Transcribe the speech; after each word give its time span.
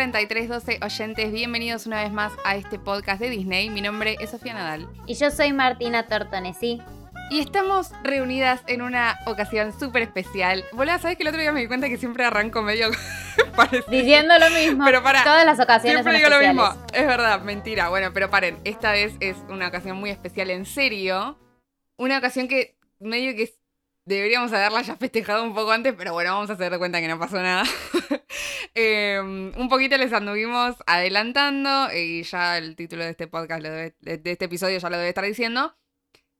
3312 0.00 0.78
oyentes, 0.82 1.30
bienvenidos 1.30 1.84
una 1.84 2.02
vez 2.02 2.10
más 2.10 2.32
a 2.42 2.56
este 2.56 2.78
podcast 2.78 3.20
de 3.20 3.28
Disney. 3.28 3.68
Mi 3.68 3.82
nombre 3.82 4.16
es 4.18 4.30
Sofía 4.30 4.54
Nadal. 4.54 4.88
Y 5.06 5.12
yo 5.12 5.30
soy 5.30 5.52
Martina 5.52 6.06
Tortonesi. 6.06 6.80
Y 7.30 7.40
estamos 7.40 7.92
reunidas 8.02 8.62
en 8.66 8.80
una 8.80 9.18
ocasión 9.26 9.78
súper 9.78 10.00
especial. 10.00 10.64
Volá, 10.72 10.98
¿sabes 10.98 11.18
que 11.18 11.22
el 11.24 11.28
otro 11.28 11.42
día 11.42 11.52
me 11.52 11.60
di 11.60 11.66
cuenta 11.66 11.90
que 11.90 11.98
siempre 11.98 12.24
arranco 12.24 12.62
medio 12.62 12.88
Diciendo 13.90 14.38
lo 14.38 14.48
mismo. 14.48 14.86
Pero 14.86 15.02
para. 15.02 15.22
Todas 15.22 15.44
las 15.44 15.60
ocasiones 15.60 16.02
Siempre 16.02 16.16
digo 16.16 16.30
lo 16.30 16.38
mismo. 16.38 16.86
Es 16.94 17.06
verdad, 17.06 17.42
mentira. 17.42 17.90
Bueno, 17.90 18.10
pero 18.14 18.30
paren. 18.30 18.56
Esta 18.64 18.92
vez 18.92 19.12
es 19.20 19.36
una 19.50 19.68
ocasión 19.68 19.98
muy 19.98 20.08
especial, 20.08 20.48
en 20.48 20.64
serio. 20.64 21.38
Una 21.98 22.16
ocasión 22.16 22.48
que 22.48 22.78
medio 23.00 23.36
que 23.36 23.52
deberíamos 24.14 24.52
haberla 24.52 24.82
ya 24.82 24.96
festejado 24.96 25.44
un 25.44 25.54
poco 25.54 25.70
antes, 25.70 25.94
pero 25.96 26.12
bueno, 26.12 26.32
vamos 26.34 26.50
a 26.50 26.54
hacer 26.54 26.70
de 26.70 26.78
cuenta 26.78 27.00
que 27.00 27.08
no 27.08 27.18
pasó 27.18 27.40
nada. 27.40 27.64
Em, 28.74 29.52
un 29.56 29.68
poquito 29.68 29.96
les 29.96 30.12
anduvimos 30.12 30.76
adelantando 30.86 31.92
y 31.92 32.22
ya 32.22 32.58
el 32.58 32.76
título 32.76 33.02
de 33.04 33.10
este 33.10 33.26
podcast, 33.26 33.62
de, 33.62 33.94
este 34.00 34.44
episodio 34.44 34.78
ya 34.78 34.90
lo 34.90 34.96
debe 34.96 35.08
estar 35.08 35.24
diciendo. 35.24 35.76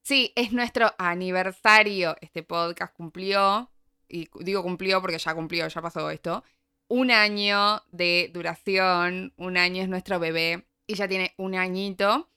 Sí, 0.02 0.32
es 0.36 0.52
nuestro 0.52 0.92
aniversario. 0.98 2.16
Este 2.20 2.42
podcast 2.42 2.94
cumplió, 2.94 3.70
y 4.08 4.28
digo 4.40 4.62
cumplió 4.62 5.00
porque 5.00 5.18
ya 5.18 5.34
cumplió, 5.34 5.66
ya 5.66 5.82
pasó 5.82 6.10
esto, 6.10 6.44
un 6.88 7.10
año 7.10 7.82
de 7.90 8.30
duración, 8.32 9.32
un 9.36 9.56
año 9.56 9.82
es 9.82 9.88
nuestro 9.88 10.18
bebé 10.20 10.66
y 10.86 10.94
ya 10.94 11.08
tiene 11.08 11.34
un 11.36 11.54
añito. 11.54 12.30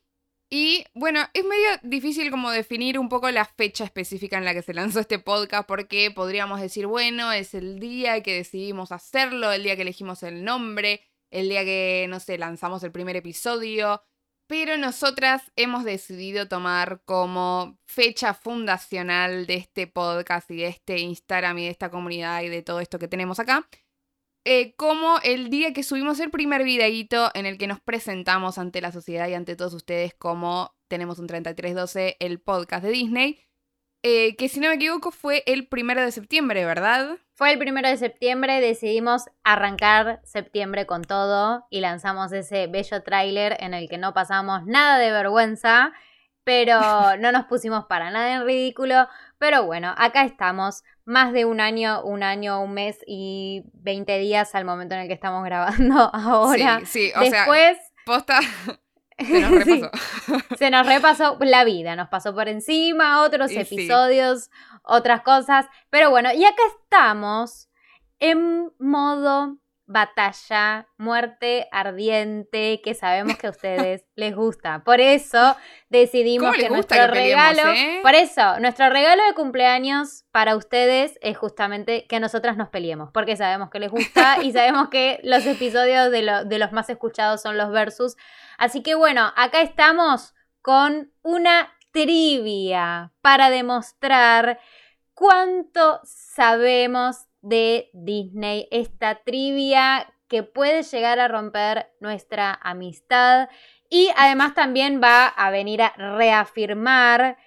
Y 0.55 0.85
bueno, 0.93 1.20
es 1.34 1.43
medio 1.43 1.67
difícil 1.81 2.30
como 2.30 2.52
definir 2.52 2.99
un 2.99 3.09
poco 3.09 3.31
la 3.31 3.43
fecha 3.43 3.85
específica 3.85 4.38
en 4.38 4.45
la 4.45 4.53
que 4.53 4.62
se 4.62 4.76
lanzó 4.76 4.99
este 4.99 5.17
podcast 5.17 5.67
porque 5.67 6.12
podríamos 6.12 6.62
decir, 6.62 6.85
bueno, 6.85 7.31
es 7.31 7.55
el 7.55 7.79
día 7.79 8.21
que 8.21 8.35
decidimos 8.35 8.91
hacerlo, 8.91 9.51
el 9.51 9.63
día 9.63 9.76
que 9.76 9.82
elegimos 9.82 10.21
el 10.21 10.43
nombre, 10.43 11.01
el 11.32 11.49
día 11.49 11.65
que, 11.65 12.05
no 12.07 12.20
sé, 12.20 12.37
lanzamos 12.37 12.84
el 12.84 12.91
primer 12.91 13.15
episodio, 13.15 14.04
pero 14.45 14.77
nosotras 14.77 15.51
hemos 15.55 15.85
decidido 15.85 16.48
tomar 16.48 17.01
como 17.04 17.79
fecha 17.88 18.35
fundacional 18.35 19.48
de 19.48 19.55
este 19.55 19.88
podcast 19.88 20.51
y 20.51 20.57
de 20.57 20.67
este 20.67 20.99
Instagram 20.99 21.57
y 21.57 21.63
de 21.63 21.71
esta 21.71 21.90
comunidad 21.90 22.43
y 22.43 22.49
de 22.49 22.62
todo 22.62 22.79
esto 22.79 22.99
que 22.99 23.07
tenemos 23.07 23.40
acá, 23.40 23.67
eh, 24.46 24.76
como 24.76 25.20
el 25.24 25.49
día 25.49 25.74
que 25.74 25.84
subimos 25.84 26.20
el 26.20 26.30
primer 26.30 26.63
videíto 26.63 27.32
en 27.34 27.46
el 27.46 27.58
que 27.58 27.68
nos 27.68 27.80
presentamos 27.80 28.58
ante 28.58 28.82
la 28.82 28.91
sociedad 28.91 29.27
y 29.27 29.34
ante 29.34 29.55
todos 29.55 29.74
ustedes 29.74 30.13
como 30.13 30.76
tenemos 30.88 31.18
un 31.20 31.27
3312, 31.27 32.18
el 32.20 32.40
podcast 32.40 32.84
de 32.84 32.91
Disney, 32.91 33.40
eh, 34.04 34.35
que 34.35 34.50
si 34.50 34.60
no 34.60 34.68
me 34.68 34.76
equivoco 34.76 35.12
fue 35.12 35.44
el 35.46 35.68
primero 35.68 36.02
de 36.02 36.12
septiembre, 36.12 36.66
¿verdad? 36.66 37.18
Fue 37.35 37.54
el 37.54 37.58
primero 37.58 37.88
de 37.88 37.96
septiembre, 37.96 38.60
decidimos 38.60 39.24
arrancar 39.46 40.20
septiembre 40.26 40.85
con 40.85 41.04
todo 41.04 41.66
y 41.70 41.80
lanzamos 41.80 42.34
ese 42.34 42.68
bello 42.68 43.02
tráiler 43.02 43.55
en 43.62 43.74
el 43.74 43.88
que 43.88 43.98
no 43.98 44.13
pasamos 44.13 44.66
nada 44.66 44.98
de 44.98 45.10
vergüenza, 45.12 45.94
pero 46.44 46.82
no 47.20 47.32
nos 47.32 47.46
pusimos 47.46 47.85
para 47.85 48.12
nada 48.12 48.35
en 48.35 48.46
ridículo. 48.46 49.07
Pero 49.44 49.66
bueno, 49.66 49.94
acá 49.98 50.24
estamos, 50.24 50.86
más 51.04 51.34
de 51.34 51.44
un 51.44 51.60
año, 51.60 52.02
un 52.05 52.24
año, 52.24 52.62
un 52.62 52.74
mes 52.74 52.99
y 53.05 53.66
20 53.74 54.18
días 54.20 54.55
al 54.55 54.63
momento 54.63 54.96
en 54.96 55.02
el 55.02 55.08
que 55.10 55.13
estamos 55.13 55.44
grabando 55.46 56.10
ahora. 56.16 56.80
Sí, 56.85 57.10
sí, 57.10 57.12
o 57.13 57.20
Después, 57.20 57.76
sea, 57.76 58.05
posta, 58.05 58.40
se 59.20 59.41
nos 59.41 59.52
repasó. 59.52 59.91
se 60.58 60.70
nos 60.70 60.88
repasó 60.88 61.38
la 61.41 61.66
vida, 61.66 61.98
nos 61.98 62.08
pasó 62.08 62.34
por 62.34 62.48
encima, 62.48 63.22
otros 63.22 63.52
episodios, 63.52 64.50
otras 64.81 65.24
cosas. 65.24 65.66
Pero 65.90 66.09
bueno, 66.09 66.31
y 66.34 66.46
acá 66.46 66.63
estamos 66.81 67.68
en 68.19 68.72
modo 68.80 69.57
batalla, 69.85 70.88
muerte 70.97 71.67
ardiente, 71.72 72.81
que 72.83 72.94
sabemos 72.94 73.38
que 73.38 73.47
a 73.47 73.49
ustedes 73.49 74.05
les 74.16 74.35
gusta. 74.35 74.83
Por 74.83 75.01
eso 75.01 75.55
decidimos 75.89 76.55
que 76.55 76.69
nuestro 76.69 77.07
regalo, 77.07 77.69
eh? 77.69 77.99
por 78.01 78.16
eso, 78.16 78.59
nuestro 78.59 78.89
regalo 78.89 79.23
de 79.25 79.33
cumpleaños 79.33 80.25
para 80.31 80.55
ustedes 80.55 81.17
es 81.22 81.38
justamente 81.38 82.07
que 82.07 82.19
nosotras 82.19 82.57
nos 82.57 82.69
peleemos, 82.69 83.09
porque 83.13 83.35
sabemos 83.35 83.69
que 83.69 83.79
les 83.79 83.91
gusta 83.91 84.41
y 84.41 84.51
sabemos 84.51 84.89
que 84.89 85.19
los 85.23 85.45
episodios 85.45 86.11
de, 86.11 86.43
de 86.45 86.59
los 86.59 86.72
más 86.72 86.89
escuchados 86.89 87.41
son 87.41 87.57
los 87.57 87.72
versus. 87.72 88.16
Así 88.57 88.81
que 88.81 88.95
bueno, 88.95 89.33
acá 89.35 89.61
estamos 89.61 90.33
con 90.61 91.11
una 91.22 91.73
trivia 91.91 93.11
para 93.22 93.49
demostrar 93.49 94.59
cuánto 95.13 95.99
sabemos 96.03 97.27
de 97.43 97.91
Disney, 97.93 98.67
esta 98.71 99.15
trivia 99.23 100.11
que 100.27 100.41
puede 100.41 100.81
llegar 100.81 101.19
a 101.19 101.27
romper 101.27 101.91
nuestra 101.99 102.57
amistad. 102.63 103.49
Y 103.89 104.09
además 104.17 104.55
también 104.55 104.99
va 105.03 105.27
a 105.27 105.51
venir 105.51 105.83
a 105.83 105.93
reafirmar 105.95 107.37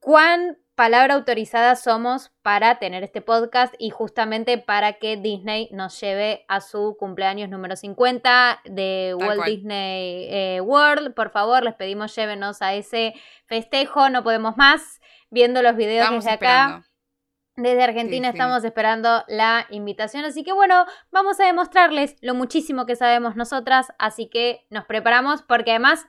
cuán 0.00 0.58
palabra 0.74 1.14
autorizada 1.14 1.74
somos 1.74 2.30
para 2.42 2.78
tener 2.78 3.02
este 3.02 3.20
podcast 3.20 3.74
y 3.78 3.90
justamente 3.90 4.58
para 4.58 4.94
que 4.94 5.16
Disney 5.16 5.68
nos 5.72 6.00
lleve 6.00 6.44
a 6.48 6.60
su 6.60 6.96
cumpleaños 6.98 7.48
número 7.48 7.74
50 7.74 8.60
de 8.64 9.16
Walt 9.18 9.44
Disney 9.44 10.26
eh, 10.28 10.60
World. 10.60 11.14
Por 11.14 11.30
favor, 11.30 11.64
les 11.64 11.74
pedimos 11.74 12.14
llévenos 12.14 12.60
a 12.60 12.74
ese 12.74 13.14
festejo, 13.46 14.08
no 14.08 14.22
podemos 14.22 14.56
más 14.56 15.00
viendo 15.30 15.62
los 15.62 15.76
videos 15.76 16.10
desde 16.10 16.30
acá. 16.30 16.84
Desde 17.58 17.82
Argentina 17.82 18.28
estamos 18.28 18.62
esperando 18.62 19.24
la 19.26 19.66
invitación, 19.70 20.24
así 20.24 20.44
que 20.44 20.52
bueno, 20.52 20.86
vamos 21.10 21.40
a 21.40 21.46
demostrarles 21.46 22.14
lo 22.20 22.34
muchísimo 22.34 22.86
que 22.86 22.94
sabemos 22.94 23.34
nosotras, 23.34 23.88
así 23.98 24.28
que 24.28 24.64
nos 24.70 24.84
preparamos 24.84 25.42
porque 25.42 25.72
además 25.72 26.06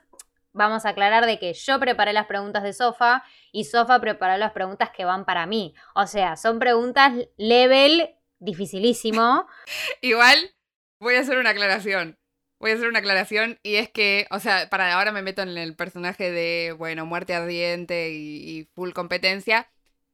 vamos 0.52 0.86
a 0.86 0.90
aclarar 0.90 1.26
de 1.26 1.40
que 1.40 1.52
yo 1.54 1.80
preparé 1.80 2.12
las 2.12 2.26
preguntas 2.26 2.62
de 2.62 2.72
Sofa 2.72 3.24
y 3.50 3.64
Sofa 3.64 4.00
preparó 4.00 4.36
las 4.38 4.52
preguntas 4.52 4.90
que 4.90 5.04
van 5.04 5.24
para 5.24 5.44
mí. 5.46 5.74
O 5.96 6.06
sea, 6.06 6.36
son 6.36 6.60
preguntas 6.60 7.14
level 7.36 8.14
dificilísimo. 8.38 9.48
Igual 10.02 10.54
voy 11.00 11.16
a 11.16 11.20
hacer 11.20 11.36
una 11.36 11.50
aclaración. 11.50 12.16
Voy 12.60 12.70
a 12.70 12.74
hacer 12.74 12.86
una 12.86 13.00
aclaración 13.00 13.58
y 13.64 13.74
es 13.74 13.90
que, 13.90 14.28
o 14.30 14.38
sea, 14.38 14.70
para 14.70 14.92
ahora 14.92 15.10
me 15.10 15.22
meto 15.22 15.42
en 15.42 15.58
el 15.58 15.74
personaje 15.74 16.30
de, 16.30 16.76
bueno, 16.78 17.06
muerte 17.06 17.34
ardiente 17.34 18.10
y, 18.10 18.60
y 18.60 18.64
full 18.72 18.92
competencia. 18.92 19.68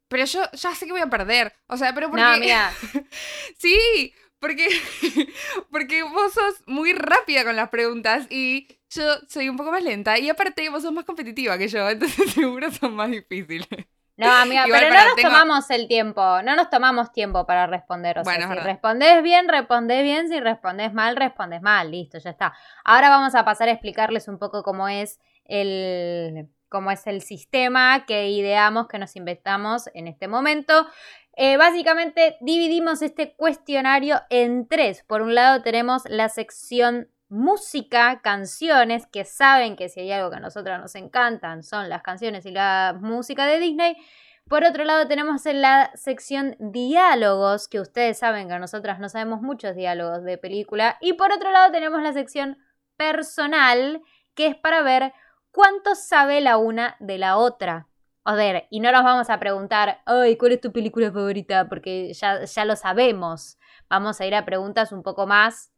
Pero 0.09 0.25
yo 0.25 0.43
ya 0.53 0.75
sé 0.75 0.87
que 0.87 0.93
voy 0.93 1.01
a 1.01 1.11
perder. 1.11 1.53
O 1.67 1.77
sea, 1.77 1.95
pero 1.95 2.11
porque. 2.11 2.23
No, 2.23 2.37
mira. 2.39 2.73
sí, 3.59 4.15
porque. 4.39 4.69
porque 5.71 6.03
vos 6.03 6.33
sos 6.33 6.63
muy 6.67 6.93
rápida 6.93 7.45
con 7.45 7.57
las 7.57 7.69
preguntas 7.71 8.27
y 8.31 8.69
yo 8.91 9.05
soy 9.29 9.49
un 9.49 9.57
poco 9.57 9.73
más 9.73 9.83
lenta. 9.83 10.19
Y 10.19 10.29
aparte, 10.29 10.69
vos 10.69 10.83
sos 10.83 10.93
más 10.93 11.05
competitiva 11.05 11.59
que 11.59 11.69
yo, 11.69 11.89
entonces 11.91 12.33
seguro 12.33 12.71
son 12.71 12.95
más 12.95 13.11
difíciles. 13.11 13.69
No, 14.19 14.33
amiga, 14.33 14.65
pero 14.67 14.89
no 14.89 15.05
nos 15.05 15.17
tomamos 15.17 15.71
el 15.71 15.89
tiempo, 15.89 16.43
no 16.43 16.57
nos 16.57 16.71
tomamos 16.71 17.13
tiempo 17.13 17.45
para 17.45 17.67
responder. 17.67 18.19
O 18.19 18.25
sea, 18.25 18.49
si 18.49 18.55
respondés 18.61 19.23
bien, 19.23 19.47
respondés 19.47 20.03
bien, 20.03 20.29
si 20.31 20.41
respondés 20.41 20.95
mal, 20.95 21.17
respondés 21.17 21.61
mal, 21.61 21.91
listo, 21.91 22.17
ya 22.17 22.31
está. 22.31 22.55
Ahora 22.83 23.11
vamos 23.11 23.35
a 23.35 23.45
pasar 23.45 23.69
a 23.69 23.73
explicarles 23.73 24.27
un 24.29 24.39
poco 24.39 24.63
cómo 24.63 24.89
es 24.89 25.21
el, 25.45 26.49
como 26.69 26.91
es 26.91 27.07
el 27.07 27.23
sistema 27.23 28.05
que 28.07 28.31
ideamos, 28.31 28.89
que 28.89 28.99
nos 28.99 29.17
inventamos 29.17 29.89
en 29.95 30.09
este 30.09 30.29
momento. 30.29 30.87
Eh, 31.37 31.57
básicamente 31.57 32.37
dividimos 32.41 33.03
este 33.03 33.35
cuestionario 33.35 34.23
en 34.31 34.67
tres. 34.69 35.05
Por 35.07 35.23
un 35.23 35.35
lado 35.35 35.63
tenemos 35.63 36.03
la 36.07 36.29
sección 36.29 37.09
música, 37.29 38.21
canciones, 38.23 39.07
que 39.07 39.25
saben 39.25 39.77
que 39.77 39.89
si 39.89 40.01
hay 40.01 40.13
algo 40.13 40.31
que 40.31 40.37
a 40.37 40.41
nosotros 40.41 40.79
nos 40.81 40.95
encantan 40.95 41.63
son 41.63 41.89
las 41.89 42.03
canciones 42.03 42.47
y 42.47 42.53
la 42.53 42.97
música 43.01 43.47
de 43.47 43.59
Disney. 43.59 43.97
Por 44.49 44.65
otro 44.65 44.85
lado 44.85 45.09
tenemos 45.09 45.45
en 45.47 45.61
la 45.61 45.91
sección 45.95 46.57
diálogos, 46.61 47.67
que 47.67 47.81
ustedes 47.81 48.19
saben 48.19 48.47
que 48.47 48.55
a 48.55 48.59
nosotras 48.61 49.01
no 49.01 49.09
sabemos 49.09 49.43
muchos 49.43 49.75
diálogos 49.75 50.23
de 50.23 50.39
película. 50.39 50.99
Y 51.01 51.15
por 51.15 51.33
otro 51.33 51.51
lado 51.51 51.73
tenemos 51.73 52.01
la 52.01 52.13
sección 52.13 52.57
personal, 52.97 54.03
que 54.35 54.47
es 54.47 54.57
para 54.57 54.83
ver 54.83 55.13
cuánto 55.57 55.95
sabe 55.95 56.43
la 56.43 56.59
una 56.59 56.97
de 57.01 57.17
la 57.17 57.39
otra. 57.39 57.89
A 58.25 58.35
ver, 58.35 58.67
y 58.69 58.81
no 58.81 58.93
nos 58.93 59.05
vamos 59.05 59.31
a 59.31 59.41
preguntar, 59.41 60.03
ay, 60.05 60.37
¿cuál 60.37 60.53
es 60.53 60.61
tu 60.61 60.71
película 60.71 61.11
favorita? 61.11 61.67
Porque 61.67 62.13
ya, 62.13 62.45
ya 62.45 62.65
lo 62.67 62.77
sabemos. 62.77 63.59
Vamos 63.89 64.21
a 64.21 64.27
ir 64.27 64.35
a 64.35 64.45
preguntas 64.45 64.93
un 64.93 65.03
poco 65.03 65.27
más 65.27 65.73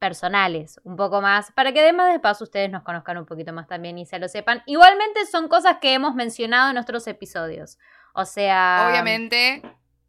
personales, 0.00 0.80
un 0.82 0.96
poco 0.96 1.20
más, 1.20 1.52
para 1.52 1.72
que 1.72 1.80
además 1.80 2.12
de 2.12 2.18
paso 2.18 2.42
ustedes 2.42 2.72
nos 2.72 2.82
conozcan 2.82 3.16
un 3.16 3.24
poquito 3.24 3.52
más 3.52 3.68
también 3.68 3.98
y 3.98 4.04
se 4.04 4.18
lo 4.18 4.26
sepan. 4.26 4.64
Igualmente 4.66 5.24
son 5.26 5.46
cosas 5.46 5.76
que 5.80 5.94
hemos 5.94 6.16
mencionado 6.16 6.70
en 6.70 6.74
nuestros 6.74 7.06
episodios. 7.06 7.78
O 8.14 8.24
sea... 8.24 8.88
Obviamente, 8.90 9.62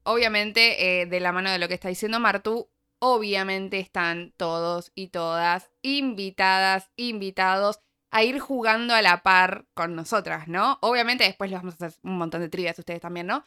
obviamente, 0.04 1.02
eh, 1.02 1.06
de 1.06 1.19
la 1.19 1.31
mano 1.31 1.52
de 1.52 1.60
lo 1.60 1.68
que 1.68 1.75
está 1.75 1.90
diciendo 1.90 2.19
Martu, 2.19 2.72
obviamente 2.98 3.80
están 3.80 4.34
todos 4.36 4.92
y 4.96 5.10
todas 5.10 5.69
invitadas, 5.84 6.90
invitados 6.96 7.84
a 8.15 8.23
ir 8.23 8.39
jugando 8.39 8.94
a 8.94 9.01
la 9.01 9.23
par 9.23 9.65
con 9.73 9.95
nosotras, 9.95 10.47
¿no? 10.47 10.77
Obviamente 10.81 11.25
después 11.25 11.50
les 11.51 11.59
vamos 11.59 11.81
a 11.81 11.88
hacer 11.88 12.00
un 12.03 12.17
montón 12.17 12.41
de 12.41 12.50
trivias 12.50 12.79
ustedes 12.79 13.01
también, 13.01 13.27
¿no? 13.27 13.44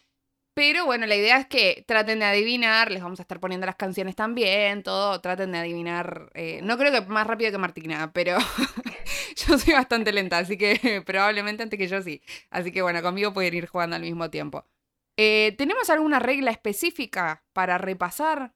Pero 0.54 0.86
bueno, 0.86 1.06
la 1.06 1.16
idea 1.16 1.38
es 1.38 1.46
que 1.46 1.84
traten 1.86 2.18
de 2.18 2.26
adivinar, 2.26 2.90
les 2.90 3.02
vamos 3.02 3.20
a 3.20 3.22
estar 3.22 3.40
poniendo 3.40 3.66
las 3.66 3.76
canciones 3.76 4.16
también, 4.16 4.82
todo, 4.82 5.20
traten 5.20 5.52
de 5.52 5.58
adivinar. 5.58 6.30
eh, 6.34 6.60
no 6.62 6.76
creo 6.78 6.92
que 6.92 7.02
más 7.08 7.26
rápido 7.26 7.52
que 7.52 7.58
Martina, 7.58 8.12
pero 8.12 8.38
yo 9.36 9.58
soy 9.58 9.74
bastante 9.74 10.12
lenta, 10.12 10.38
así 10.38 10.58
que 10.58 11.02
probablemente 11.06 11.62
antes 11.62 11.78
que 11.78 11.88
yo 11.88 12.02
sí. 12.02 12.22
Así 12.50 12.72
que 12.72 12.82
bueno, 12.82 13.02
conmigo 13.02 13.32
pueden 13.32 13.54
ir 13.54 13.66
jugando 13.68 13.96
al 13.96 14.02
mismo 14.02 14.30
tiempo. 14.30 14.66
Eh, 15.16 15.54
¿Tenemos 15.58 15.90
alguna 15.90 16.18
regla 16.20 16.50
específica 16.50 17.44
para 17.52 17.78
repasar? 17.78 18.54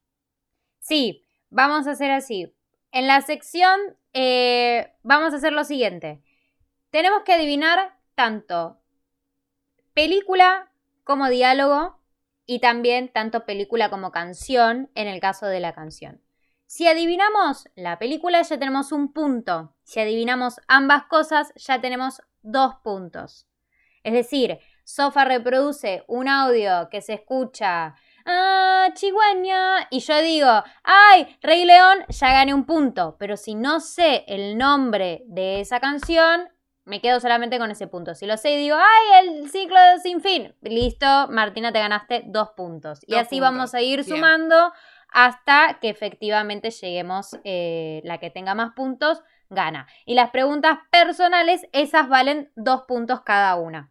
Sí, 0.81 1.25
vamos 1.51 1.87
a 1.87 1.93
hacer 1.93 2.11
así. 2.11 2.53
En 2.93 3.07
la 3.07 3.23
sección 3.23 3.81
eh, 4.13 4.93
vamos 5.03 5.33
a 5.33 5.37
hacer 5.37 5.55
lo 5.55 5.65
siguiente. 5.65 6.23
Tenemos 6.91 7.23
que 7.23 7.33
adivinar 7.33 7.97
tanto 8.15 8.79
película 9.95 10.71
como 11.03 11.31
diálogo 11.31 11.99
y 12.45 12.61
también 12.61 13.11
tanto 13.11 13.47
película 13.47 13.89
como 13.89 14.13
canción 14.13 14.91
en 14.95 15.09
el 15.09 15.21
caso 15.21 15.47
de 15.47 15.61
la 15.61 15.73
canción. 15.73 16.21
Si 16.67 16.87
adivinamos 16.87 17.67
la 17.77 17.99
película 17.99 18.43
ya 18.43 18.59
tenemos 18.59 18.93
un 18.93 19.15
punto. 19.15 19.75
Si 19.85 19.99
adivinamos 19.99 20.61
ambas 20.69 21.05
cosas 21.05 21.51
ya 21.57 21.81
tenemos 21.81 22.21
dos 22.43 22.75
puntos. 22.85 23.49
Es 24.03 24.13
decir, 24.13 24.59
Sofa 24.85 25.25
reproduce 25.25 26.05
un 26.09 26.29
audio 26.29 26.89
que 26.91 27.01
se 27.01 27.15
escucha 27.15 27.95
ah, 28.27 28.89
Chihuahua, 28.95 29.87
y 29.91 30.01
yo 30.01 30.23
digo, 30.23 30.65
ay, 30.83 31.37
Rey 31.43 31.65
León, 31.65 32.05
ya 32.09 32.33
gané 32.33 32.55
un 32.55 32.65
punto, 32.65 33.17
pero 33.19 33.37
si 33.37 33.55
no 33.55 33.81
sé 33.81 34.25
el 34.29 34.59
nombre 34.59 35.23
de 35.27 35.61
esa 35.61 35.81
canción, 35.81 36.49
me 36.85 37.01
quedo 37.01 37.21
solamente 37.21 37.59
con 37.59 37.71
ese 37.71 37.87
punto. 37.87 38.15
Si 38.15 38.27
lo 38.27 38.37
sé 38.37 38.53
y 38.53 38.57
digo, 38.57 38.77
ay, 38.77 39.27
el 39.27 39.51
ciclo 39.51 39.79
sin 40.03 40.21
fin, 40.21 40.55
listo, 40.63 41.29
Martina, 41.29 41.73
te 41.73 41.79
ganaste 41.79 42.25
dos 42.27 42.51
puntos. 42.57 43.01
y 43.07 43.15
así 43.15 43.37
puntos, 43.37 43.53
vamos 43.53 43.75
a 43.75 43.83
ir 43.83 44.05
bien. 44.05 44.17
sumando 44.17 44.73
hasta 45.13 45.79
que 45.81 45.91
efectivamente 45.91 46.71
lleguemos, 46.71 47.39
eh, 47.45 48.01
la 48.05 48.19
que 48.19 48.31
tenga 48.31 48.55
más 48.55 48.73
puntos, 48.75 49.23
gana. 49.51 49.87
Y 50.07 50.15
las 50.15 50.31
preguntas 50.31 50.79
personales, 50.91 51.67
esas 51.73 52.09
valen 52.09 52.51
dos 52.57 52.83
puntos 52.89 53.21
cada 53.21 53.55
una. 53.57 53.91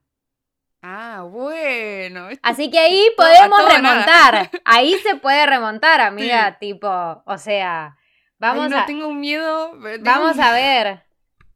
Ah, 0.82 1.26
bueno. 1.30 2.30
Así 2.42 2.72
que 2.72 2.80
ahí 2.80 3.06
podemos 3.16 3.60
nada. 3.60 3.76
remontar. 3.76 4.52
Ahí 4.66 4.96
se 5.04 5.16
puede 5.16 5.46
remontar, 5.46 6.02
amiga. 6.02 6.58
Tipo, 6.60 6.90
o 7.26 7.38
sea, 7.38 7.98
vamos 8.40 8.66
Ay, 8.66 8.70
no 8.72 8.78
a, 8.80 8.86
tengo 8.86 9.08
un 9.08 9.20
miedo. 9.20 9.72
tengo 9.82 10.04
vamos 10.04 10.40
a 10.40 10.52
ver. 10.54 11.04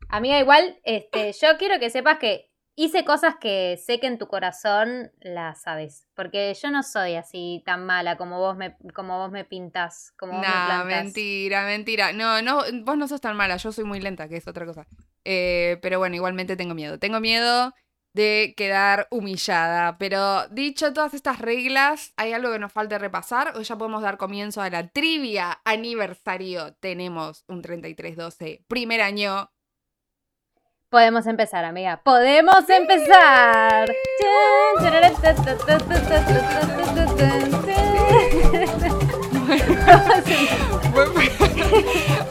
Amiga, 0.10 0.38
igual, 0.40 0.80
este, 0.84 1.34
yo 1.34 1.58
quiero 1.58 1.80
que 1.80 1.90
sepas 1.90 2.20
que 2.20 2.52
hice 2.76 3.04
cosas 3.06 3.36
que 3.40 3.78
sé 3.84 4.00
que 4.00 4.06
en 4.06 4.20
tu 4.20 4.28
corazón 4.28 5.12
las 5.22 5.64
sabes. 5.64 6.08
Porque 6.14 6.54
yo 6.62 6.70
no 6.70 6.84
soy 6.84 7.16
así 7.16 7.64
tan 7.66 7.84
mala 7.86 8.18
como 8.18 8.38
vos 8.38 8.56
me, 8.56 8.78
como 8.94 9.18
vos 9.18 9.32
me 9.32 9.44
pintas, 9.44 10.14
como 10.20 10.34
vos 10.34 10.42
me 10.42 10.48
Nah, 10.48 10.66
plantas. 10.84 11.04
mentira, 11.04 11.66
mentira. 11.66 12.14
No, 12.14 12.44
no, 12.44 12.62
vos 12.84 12.98
no 12.98 13.08
sos 13.08 13.22
tan 13.22 13.36
mala, 13.36 13.58
yo 13.58 13.72
soy 13.72 13.86
muy 13.86 14.00
lenta, 14.00 14.28
que 14.30 14.38
es 14.38 14.48
otra 14.48 14.68
cosa. 14.68 14.86
Eh, 15.24 15.80
pero 15.82 15.98
bueno, 15.98 16.16
igualmente 16.16 16.56
tengo 16.56 16.76
miedo. 16.76 17.00
Tengo 17.00 17.20
miedo 17.20 17.74
de 18.16 18.54
quedar 18.56 19.08
humillada. 19.12 19.98
Pero 19.98 20.48
dicho 20.48 20.94
todas 20.94 21.14
estas 21.14 21.40
reglas, 21.40 22.14
¿hay 22.16 22.32
algo 22.32 22.52
que 22.52 22.60
nos 22.60 22.72
falte 22.72 22.98
repasar? 22.98 23.54
¿O 23.58 23.62
ya 23.62 23.78
podemos 23.78 24.02
dar 24.02 24.18
comienzo 24.18 24.62
a 24.62 24.70
la 24.70 24.88
trivia 24.88 25.60
aniversario? 25.66 26.74
Tenemos 26.80 27.44
un 27.48 27.62
3312, 27.62 28.64
primer 28.68 29.02
año. 29.02 29.52
Podemos 30.90 31.28
empezar, 31.28 31.66
amiga. 31.66 32.02
Podemos 32.04 32.70
empezar. 32.70 33.92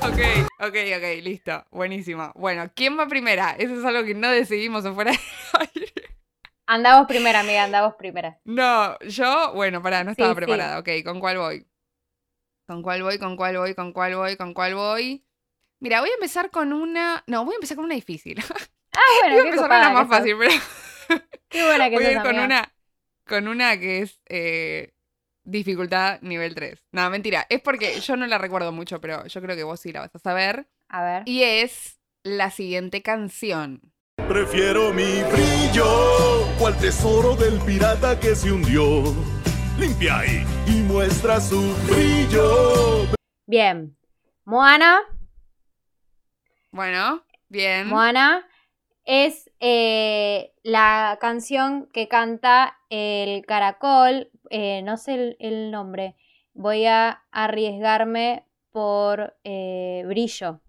Ok, 0.03 0.19
ok, 0.61 0.77
ok, 0.97 1.23
listo. 1.23 1.65
Buenísimo. 1.71 2.33
Bueno, 2.35 2.71
¿quién 2.75 2.99
va 2.99 3.07
primera? 3.07 3.53
Eso 3.59 3.75
es 3.79 3.85
algo 3.85 4.05
que 4.05 4.15
no 4.15 4.31
decidimos 4.31 4.85
afuera 4.85 5.13
del 5.13 5.21
aire. 5.75 5.93
Andamos 6.67 7.07
primera, 7.07 7.41
amiga, 7.41 7.65
andamos 7.65 7.95
primera. 7.95 8.39
No, 8.45 8.99
yo, 9.01 9.53
bueno, 9.55 9.83
pará, 9.83 10.05
no 10.05 10.11
estaba 10.11 10.31
Sí, 10.31 10.35
sí. 10.35 10.37
preparada. 10.37 10.79
Ok, 10.79 10.89
¿con 11.05 11.21
cuál 11.21 11.39
voy? 11.39 11.67
¿Con 12.67 12.83
cuál 12.83 13.03
voy? 13.03 13.19
¿Con 13.19 13.37
cuál 13.37 13.57
voy? 13.59 13.75
¿Con 13.75 13.93
cuál 13.93 14.17
voy? 14.17 14.37
¿Con 14.37 14.55
cuál 14.55 14.75
voy? 14.75 15.25
Mira, 15.81 16.01
voy 16.01 16.11
a 16.11 16.15
empezar 16.15 16.51
con 16.51 16.73
una. 16.73 17.23
No, 17.27 17.45
voy 17.45 17.55
a 17.55 17.57
empezar 17.57 17.77
con 17.77 17.85
una 17.87 17.95
difícil. 17.95 18.43
Ah, 18.97 19.01
bueno, 19.23 19.35
Iba 19.35 19.43
a 19.43 19.47
empezar 19.47 19.69
con 19.69 19.77
una 19.79 19.91
más 19.91 20.09
fácil, 20.09 20.37
pero 20.39 20.53
Qué 21.49 21.65
buena 21.65 21.91
que 21.91 21.97
voy 21.97 22.05
a 22.07 22.13
ir 22.13 22.21
con 22.23 22.39
amiga. 22.39 22.45
una, 22.47 22.75
con 23.27 23.49
una 23.49 23.79
que 23.79 24.01
es 24.03 24.21
eh, 24.27 24.94
dificultad 25.45 26.21
nivel 26.23 26.55
3. 26.55 26.83
No, 26.93 27.09
mentira. 27.11 27.47
Es 27.49 27.61
porque 27.61 28.01
yo 28.01 28.17
no 28.17 28.27
la 28.27 28.39
recuerdo 28.39 28.73
mucho, 28.73 29.01
pero 29.01 29.27
yo 29.27 29.41
creo 29.41 29.57
que 29.57 29.65
vos 29.65 29.81
sí 29.81 29.93
la 29.93 30.01
vas 30.01 30.15
a 30.15 30.19
saber. 30.19 30.67
A 30.89 31.03
ver. 31.05 31.23
Y 31.27 31.43
es 31.43 32.01
la 32.23 32.51
siguiente 32.51 33.03
canción. 33.03 33.81
Prefiero 34.29 34.93
mi 34.93 35.23
brillo, 35.23 36.47
cual 36.59 36.77
tesoro 36.79 37.37
del 37.37 37.59
pirata 37.61 38.19
que 38.19 38.35
se 38.35 38.51
hundió. 38.53 39.03
Limpia 39.79 40.21
ahí 40.21 40.45
y 40.67 40.83
muestra 40.83 41.41
su 41.41 41.75
brillo. 41.89 43.07
Bien. 43.47 43.97
Moana, 44.45 45.01
Bueno, 46.71 47.25
bien. 47.49 47.89
Moana 47.89 48.47
es 49.05 49.51
eh, 49.61 50.53
la 50.63 51.19
canción 51.21 51.89
que 51.93 52.09
canta 52.09 52.79
el 52.91 53.45
caracol. 53.47 54.31
Eh, 54.51 54.83
no 54.83 54.97
sé 54.97 55.15
el, 55.15 55.37
el 55.41 55.71
nombre. 55.71 56.17
Voy 56.53 56.87
a 56.87 57.25
arriesgarme 57.31 58.47
por 58.71 59.37
eh, 59.45 60.03
brillo. 60.07 60.61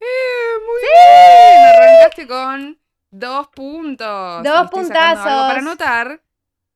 Eh, 0.00 0.58
muy 0.66 0.80
bien. 0.80 1.66
Arrancaste 1.66 2.26
con 2.26 2.78
dos 3.10 3.48
puntos. 3.48 4.42
Dos 4.42 4.70
puntazos. 4.70 5.24
para 5.24 5.58
anotar. 5.58 6.22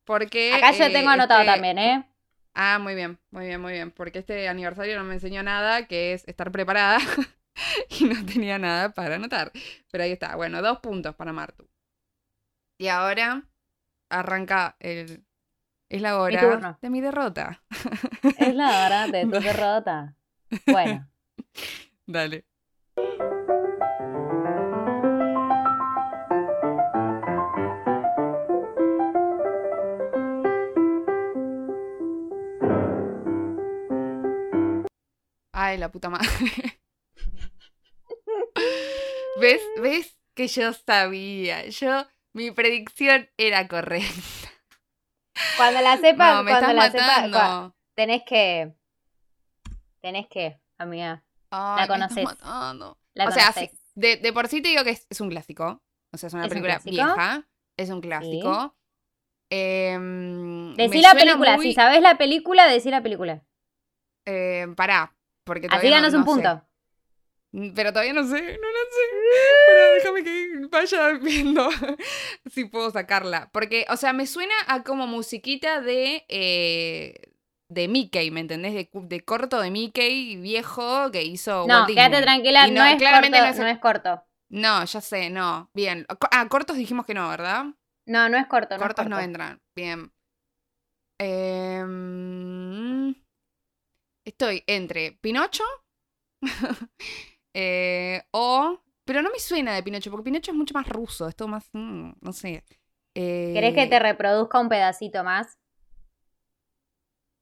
Porque. 0.04 0.52
Acá 0.54 0.72
yo 0.72 0.84
eh, 0.84 0.90
tengo 0.90 1.10
anotado 1.10 1.40
este- 1.40 1.52
también, 1.52 1.78
¿eh? 1.78 2.08
Ah, 2.54 2.78
muy 2.78 2.94
bien, 2.94 3.18
muy 3.30 3.46
bien, 3.46 3.60
muy 3.60 3.72
bien. 3.72 3.90
Porque 3.90 4.20
este 4.20 4.48
aniversario 4.48 4.96
no 4.96 5.04
me 5.04 5.14
enseñó 5.14 5.42
nada, 5.42 5.86
que 5.86 6.12
es 6.14 6.26
estar 6.26 6.50
preparada. 6.50 6.98
y 8.00 8.04
no 8.04 8.24
tenía 8.24 8.58
nada 8.58 8.90
para 8.90 9.16
anotar. 9.16 9.52
Pero 9.90 10.04
ahí 10.04 10.12
está. 10.12 10.36
Bueno, 10.36 10.62
dos 10.62 10.78
puntos 10.78 11.14
para 11.16 11.32
Martu. 11.32 11.68
Y 12.78 12.88
ahora 12.88 13.42
arranca 14.08 14.76
el. 14.80 15.24
Es 15.88 16.02
la 16.02 16.18
hora 16.18 16.78
de 16.82 16.90
mi 16.90 17.00
derrota. 17.00 17.62
Es 18.38 18.54
la 18.54 18.84
hora 18.84 19.06
de 19.06 19.22
tu 19.26 19.30
derrota. 19.40 20.16
Bueno. 20.66 21.08
Dale. 22.06 22.44
Ay, 35.52 35.78
la 35.78 35.90
puta 35.90 36.10
madre. 36.10 36.26
¿Ves? 39.40 39.62
¿Ves? 39.80 40.18
Que 40.34 40.48
yo 40.48 40.72
sabía. 40.72 41.66
Yo, 41.68 42.06
mi 42.32 42.50
predicción 42.50 43.30
era 43.36 43.68
correcta. 43.68 44.55
Cuando 45.56 45.80
la 45.80 45.96
sepas, 45.98 46.34
No, 46.36 46.42
me 46.42 46.50
cuando 46.50 46.70
estás 46.70 46.74
la 46.74 46.90
sepas, 46.90 47.30
cua- 47.30 47.74
tenés 47.94 48.22
que. 48.24 48.74
Tenés 50.00 50.26
que, 50.28 50.60
amiga. 50.78 51.24
Ay, 51.50 51.76
me 51.76 51.82
estás 51.82 51.96
conoces. 51.98 52.24
matando. 52.24 52.98
La 53.14 53.26
o 53.28 53.30
sea, 53.30 53.52
sí, 53.52 53.70
de, 53.94 54.16
de 54.16 54.32
por 54.32 54.48
sí 54.48 54.60
te 54.62 54.68
digo 54.68 54.84
que 54.84 54.90
es, 54.90 55.06
es 55.10 55.20
un 55.20 55.30
clásico. 55.30 55.82
O 56.12 56.16
sea, 56.18 56.28
es 56.28 56.34
una 56.34 56.42
¿Es 56.46 56.52
un 56.52 56.62
película 56.62 56.80
vieja. 56.84 57.48
Es 57.76 57.90
un 57.90 58.00
clásico. 58.00 58.76
Em, 59.50 60.74
me 60.74 60.88
Decí 60.88 61.00
la 61.00 61.12
película. 61.14 61.56
muy- 61.56 61.66
Si 61.66 61.72
sabés 61.74 62.00
la 62.02 62.18
película, 62.18 62.66
decí 62.66 62.90
la 62.90 63.02
película. 63.02 63.42
eh, 64.28 64.66
pará, 64.76 65.14
porque 65.44 65.66
Así 65.66 65.70
todavía 65.70 65.90
no- 65.90 65.96
ganas 65.98 66.14
un 66.14 66.20
no 66.20 66.26
sé. 66.26 66.32
Mm, 67.52 67.70
Pero 67.74 67.92
todavía 67.92 68.12
no 68.12 68.24
sé, 68.24 68.40
no 68.40 68.68
la 68.68 68.84
sé. 68.90 69.02
Pero 69.66 69.94
déjame 69.94 70.24
que 70.24 70.66
vaya 70.70 71.12
viendo 71.12 71.68
si 72.50 72.64
puedo 72.64 72.90
sacarla. 72.90 73.50
Porque, 73.52 73.86
o 73.88 73.96
sea, 73.96 74.12
me 74.12 74.26
suena 74.26 74.54
a 74.66 74.82
como 74.82 75.06
musiquita 75.06 75.80
de. 75.80 76.24
eh, 76.28 77.32
de 77.68 77.88
Mickey, 77.88 78.30
¿me 78.30 78.40
entendés? 78.40 78.74
De, 78.74 78.88
de 78.92 79.24
corto 79.24 79.60
de 79.60 79.70
Mickey 79.72 80.36
viejo 80.36 81.10
que 81.10 81.22
hizo. 81.24 81.66
No, 81.66 81.84
quédate 81.86 82.22
tranquila, 82.22 82.68
no, 82.68 82.84
es 82.84 82.90
corto. 82.90 82.98
claramente 82.98 83.38
No 83.38 83.64
no 83.64 83.68
es, 83.68 83.78
corto. 83.78 84.22
No, 84.48 84.84
ya 84.84 85.00
sé, 85.00 85.30
no. 85.30 85.68
Bien. 85.74 86.06
Ah, 86.30 86.48
cortos 86.48 86.76
dijimos 86.76 87.06
que 87.06 87.14
no, 87.14 87.28
¿verdad? 87.28 87.64
No, 88.06 88.28
no 88.28 88.36
es 88.38 88.46
corto. 88.46 88.76
No 88.76 88.82
es 88.82 88.82
cortos 88.82 89.06
no 89.06 89.16
corto. 89.16 89.24
entran. 89.24 89.60
Bien. 89.74 90.12
Em, 91.18 93.14
estoy 94.24 94.62
entre 94.66 95.12
Pinocho 95.20 95.64
eh, 97.58 98.22
o... 98.32 98.78
Pero 99.04 99.22
no 99.22 99.30
me 99.30 99.38
suena 99.38 99.74
de 99.74 99.82
Pinocho, 99.82 100.10
porque 100.10 100.24
Pinocho 100.24 100.50
es 100.50 100.56
mucho 100.56 100.74
más 100.74 100.86
ruso, 100.88 101.26
es 101.26 101.34
todo 101.34 101.48
más... 101.48 101.68
mm, 101.72 102.10
no 102.20 102.32
sé. 102.32 102.64
Eh, 103.14 103.52
¿Querés 103.54 103.72
que 103.74 103.86
te 103.86 103.98
reproduzca 103.98 104.60
un 104.60 104.68
pedacito 104.68 105.24
más? 105.24 105.58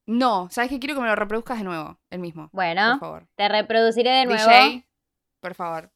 No, 0.06 0.48
¿sabes 0.50 0.70
qué? 0.70 0.78
Quiero 0.78 0.94
que 0.94 1.00
me 1.00 1.08
lo 1.08 1.16
reproduzcas 1.16 1.58
de 1.58 1.64
nuevo, 1.64 1.98
el 2.10 2.20
mismo. 2.20 2.48
Bueno, 2.52 2.90
Por 2.92 3.00
favor. 3.00 3.28
te 3.34 3.48
reproduciré 3.48 4.10
de 4.10 4.26
nuevo. 4.26 4.48
DJ, 4.48 4.86
por 5.40 5.54
favor. 5.54 5.90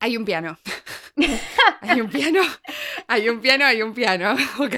Hay 0.00 0.16
un 0.16 0.24
piano. 0.24 0.58
hay 1.80 2.00
un 2.00 2.10
piano. 2.10 2.40
Hay 3.08 3.28
un 3.28 3.40
piano, 3.40 3.64
hay 3.64 3.82
un 3.82 3.94
piano. 3.94 4.36
Ok. 4.58 4.74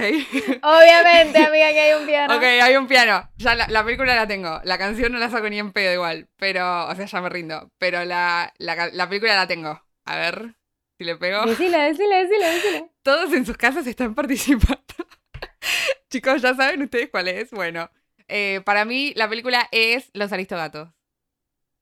Obviamente, 0.62 1.38
amiga, 1.38 1.70
que 1.70 1.80
hay 1.80 2.00
un 2.00 2.06
piano. 2.06 2.36
Ok, 2.36 2.42
hay 2.42 2.76
un 2.76 2.86
piano. 2.86 3.28
Ya 3.36 3.54
la, 3.54 3.66
la 3.68 3.84
película 3.84 4.14
la 4.14 4.26
tengo. 4.26 4.60
La 4.64 4.78
canción 4.78 5.12
no 5.12 5.18
la 5.18 5.30
saco 5.30 5.48
ni 5.48 5.58
en 5.58 5.72
pedo 5.72 5.92
igual. 5.92 6.28
Pero, 6.36 6.86
o 6.86 6.94
sea, 6.94 7.06
ya 7.06 7.20
me 7.20 7.28
rindo. 7.28 7.70
Pero 7.78 8.04
la, 8.04 8.52
la, 8.58 9.08
película 9.08 9.34
la 9.34 9.46
tengo. 9.46 9.82
A 10.04 10.16
ver 10.16 10.54
si 10.96 11.04
le 11.04 11.16
pego. 11.16 11.44
Decile, 11.46 11.78
decile, 11.78 12.16
decile, 12.16 12.46
decile. 12.46 12.90
Todos 13.02 13.32
en 13.32 13.44
sus 13.44 13.56
casas 13.56 13.86
están 13.86 14.14
participando. 14.14 14.82
Chicos, 16.10 16.42
¿ya 16.42 16.54
saben 16.54 16.82
ustedes 16.82 17.10
cuál 17.10 17.28
es? 17.28 17.50
Bueno, 17.50 17.90
eh, 18.28 18.60
para 18.64 18.84
mí 18.84 19.12
la 19.16 19.28
película 19.28 19.68
es 19.72 20.10
Los 20.12 20.32
Aristogatos. 20.32 20.88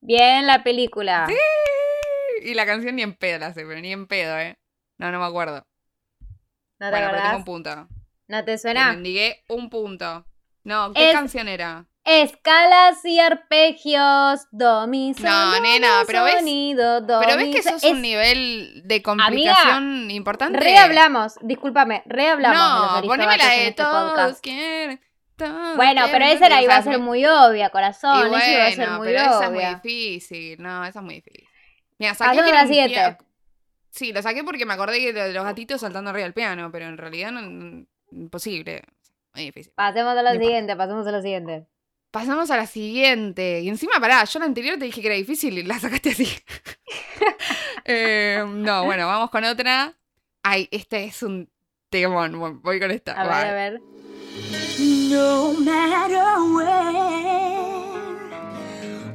Bien 0.01 0.47
la 0.47 0.63
película. 0.63 1.27
Sí. 1.29 1.35
Y 2.47 2.55
la 2.55 2.65
canción 2.65 2.95
ni 2.97 3.03
en 3.03 3.15
pedo 3.15 3.39
la 3.41 3.53
sé, 3.53 3.65
pero 3.67 3.81
ni 3.81 3.93
en 3.93 4.07
pedo, 4.07 4.39
¿eh? 4.39 4.57
No, 4.99 5.11
no 5.11 5.19
me 5.19 5.27
acuerdo. 5.27 5.67
¿No 6.79 6.87
te 6.87 6.91
bueno, 6.91 7.09
pero 7.11 7.23
tengo 7.23 7.37
un 7.39 7.45
punto. 7.45 7.89
¿No 8.29 8.39
te 8.45 8.53
Te 8.53 8.59
suena? 8.59 8.93
mendigué 8.93 9.45
un 9.49 9.69
punto. 9.71 10.25
No, 10.63 10.93
¿qué 10.93 11.09
Es- 11.11 11.15
canción 11.15 11.49
era? 11.49 11.87
Escalas 12.05 13.05
y 13.05 13.19
arpegios, 13.19 14.47
do, 14.53 14.87
mi, 14.87 15.13
sol, 15.15 15.25
No, 15.25 15.61
nena, 15.61 16.05
pero 16.07 16.23
ves- 16.23 16.37
sonido, 16.37 17.01
do, 17.01 17.19
Pero 17.19 17.37
ves 17.37 17.53
que 17.53 17.59
eso 17.59 17.75
es 17.75 17.83
un 17.83 18.01
nivel 18.01 18.83
de 18.85 19.03
complicación 19.03 20.09
importante. 20.13 20.61
Rehablamos, 20.61 21.35
discúlpame, 21.43 22.05
rehablamos 22.07 22.93
No, 22.93 23.01
de 23.03 23.09
poneme 23.09 23.37
la 23.37 23.49
de 23.49 23.69
este 23.69 23.83
todos 23.83 24.11
podcast. 24.11 24.41
quieren. 24.41 25.01
todos 25.35 25.77
Bueno, 25.77 26.03
pero 26.13 26.25
esa 26.27 26.47
era, 26.47 26.63
iba 26.63 26.77
a 26.77 26.83
ser 26.83 27.01
muy 27.01 27.27
obvia, 27.27 27.71
corazón. 27.71 28.33
Esa 28.33 28.51
iba 28.53 28.67
a 28.67 28.71
ser 28.71 28.77
bueno, 28.87 28.99
muy 28.99 29.07
pero 29.09 29.21
esa 29.23 29.45
es 29.47 29.51
muy 29.51 29.65
difícil. 29.65 30.63
No, 30.63 30.85
esa 30.85 31.01
es 31.01 31.05
muy 31.05 31.15
difícil. 31.17 31.46
Mira, 31.99 32.15
saqué 32.15 32.37
que 32.37 32.43
a 32.43 32.49
era 32.49 32.57
la 32.59 32.63
un 32.63 32.69
siguiente. 32.69 32.95
pia- 32.95 33.19
Sí, 33.91 34.13
lo 34.13 34.21
saqué 34.23 34.45
porque 34.45 34.67
me 34.67 34.75
acordé 34.75 34.99
que 35.01 35.13
de 35.15 35.33
los 35.33 35.45
gatitos 35.45 35.81
saltando 35.81 36.11
arriba 36.11 36.25
del 36.25 36.35
piano, 36.35 36.71
pero 36.71 36.85
en 36.87 36.99
realidad 36.99 37.33
no, 37.33 37.87
imposible. 38.13 38.83
Muy 39.35 39.45
difícil. 39.47 39.73
Pasemos 39.75 40.13
a 40.13 40.15
No 40.17 40.23
lo 40.23 40.29
importa. 40.31 40.45
siguiente, 40.47 40.77
pasemos 40.77 41.07
a 41.07 41.13
lo 41.13 41.23
siguiente. 41.23 41.67
Pasamos 42.11 42.51
a 42.51 42.57
la 42.57 42.67
siguiente. 42.67 43.61
Y 43.63 43.69
encima, 43.69 43.99
pará, 44.01 44.23
yo 44.25 44.39
la 44.39 44.45
anterior 44.47 44.79
te 44.79 44.85
dije 44.87 45.01
que 45.01 45.07
era 45.07 45.17
difícil 45.17 45.57
y 45.59 45.63
la 45.63 45.79
sacaste 45.79 46.11
así. 46.11 46.27
Eh, 47.89 48.43
no, 48.45 48.85
bueno, 48.85 49.07
vamos 49.07 49.31
con 49.31 49.45
otra. 49.45 49.95
Ay, 50.43 50.67
este 50.73 51.05
es 51.05 51.23
un 51.23 51.49
temón. 51.89 52.37
Bueno, 52.39 52.61
Voy 52.61 52.81
con 52.81 52.91
esta. 52.91 53.13
A 53.13 53.25
ver, 53.25 53.47
a 53.47 53.53
ver. 53.55 53.81
No 55.09 55.53
matter 55.53 56.41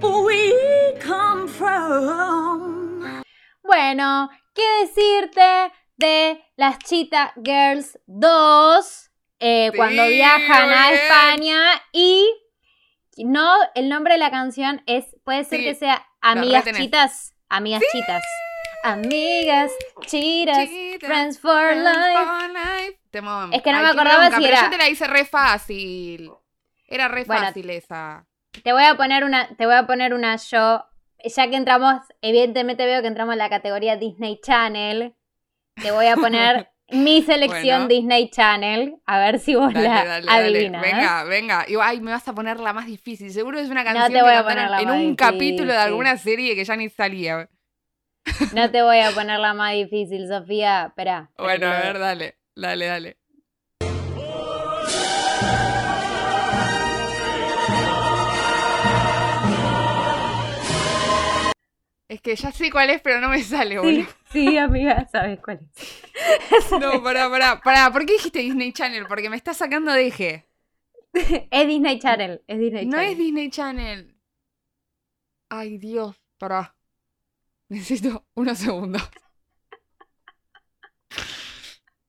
where 0.01 0.23
we 0.23 0.97
come 1.05 1.49
from. 1.49 2.70
Bueno, 3.75 4.29
¿qué 4.53 4.63
decirte 4.81 5.71
de 5.95 6.43
las 6.57 6.77
Cheetah 6.79 7.33
Girls 7.41 7.97
2? 8.05 9.09
eh, 9.39 9.69
Sí, 9.71 9.77
cuando 9.77 10.05
viajan 10.09 10.69
a. 10.71 10.91
España 10.91 11.63
y 11.93 12.27
no, 13.17 13.55
el 13.75 13.87
nombre 13.87 14.15
de 14.15 14.19
la 14.19 14.29
canción 14.29 14.83
es, 14.87 15.05
puede 15.23 15.45
ser 15.45 15.59
Sí, 15.59 15.65
que 15.67 15.75
sea 15.75 16.05
Amigas. 16.19 16.65
Chitas, 16.65 17.33
Amigas 17.47 17.81
Chitas. 17.93 18.23
Amigas 18.83 19.71
Chitas, 20.05 20.69
Friends 20.99 21.39
for 21.39 21.65
Friends 21.69 21.83
Life. 21.83 22.25
for 22.25 22.49
life. 22.49 22.99
Temón. 23.09 23.53
Es 23.53 23.61
que 23.61 23.71
no 23.71 23.77
Ay, 23.77 23.83
me 23.85 23.89
acordaba 23.91 24.17
bronca, 24.27 24.35
si 24.37 24.43
pero 24.43 24.53
era- 24.57 24.63
yo 24.65 24.69
te 24.69 24.77
la 24.79 24.89
hice 24.89 25.07
re 25.07 25.23
fácil. 25.23 26.29
Era 26.87 27.07
re 27.07 27.23
Bueno, 27.23 27.45
fácil 27.45 27.69
esa. 27.69 28.25
Te 28.65 28.73
voy 28.73 28.83
a 28.83 28.97
poner 28.97 29.23
una, 29.23 29.47
te 29.55 29.65
voy 29.65 29.75
a 29.75 29.87
poner 29.87 30.13
una 30.13 30.35
yo, 30.35 30.85
ya 31.23 31.49
que 31.49 31.55
entramos, 31.55 32.01
evidentemente 32.21 32.85
veo 32.85 33.01
que 33.01 33.07
entramos 33.07 33.33
en 33.33 33.39
la 33.39 33.49
categoría 33.49 33.97
Disney 33.97 34.39
Channel. 34.41 35.15
Te 35.81 35.91
voy 35.91 36.07
a 36.07 36.15
poner 36.15 36.69
mi 36.89 37.21
selección 37.21 37.83
Bueno. 37.83 37.87
Disney 37.87 38.29
Channel, 38.29 38.95
a 39.05 39.19
ver 39.19 39.39
si 39.39 39.55
vos 39.55 39.73
Dale, 39.73 39.87
la 39.87 40.05
dale, 40.05 40.25
dale. 40.25 40.57
adivinas. 40.57 40.81
Venga, 40.81 41.23
venga. 41.23 41.65
Y, 41.67 41.75
ay, 41.81 42.01
me 42.01 42.11
vas 42.11 42.27
a 42.27 42.33
poner 42.35 42.59
la 42.59 42.73
más 42.73 42.85
difícil. 42.85 43.31
Seguro 43.31 43.59
es 43.59 43.69
una 43.69 43.83
canción 43.83 44.07
te 44.07 44.13
que 44.13 44.21
voy 44.21 44.33
a 44.33 44.43
poner 44.43 44.69
la 44.69 44.81
en 44.81 44.87
más 44.87 44.97
un 44.97 45.15
capítulo 45.15 45.71
de 45.71 45.79
alguna 45.79 46.17
serie 46.17 46.55
que 46.55 46.65
ya 46.65 46.75
ni 46.75 46.89
salía. 46.89 47.49
No 48.53 48.69
te 48.69 48.83
voy 48.83 48.99
a 48.99 49.11
poner 49.11 49.39
la 49.39 49.53
más 49.53 49.73
difícil, 49.73 50.27
Sofía. 50.27 50.87
Espera. 50.87 51.31
Bueno, 51.37 51.67
a 51.67 51.79
ver, 51.79 51.97
dale. 51.99 52.37
Dale, 52.55 52.85
dale. 52.85 53.17
Es 62.11 62.19
que 62.19 62.35
ya 62.35 62.51
sé 62.51 62.69
cuál 62.69 62.89
es, 62.89 62.99
pero 63.01 63.21
no 63.21 63.29
me 63.29 63.41
sale, 63.41 63.75
Sí, 63.75 63.77
boludo. 63.77 64.05
sí, 64.33 64.57
amiga, 64.57 65.07
sabes 65.09 65.39
cuál 65.39 65.61
es. 65.61 66.03
No, 66.71 67.01
pará, 67.01 67.29
pará, 67.29 67.61
pará. 67.61 67.89
¿Por 67.89 68.05
qué 68.05 68.11
dijiste 68.13 68.39
Disney 68.39 68.73
Channel? 68.73 69.07
Porque 69.07 69.29
me 69.29 69.37
está 69.37 69.53
sacando 69.53 69.93
de 69.93 70.07
eje. 70.07 70.45
Es 71.13 71.67
Disney 71.67 71.99
Channel, 71.99 72.43
es 72.47 72.59
Disney 72.59 72.85
No 72.85 72.97
Channel. 72.97 73.11
es 73.11 73.17
Disney 73.17 73.49
Channel. 73.49 74.15
Ay, 75.47 75.77
Dios. 75.77 76.21
Pará. 76.37 76.75
Necesito 77.69 78.25
unos 78.33 78.57
segundos. 78.57 79.09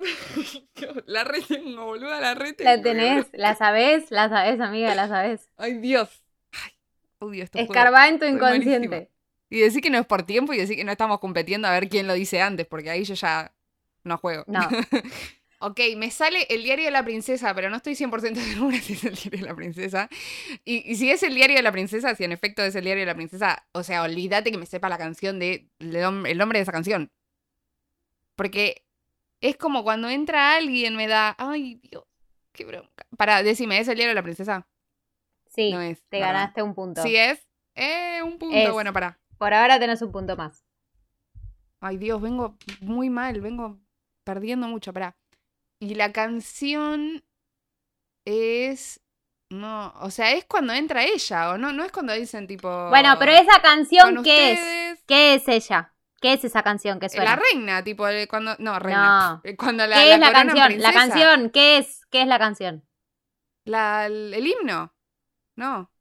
La 1.07 1.23
retengo, 1.23 1.85
boluda, 1.85 2.21
la 2.21 2.35
retengo. 2.35 2.69
La 2.69 2.83
tenés, 2.83 3.29
la 3.35 3.55
sabés, 3.55 4.11
la 4.11 4.29
sabés, 4.29 4.61
amiga, 4.61 4.97
la 4.97 5.07
sabés. 5.07 5.49
Ay, 5.57 5.75
Dios. 5.75 6.25
Ay, 6.51 6.73
odio 7.21 7.45
esto. 7.45 7.61
Escarbá 7.61 8.09
en 8.09 8.19
tu 8.19 8.25
inconsciente. 8.25 9.12
Y 9.53 9.61
decir 9.61 9.83
que 9.83 9.91
no 9.91 9.99
es 9.99 10.07
por 10.07 10.23
tiempo 10.23 10.55
y 10.55 10.57
decir 10.57 10.77
que 10.77 10.85
no 10.85 10.93
estamos 10.93 11.21
competiendo 11.21 11.69
a 11.69 11.73
ver 11.73 11.91
quién 11.91 12.07
lo 12.07 12.15
dice 12.15 12.41
antes, 12.41 12.67
porque 12.67 12.89
ahí 12.89 13.05
yo 13.05 13.13
ya 13.13 13.55
no 14.03 14.17
juego. 14.17 14.45
No. 14.47 14.61
Ok, 15.65 15.79
me 15.97 16.11
sale 16.11 16.45
el 16.51 16.65
diario 16.65 16.87
de 16.87 16.91
la 16.91 17.05
princesa, 17.05 17.55
pero 17.55 17.71
no 17.71 17.77
estoy 17.77 17.93
100% 17.95 18.35
segura 18.53 18.77
si 18.79 18.95
es 18.95 19.05
el 19.05 19.15
diario 19.15 19.43
de 19.43 19.47
la 19.47 19.55
princesa. 19.55 20.09
Y, 20.65 20.91
y 20.91 20.97
si 20.97 21.09
es 21.09 21.23
el 21.23 21.37
diario 21.37 21.57
de 21.57 21.63
la 21.63 21.71
princesa, 21.71 22.17
si 22.17 22.25
en 22.25 22.33
efecto 22.33 22.65
es 22.65 22.75
el 22.75 22.83
diario 22.83 23.03
de 23.03 23.07
la 23.07 23.15
princesa, 23.15 23.65
o 23.71 23.85
sea, 23.85 24.03
olvídate 24.03 24.51
que 24.51 24.59
me 24.59 24.67
sepa 24.67 24.89
la 24.89 24.99
canción 24.99 25.39
de, 25.39 25.69
de 25.79 26.01
el 26.03 26.37
nombre 26.39 26.59
de 26.59 26.65
esa 26.65 26.73
canción. 26.73 27.13
Porque 28.35 28.85
es 29.41 29.57
como 29.57 29.85
cuando 29.85 30.09
entra 30.09 30.57
alguien 30.57 30.97
me 30.97 31.07
da, 31.07 31.37
ay 31.39 31.79
Dios, 31.89 32.03
qué 32.53 32.65
bronca. 32.65 33.07
Para, 33.17 33.45
decime, 33.45 33.79
¿es 33.79 33.87
el 33.87 33.95
diario 33.95 34.11
de 34.11 34.17
la 34.17 34.25
princesa? 34.25 34.67
Sí, 35.47 35.71
No 35.71 35.81
es, 35.81 36.03
te 36.09 36.19
ganaste 36.19 36.61
un 36.63 36.75
punto. 36.75 37.05
Sí 37.05 37.15
es. 37.15 37.39
Eh, 37.77 38.21
un 38.25 38.37
punto, 38.37 38.57
Es. 38.57 38.73
bueno, 38.73 38.93
para. 38.93 39.22
Por 39.43 39.55
ahora 39.55 39.81
tenés 39.81 40.01
un 40.03 40.13
punto 40.13 40.37
más. 40.37 40.65
Ay 41.81 41.97
Dios, 41.97 42.23
vengo 42.23 42.57
muy 42.81 43.11
mal, 43.11 43.41
vengo 43.41 43.81
perdiendo 44.23 44.69
mucho, 44.69 44.93
pará. 44.93 45.17
Y 45.81 45.97
la 45.97 46.13
canción 46.13 47.25
es... 48.25 49.01
No, 49.51 49.93
o 49.99 50.13
sea, 50.13 50.31
es 50.31 50.45
cuando 50.45 50.73
entra 50.73 51.03
ella, 51.03 51.51
¿o 51.51 51.59
no? 51.59 51.73
No 51.73 51.83
es 51.83 51.91
cuando 51.91 52.13
dicen 52.13 52.47
tipo... 52.47 52.89
Bueno, 52.91 53.17
pero 53.19 53.33
esa 53.33 53.61
canción, 53.61 54.23
¿qué 54.23 54.53
es? 54.93 55.03
¿Qué 55.09 55.35
es 55.35 55.49
ella? 55.49 55.93
¿Qué 56.21 56.35
es 56.35 56.45
esa 56.45 56.63
canción 56.63 57.01
que 57.01 57.09
suena? 57.09 57.35
La 57.35 57.43
reina, 57.51 57.83
tipo, 57.83 58.05
cuando... 58.31 58.55
No, 58.61 58.79
reina. 58.79 59.43
No. 59.45 59.57
Cuando 59.59 59.89
la, 59.89 59.97
¿Qué 59.97 60.07
la 60.07 60.15
es 60.15 60.21
la 60.21 60.33
canción? 60.33 60.79
La 60.79 60.93
canción, 60.93 61.51
¿qué 61.51 61.79
es? 61.79 62.07
¿Qué 62.13 62.23
es 62.23 62.29
la 62.29 62.39
canción? 62.39 62.87
La- 63.65 64.07
el, 64.07 64.33
el 64.35 64.47
himno. 64.47 64.95
No. 65.57 65.92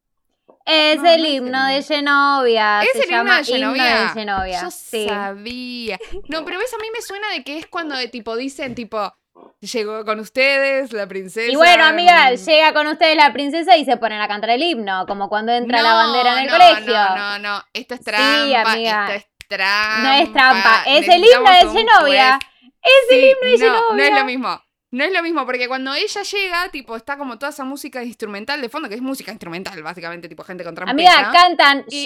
Es 0.65 0.97
No, 0.97 1.03
el 1.03 1.05
no 1.05 1.07
es 1.07 1.19
el 1.19 1.25
himno 1.25 1.65
de 1.65 1.73
himno. 1.77 1.87
Genovia. 1.87 2.81
¿Es 2.81 2.91
se 2.91 3.03
el 3.03 3.11
himno 3.11 3.35
de 3.35 3.43
Genovia? 3.43 3.83
Himno 3.83 4.01
de 4.01 4.09
Genovia. 4.09 4.61
Yo 4.61 4.71
sí. 4.71 5.07
sabía. 5.07 5.99
No, 6.29 6.45
pero 6.45 6.59
ves, 6.59 6.73
a 6.73 6.77
mí 6.77 6.87
me 6.93 7.01
suena 7.01 7.29
de 7.29 7.43
que 7.43 7.57
es 7.57 7.67
cuando 7.67 7.95
de 7.95 8.07
tipo 8.07 8.35
dicen 8.35 8.75
tipo... 8.75 9.13
Llegó 9.61 10.03
con 10.05 10.19
ustedes 10.19 10.91
la 10.91 11.07
princesa. 11.07 11.51
Y 11.51 11.55
bueno, 11.55 11.85
amiga, 11.85 12.31
mm, 12.31 12.35
llega 12.35 12.73
con 12.73 12.87
ustedes 12.87 13.15
la 13.15 13.31
princesa 13.31 13.77
y 13.77 13.85
se 13.85 13.95
ponen 13.97 14.19
a 14.19 14.27
cantar 14.27 14.49
el 14.51 14.61
himno, 14.61 15.05
como 15.07 15.29
cuando 15.29 15.51
entra 15.51 15.81
la 15.81 15.93
bandera 15.93 16.33
en 16.33 16.39
el 16.39 16.47
no, 16.47 16.53
colegio. 16.53 16.93
No, 16.93 17.15
no, 17.15 17.39
no, 17.39 17.63
esto 17.73 17.95
es 17.95 18.01
trampa, 18.01 18.71
amiga. 18.71 19.05
esto 19.05 19.13
es 19.13 19.47
trampa. 19.47 20.03
No 20.03 20.11
es 20.13 20.33
trampa, 20.33 20.83
es 20.87 21.07
el 21.07 21.23
himno 21.23 21.51
de 21.51 21.79
Genovia. 21.79 22.39
Es 22.81 23.11
el 23.11 23.19
Sí, 23.19 23.25
himno 23.31 23.51
de 23.51 23.57
no, 23.57 23.75
Genovia. 23.75 23.95
No 23.95 24.03
es 24.03 24.19
lo 24.19 24.25
mismo. 24.25 24.61
No 24.93 25.05
es 25.05 25.13
lo 25.13 25.23
mismo, 25.23 25.45
porque 25.45 25.69
cuando 25.69 25.93
ella 25.93 26.21
llega, 26.21 26.67
tipo, 26.69 26.97
está 26.97 27.17
como 27.17 27.39
toda 27.39 27.51
esa 27.51 27.63
música 27.63 28.03
instrumental 28.03 28.59
de 28.59 28.67
fondo, 28.67 28.89
que 28.89 28.95
es 28.95 29.01
música 29.01 29.31
instrumental, 29.31 29.81
básicamente, 29.81 30.27
tipo 30.27 30.43
gente 30.43 30.65
con 30.65 30.75
trompeta. 30.75 31.13
Amiga, 31.17 31.31
cantan 31.31 31.85
Y- 31.87 32.03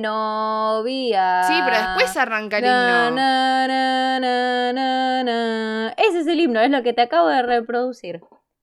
Genovia. 0.00 1.42
Sí, 1.44 1.54
pero 1.64 1.76
después 1.76 2.16
arranca 2.16 2.58
el 2.58 2.64
Na, 2.64 3.06
himno. 3.08 3.16
na, 3.16 3.66
na. 5.24 5.94
Ese 5.96 6.20
es 6.20 6.26
el 6.28 6.38
himno, 6.40 6.60
es 6.60 6.70
lo 6.70 6.82
que 6.84 6.92
te 6.92 7.02
acabo 7.02 7.26
de 7.28 7.42
reproducir. 7.42 8.20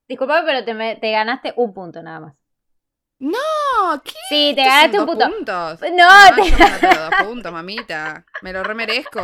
Disculpame, 0.08 0.44
pero 0.46 0.64
te, 0.64 0.74
me- 0.74 0.96
te 0.96 1.12
ganaste 1.12 1.54
un 1.58 1.74
punto 1.74 2.02
nada 2.02 2.20
más. 2.22 2.34
No, 3.20 4.02
¿qué? 4.04 4.12
Sí, 4.30 4.54
te 4.56 4.64
ganaste 4.64 5.00
un 5.00 5.06
dos 5.08 5.16
punto. 5.16 5.30
puntos. 5.36 5.82
No, 5.92 6.30
No, 6.30 6.36
te- 6.36 6.54
pero 6.82 7.00
dos 7.02 7.14
puntos, 7.26 7.52
mamita. 7.52 8.26
Me 8.44 8.54
lo 8.54 8.64
remerezco. 8.64 9.20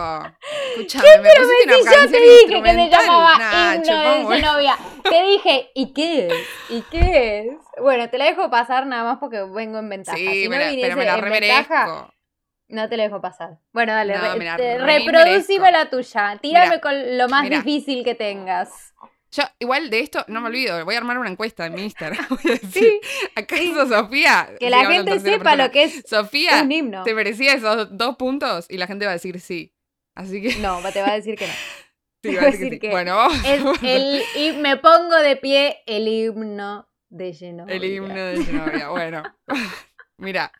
Escuchame, 0.75 1.07
me 1.21 1.29
pusiste 1.29 1.63
una 1.65 1.73
Si 1.75 1.79
yo 1.79 1.91
canción 1.91 2.12
te 2.12 2.19
dije 2.21 2.63
que 2.63 2.71
se 2.73 2.89
llamaba 2.89 3.38
Nah, 3.38 3.73
himno 3.75 3.83
chupón, 3.85 4.17
de 4.17 4.23
bueno. 4.23 4.47
Zenobia. 4.47 4.77
Te 5.03 5.23
dije, 5.23 5.71
¿y 5.75 5.93
qué 5.93 6.27
es? 6.27 6.33
¿Y 6.69 6.81
qué 6.89 7.39
es? 7.39 7.57
Bueno, 7.79 8.09
te 8.09 8.17
la 8.17 8.25
dejo 8.25 8.50
pasar 8.50 8.88
nada 8.88 9.03
más 9.03 9.17
porque 9.19 9.43
vengo 9.43 9.77
en 9.77 9.89
ventaja. 9.89 10.17
Sí, 10.17 10.27
si 10.27 10.43
no 10.45 10.50
me 10.51 10.59
la- 10.59 10.69
viniese 10.69 10.88
pero 10.88 10.97
me 10.97 11.05
la 11.05 11.15
ventaja, 11.17 11.85
remerezco. 11.85 12.13
no 12.69 12.89
te 12.89 12.97
la 12.97 13.03
dejo 13.03 13.21
pasar. 13.21 13.59
Bueno, 13.73 13.93
dale, 13.93 14.15
No, 14.17 14.35
re- 14.57 14.79
reproducime 14.79 15.71
la 15.71 15.91
tuya. 15.91 16.39
Tírame 16.41 16.65
Mira, 16.67 16.81
con 16.81 17.17
lo 17.19 17.29
más 17.29 17.43
mira. 17.43 17.57
difícil 17.57 18.03
que 18.03 18.15
tengas. 18.15 18.93
Yo, 19.33 19.41
igual 19.57 19.89
de 19.89 19.99
esto, 19.99 20.23
no 20.27 20.41
me 20.41 20.47
olvido, 20.49 20.85
voy 20.85 20.93
a 20.93 20.99
armar 20.99 21.17
una 21.17 21.29
encuesta 21.29 21.65
en 21.65 21.73
mi 21.73 21.81
Instagram. 21.81 22.23
Voy 22.29 22.51
a 22.51 22.55
decir, 22.55 23.01
¿acaso 23.35 23.87
Sofía? 23.87 24.49
Que 24.59 24.65
sí, 24.65 24.69
la 24.69 24.85
gente 24.85 25.19
sepa 25.19 25.43
persona, 25.43 25.55
lo 25.55 25.71
que 25.71 25.83
es 25.83 26.03
Sofía, 26.05 26.61
un 26.61 26.71
himno. 26.71 27.03
¿te 27.03 27.15
merecía 27.15 27.53
esos 27.53 27.97
dos 27.97 28.15
puntos? 28.15 28.67
Y 28.69 28.77
la 28.77 28.85
gente 28.85 29.05
va 29.05 29.11
a 29.11 29.15
decir 29.15 29.39
sí. 29.39 29.73
Así 30.13 30.39
que 30.39 30.55
No, 30.57 30.79
te 30.93 31.01
va 31.01 31.09
a 31.09 31.15
decir 31.15 31.35
que 31.35 31.47
no. 31.47 31.53
sí, 32.23 32.35
va 32.35 32.41
va 32.43 32.47
a 32.47 32.51
decir 32.51 32.69
que 32.69 32.75
sí. 32.75 32.79
que 32.79 32.89
Bueno. 32.91 33.27
Es 33.43 33.63
el, 33.81 34.21
y 34.35 34.51
me 34.51 34.77
pongo 34.77 35.15
de 35.15 35.35
pie 35.35 35.81
el 35.87 36.07
himno 36.07 36.87
de 37.09 37.33
Zenobia. 37.33 37.75
El 37.75 37.83
himno 37.85 38.13
de 38.13 38.43
Zenobia. 38.43 38.89
Bueno, 38.89 39.23
mira. 40.17 40.51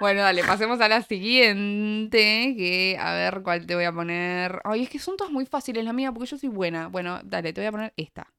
Bueno, 0.00 0.22
dale, 0.22 0.42
pasemos 0.42 0.80
a 0.80 0.88
la 0.88 1.02
siguiente. 1.02 2.54
Que 2.56 2.96
a 2.98 3.12
ver 3.12 3.42
cuál 3.42 3.66
te 3.66 3.74
voy 3.74 3.84
a 3.84 3.92
poner. 3.92 4.60
Ay, 4.64 4.82
es 4.82 4.90
que 4.90 4.98
son 4.98 5.16
todas 5.16 5.32
muy 5.32 5.46
fáciles, 5.46 5.84
la 5.84 5.92
mía, 5.92 6.10
porque 6.12 6.28
yo 6.28 6.38
soy 6.38 6.48
buena. 6.48 6.88
Bueno, 6.88 7.20
dale, 7.24 7.52
te 7.52 7.60
voy 7.60 7.68
a 7.68 7.72
poner 7.72 7.92
esta. 7.96 8.32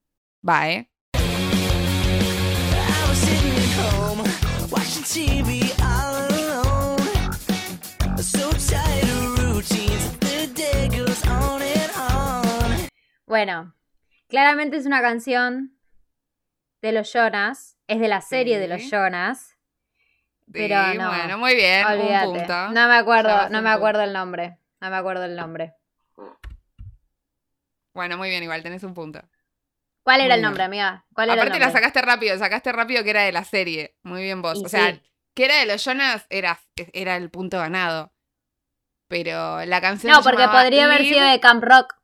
Va, 0.46 0.70
¿eh? 0.70 0.90
Bueno, 13.26 13.74
claramente 14.28 14.76
es 14.76 14.86
una 14.86 15.00
canción 15.00 15.76
de 16.80 16.92
los 16.92 17.12
Jonas. 17.12 17.76
Es 17.88 17.98
de 17.98 18.08
la 18.08 18.20
serie 18.20 18.58
de 18.58 18.68
los. 18.68 18.90
Jonas. 18.90 19.55
Pero 20.52 20.76
Sí, 20.92 20.98
no. 20.98 21.08
Bueno, 21.08 21.38
muy 21.38 21.54
bien. 21.54 21.84
Olvídate. 21.86 22.26
Un 22.28 22.34
punto. 22.38 22.68
No 22.70 22.88
me 22.88 22.94
acuerdo, 22.96 23.28
no 23.50 23.62
me 23.62 23.68
punto. 23.68 23.68
acuerdo 23.70 24.02
el 24.02 24.12
nombre. 24.12 24.58
No 24.80 24.90
me 24.90 24.96
acuerdo 24.96 25.24
el 25.24 25.36
nombre. 25.36 25.74
Bueno, 27.94 28.16
muy 28.18 28.28
bien, 28.28 28.42
igual, 28.42 28.62
tenés 28.62 28.82
un 28.84 28.94
punto. 28.94 29.20
¿Cuál 30.02 30.20
era 30.20 30.28
Muy 30.28 30.34
el 30.34 30.40
bien. 30.40 30.42
nombre, 30.42 30.62
amiga? 30.64 31.04
¿Cuál 31.14 31.30
era 31.30 31.42
Aparte 31.42 31.56
el 31.56 31.60
la 31.60 31.66
nombre? 31.66 31.80
sacaste 31.80 32.02
rápido, 32.02 32.38
sacaste 32.38 32.72
rápido 32.72 33.02
que 33.02 33.10
era 33.10 33.22
de 33.22 33.32
la 33.32 33.44
serie. 33.44 33.96
Muy 34.02 34.22
bien 34.22 34.42
vos. 34.42 34.60
Y 34.60 34.64
o 34.66 34.68
sea, 34.68 34.92
sí. 34.92 35.02
que 35.34 35.44
era 35.46 35.56
de 35.56 35.66
los 35.66 35.82
Jonas 35.82 36.26
era, 36.30 36.60
era 36.92 37.16
el 37.16 37.30
punto 37.30 37.58
ganado. 37.58 38.12
Pero 39.08 39.64
la 39.64 39.80
canción 39.80 40.12
No, 40.12 40.22
porque 40.22 40.46
podría 40.48 40.84
haber 40.86 41.02
sido 41.02 41.26
de 41.26 41.40
Camp 41.40 41.64
Rock. 41.64 41.94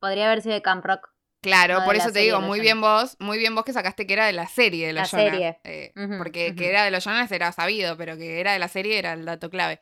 Podría 0.00 0.26
haber 0.26 0.42
sido 0.42 0.54
de 0.54 0.62
Camp 0.62 0.84
Rock. 0.84 1.08
Claro, 1.40 1.78
no 1.80 1.84
por 1.84 1.94
eso 1.96 2.10
te 2.12 2.18
digo, 2.20 2.40
muy 2.40 2.60
bien 2.60 2.80
vos, 2.80 3.16
muy 3.20 3.38
bien 3.38 3.54
vos 3.54 3.64
que 3.64 3.72
sacaste 3.72 4.06
que 4.06 4.12
era 4.14 4.26
de 4.26 4.32
la 4.32 4.46
serie 4.48 4.88
de 4.88 4.92
los 4.92 5.12
La 5.12 5.18
Jonas. 5.18 5.32
serie. 5.32 5.58
eh, 5.64 5.92
porque 6.18 6.54
que 6.56 6.68
era 6.68 6.84
de 6.84 6.90
los 6.90 7.04
Jonas 7.04 7.30
era 7.30 7.52
sabido, 7.52 7.96
pero 7.96 8.16
que 8.16 8.40
era 8.40 8.52
de 8.52 8.58
la 8.58 8.68
serie 8.68 8.98
era 8.98 9.12
el 9.12 9.24
dato 9.24 9.48
clave. 9.50 9.80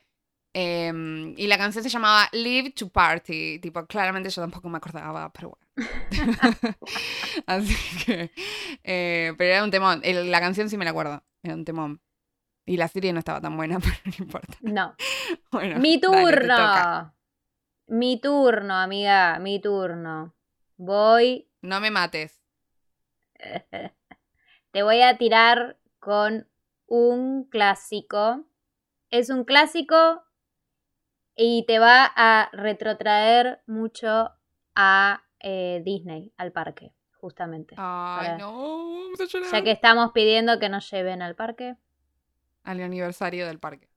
Eh, 0.53 1.33
y 1.37 1.47
la 1.47 1.57
canción 1.57 1.83
se 1.83 1.89
llamaba 1.89 2.29
Live 2.31 2.71
to 2.71 2.89
Party. 2.89 3.59
Tipo, 3.59 3.85
claramente 3.85 4.29
yo 4.29 4.41
tampoco 4.41 4.69
me 4.69 4.77
acordaba, 4.77 5.31
pero 5.31 5.57
bueno. 5.57 5.67
Así 7.45 7.75
que. 8.05 8.31
eh, 8.83 9.33
pero 9.37 9.53
era 9.53 9.63
un 9.63 9.71
temón. 9.71 10.01
El- 10.03 10.31
la 10.31 10.39
canción 10.39 10.69
sí 10.69 10.77
me 10.77 10.85
la 10.85 10.91
acuerdo. 10.91 11.23
Era 11.43 11.53
un 11.55 11.65
temón. 11.65 12.01
Y 12.65 12.77
la 12.77 12.87
serie 12.87 13.13
no 13.13 13.19
estaba 13.19 13.39
tan 13.41 13.55
buena, 13.55 13.79
pero 13.79 13.95
no 14.05 14.13
importa. 14.19 14.53
No. 14.61 14.95
Bueno, 15.51 15.79
Mi 15.79 15.99
turno. 15.99 17.13
mi 17.87 18.19
turno, 18.19 18.73
amiga. 18.75 19.39
Mi 19.39 19.59
turno. 19.61 20.33
Voy. 20.77 21.46
No 21.61 21.79
me 21.79 21.91
mates. 21.91 22.41
Te 24.71 24.83
voy 24.83 25.01
a 25.01 25.17
tirar 25.17 25.77
con 25.99 26.47
un 26.87 27.45
clásico. 27.49 28.45
Es 29.09 29.29
un 29.29 29.43
clásico 29.45 30.23
y 31.35 31.65
te 31.65 31.79
va 31.79 32.11
a 32.15 32.49
retrotraer 32.51 33.61
mucho 33.67 34.31
a 34.75 35.23
eh, 35.39 35.81
Disney, 35.85 36.33
al 36.37 36.51
parque, 36.51 36.93
justamente. 37.21 37.75
Ay, 37.77 38.27
Para- 38.27 38.37
no. 38.37 38.87
Ya 39.51 39.63
que 39.63 39.71
estamos 39.71 40.11
pidiendo 40.13 40.59
que 40.59 40.69
nos 40.69 40.89
lleven 40.91 41.21
al 41.21 41.35
parque. 41.35 41.75
Al 42.63 42.81
aniversario 42.81 43.47
del 43.47 43.59
parque. 43.59 43.89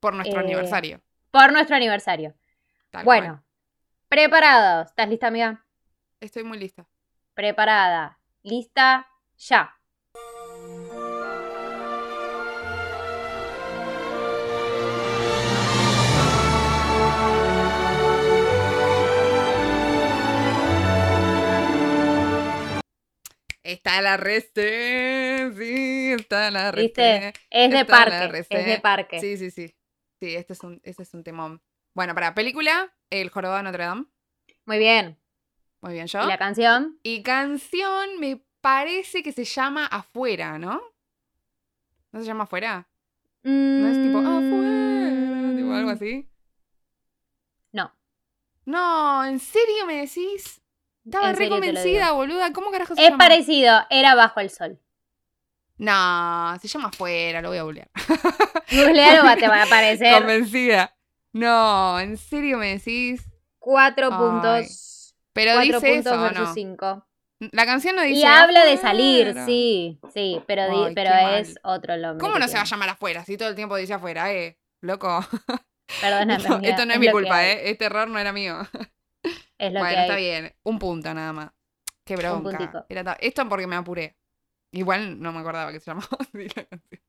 Por 0.00 0.14
nuestro 0.14 0.40
Eh, 0.40 0.44
aniversario. 0.44 1.02
Por 1.30 1.52
nuestro 1.52 1.76
aniversario. 1.76 2.34
tal 2.90 3.04
bueno, 3.04 3.26
cual. 3.34 3.44
preparados. 4.08 4.88
¿Estás 4.88 5.08
lista, 5.08 5.26
amiga? 5.28 5.64
Estoy 6.20 6.44
muy 6.44 6.58
lista. 6.58 6.86
Preparada. 7.32 8.20
Lista. 8.42 9.08
Ya. 9.38 9.74
Está 23.62 24.02
la 24.02 24.18
reste. 24.18 25.52
Sí, 25.56 26.12
está 26.12 26.50
la 26.50 26.70
reste. 26.70 26.82
¿Viste? 26.82 27.32
Es 27.48 27.70
de 27.70 27.84
parque. 27.86 28.46
Es 28.50 28.66
de 28.66 28.78
parque. 28.82 29.20
Sí, 29.20 29.38
sí, 29.38 29.50
sí. 29.50 29.74
Sí, 30.20 30.36
este 30.36 30.52
es 30.52 30.62
un, 30.62 30.82
este 30.84 31.02
es 31.02 31.14
un 31.14 31.24
temón. 31.24 31.62
Bueno, 31.94 32.14
para 32.14 32.34
película, 32.34 32.94
El 33.08 33.30
Jorobado 33.30 33.56
de 33.56 33.62
Notre 33.62 33.84
Dame. 33.84 34.04
Muy 34.66 34.78
bien. 34.78 35.19
Muy 35.82 35.94
bien, 35.94 36.06
yo. 36.06 36.22
¿Y 36.22 36.26
la 36.26 36.38
canción? 36.38 36.98
Y 37.02 37.22
canción 37.22 38.18
me 38.20 38.44
parece 38.60 39.22
que 39.22 39.32
se 39.32 39.44
llama 39.44 39.86
Afuera, 39.86 40.58
¿no? 40.58 40.80
¿No 42.12 42.20
se 42.20 42.26
llama 42.26 42.44
Afuera? 42.44 42.88
¿No 43.42 43.88
es 43.88 43.98
tipo 44.02 44.18
Afuera? 44.18 45.54
Tipo 45.56 45.72
algo 45.72 45.90
Mm, 45.90 45.94
así. 45.94 46.28
No. 47.72 47.92
No, 48.66 49.24
¿en 49.24 49.38
serio 49.38 49.86
me 49.86 49.96
decís? 49.96 50.60
Estaba 51.04 51.32
re 51.32 51.48
convencida, 51.48 52.12
boluda. 52.12 52.52
¿Cómo 52.52 52.70
carajo 52.70 52.94
se 52.94 53.02
Es 53.02 53.10
llama? 53.10 53.24
parecido. 53.24 53.80
Era 53.88 54.14
bajo 54.14 54.40
el 54.40 54.50
sol. 54.50 54.78
No, 55.78 56.58
se 56.60 56.68
llama 56.68 56.88
Afuera, 56.88 57.40
lo 57.40 57.48
voy 57.48 57.58
a 57.58 57.62
googlear. 57.62 57.90
Googlealo, 58.70 59.38
te 59.40 59.48
va 59.48 59.60
a 59.60 59.62
aparecer 59.62 60.12
Convencida. 60.20 60.94
No, 61.32 61.98
¿en 61.98 62.16
serio 62.18 62.58
me 62.58 62.76
decís? 62.76 63.24
cuatro 63.58 64.08
Ay, 64.10 64.18
puntos. 64.18 64.99
Pero 65.40 65.52
Cuatro 65.54 65.80
dice 65.80 65.94
puntos 65.94 66.12
eso, 66.12 66.20
¿o 66.20 66.22
versus 66.22 66.48
¿no? 66.48 66.54
cinco. 66.54 67.06
La 67.52 67.64
canción 67.64 67.96
no 67.96 68.02
dice 68.02 68.20
Y 68.20 68.24
habla 68.24 68.66
de 68.66 68.76
salir, 68.76 69.34
sí, 69.46 69.98
sí, 70.12 70.42
pero, 70.46 70.64
Ay, 70.84 70.94
pero 70.94 71.08
mal. 71.08 71.34
es 71.36 71.58
otro 71.62 71.96
nombre. 71.96 72.20
¿Cómo 72.20 72.38
no 72.38 72.46
se 72.46 72.56
va 72.56 72.60
a 72.62 72.66
llamar 72.66 72.90
afuera 72.90 73.24
si 73.24 73.38
todo 73.38 73.48
el 73.48 73.54
tiempo 73.54 73.76
dice 73.76 73.94
afuera, 73.94 74.30
eh? 74.30 74.58
Loco. 74.82 75.24
Perdóname, 76.02 76.36
Esto, 76.36 76.54
amiga, 76.54 76.70
esto 76.70 76.84
no 76.84 76.92
es 76.92 77.00
mi 77.00 77.10
culpa, 77.10 77.46
eh. 77.46 77.70
Este 77.70 77.86
error 77.86 78.08
no 78.08 78.18
era 78.18 78.32
mío. 78.32 78.58
Es 79.56 79.72
lo 79.72 79.80
bueno, 79.80 79.96
que 79.96 80.02
está 80.02 80.16
bien. 80.16 80.54
Un 80.62 80.78
punto 80.78 81.14
nada 81.14 81.32
más. 81.32 81.50
Qué 82.04 82.16
bronca. 82.16 82.58
puntico. 82.58 82.84
Era 82.90 83.16
Esto 83.18 83.48
porque 83.48 83.66
me 83.66 83.76
apuré. 83.76 84.16
Igual 84.72 85.18
no 85.20 85.32
me 85.32 85.40
acordaba 85.40 85.72
que 85.72 85.80
se 85.80 85.90
llamaba 85.90 86.08
así 86.18 86.46
la 86.54 86.64
canción. 86.66 87.02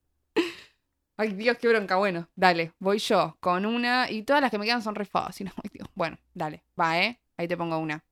Ay, 1.18 1.34
Dios, 1.34 1.58
qué 1.58 1.68
bronca. 1.68 1.98
Bueno, 1.98 2.30
dale, 2.36 2.72
voy 2.80 3.00
yo 3.00 3.36
con 3.42 3.66
una. 3.66 4.10
Y 4.10 4.24
todas 4.24 4.42
las 4.42 4.50
que 4.50 4.58
me 4.58 4.66
quedan 4.66 4.82
son 4.82 4.96
re 4.96 5.04
fáciles. 5.04 5.54
Ay, 5.62 5.70
Dios. 5.74 5.90
Bueno, 5.94 6.18
dale, 6.34 6.64
va, 6.80 7.00
¿eh? 7.02 7.20
Ahí 7.38 7.50
te 7.50 7.58
pongo 7.58 7.78
una. 7.78 8.04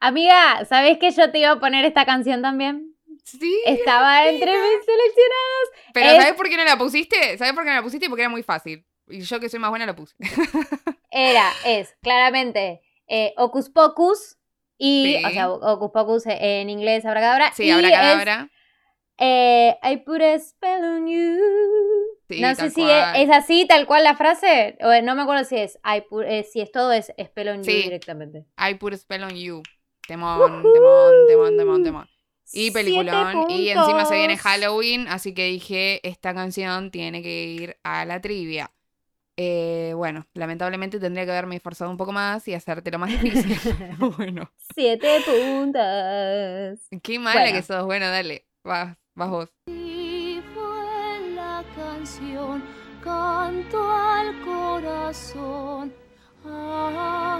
Amiga, 0.00 0.64
¿sabés 0.64 0.98
que 0.98 1.10
yo 1.10 1.30
te 1.30 1.38
iba 1.40 1.50
a 1.50 1.60
poner 1.60 1.84
esta 1.84 2.06
canción 2.06 2.40
también? 2.40 2.94
Sí. 3.24 3.60
Estaba 3.66 4.26
entre 4.28 4.50
mis 4.50 4.84
seleccionados. 4.84 5.68
Pero 5.92 6.06
es- 6.10 6.16
¿sabes 6.16 6.32
por 6.34 6.48
qué 6.48 6.56
no 6.56 6.64
la 6.64 6.78
pusiste? 6.78 7.36
¿Sabes 7.36 7.52
por 7.52 7.64
qué 7.64 7.70
no 7.70 7.76
la 7.76 7.82
pusiste? 7.82 8.08
Porque 8.08 8.22
era 8.22 8.30
muy 8.30 8.42
fácil. 8.42 8.86
Y 9.08 9.20
yo 9.20 9.40
que 9.40 9.48
soy 9.48 9.60
más 9.60 9.70
buena 9.70 9.86
la 9.86 9.94
puse. 9.94 10.14
Era, 11.10 11.50
es, 11.66 11.94
claramente, 12.00 12.80
eh, 13.08 13.34
Ocus 13.36 13.68
Pocus. 13.68 14.36
Y, 14.78 15.16
Sí. 15.18 15.24
o 15.24 15.30
sea, 15.30 15.50
Ocus 15.50 15.90
Pocus 15.92 16.22
en 16.26 16.70
inglés, 16.70 17.04
abracadabra. 17.04 17.52
Sí, 17.52 17.64
y 17.64 17.70
ahora 17.70 17.88
es, 17.88 17.92
cadabra. 17.94 18.50
Eh, 19.20 19.76
I 19.82 19.98
put 19.98 20.20
a 20.22 20.38
spell 20.40 20.82
on 20.84 21.06
you. 21.06 21.38
Sí, 22.28 22.40
no 22.40 22.54
sé 22.54 22.70
si 22.70 22.82
es, 22.82 23.04
es 23.16 23.30
así, 23.30 23.66
tal 23.66 23.86
cual 23.86 24.04
la 24.04 24.16
frase. 24.16 24.76
O, 24.82 25.02
no 25.02 25.14
me 25.14 25.22
acuerdo 25.22 25.44
si 25.44 25.56
es, 25.56 25.78
I 25.84 26.00
put- 26.08 26.24
eh, 26.26 26.42
si 26.44 26.60
es 26.60 26.72
todo, 26.72 26.90
es 26.92 27.12
spell 27.22 27.48
on 27.48 27.62
you 27.62 27.72
directamente. 27.72 28.46
I 28.58 28.74
put 28.74 28.94
a 28.94 28.96
spell 28.96 29.22
on 29.24 29.36
you. 29.36 29.62
Temón, 30.08 30.62
temón, 30.72 31.12
temón, 31.28 31.56
temón, 31.56 31.84
temón. 31.84 32.08
Y 32.52 32.72
peliculón. 32.72 33.50
Y 33.50 33.68
encima 33.68 34.04
se 34.06 34.16
viene. 34.16 34.36
Halloween, 34.36 35.06
así 35.08 35.34
que 35.34 35.44
dije, 35.44 36.00
esta 36.08 36.34
canción 36.34 36.90
tiene 36.90 37.22
que 37.22 37.44
ir 37.44 37.76
a 37.84 38.04
la 38.04 38.20
trivia. 38.20 38.72
Eh, 39.36 39.92
bueno, 39.96 40.26
lamentablemente 40.34 40.98
tendría 40.98 41.24
que 41.24 41.30
haberme 41.30 41.56
esforzado 41.56 41.90
un 41.90 41.96
poco 41.96 42.12
más 42.12 42.46
y 42.48 42.54
hacértelo 42.54 42.98
más 42.98 43.10
difícil. 43.10 43.56
bueno, 44.18 44.50
Siete 44.74 45.08
puntos. 45.24 46.80
qué 47.02 47.18
mala 47.18 47.40
Bueno. 47.40 47.56
que 47.56 47.62
sos. 47.62 47.84
Bueno, 47.86 48.08
dale, 48.10 48.46
vas, 48.64 48.96
vas 49.14 49.30
vos. 49.30 49.52
Y 49.66 50.40
fue 50.54 51.30
la 51.34 51.64
canción, 51.76 52.62
canto 53.02 53.90
al 53.90 54.40
corazón. 54.42 55.92
Ah. 56.44 57.30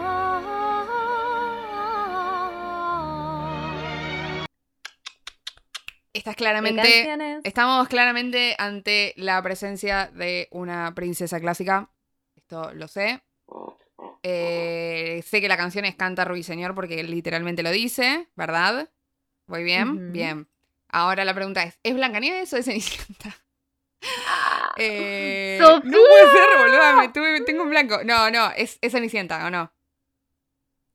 Estás 6.12 6.35
¿Qué 6.35 6.42
claramente... 6.42 7.40
Estamos 7.44 7.88
claramente 7.88 8.54
ante 8.59 9.14
la 9.16 9.42
presencia 9.42 10.11
de 10.12 10.48
una 10.50 10.94
princesa 10.94 11.40
clásica. 11.40 11.88
Esto 12.35 12.74
lo 12.74 12.88
sé. 12.88 13.22
Eh, 14.22 15.22
sé 15.24 15.40
que 15.40 15.48
la 15.48 15.56
canción 15.56 15.87
es 15.87 15.94
Canta 15.94 16.24
Ruiseñor 16.26 16.74
porque 16.74 17.02
literalmente 17.04 17.62
lo 17.62 17.70
dice, 17.70 18.28
¿verdad? 18.37 18.90
¿Voy 19.46 19.64
bien? 19.64 20.12
Bien. 20.12 20.49
Ahora 20.92 21.24
la 21.24 21.35
pregunta 21.35 21.62
es, 21.62 21.79
¿es 21.83 21.94
Blancanieves 21.94 22.53
o 22.53 22.57
es 22.57 22.64
Cenicienta? 22.66 23.37
Eh, 24.76 25.59
no 25.61 25.81
puede 25.83 26.31
ser, 26.33 26.59
boluda, 26.59 26.96
me 26.96 27.09
tuve- 27.11 27.44
tengo 27.44 27.64
un 27.64 27.70
blanco. 27.70 28.03
No, 28.05 28.31
no, 28.31 28.50
es, 28.53 28.79
es 28.81 28.92
Cenicienta, 28.92 29.44
¿o 29.46 29.50
no? 29.50 29.70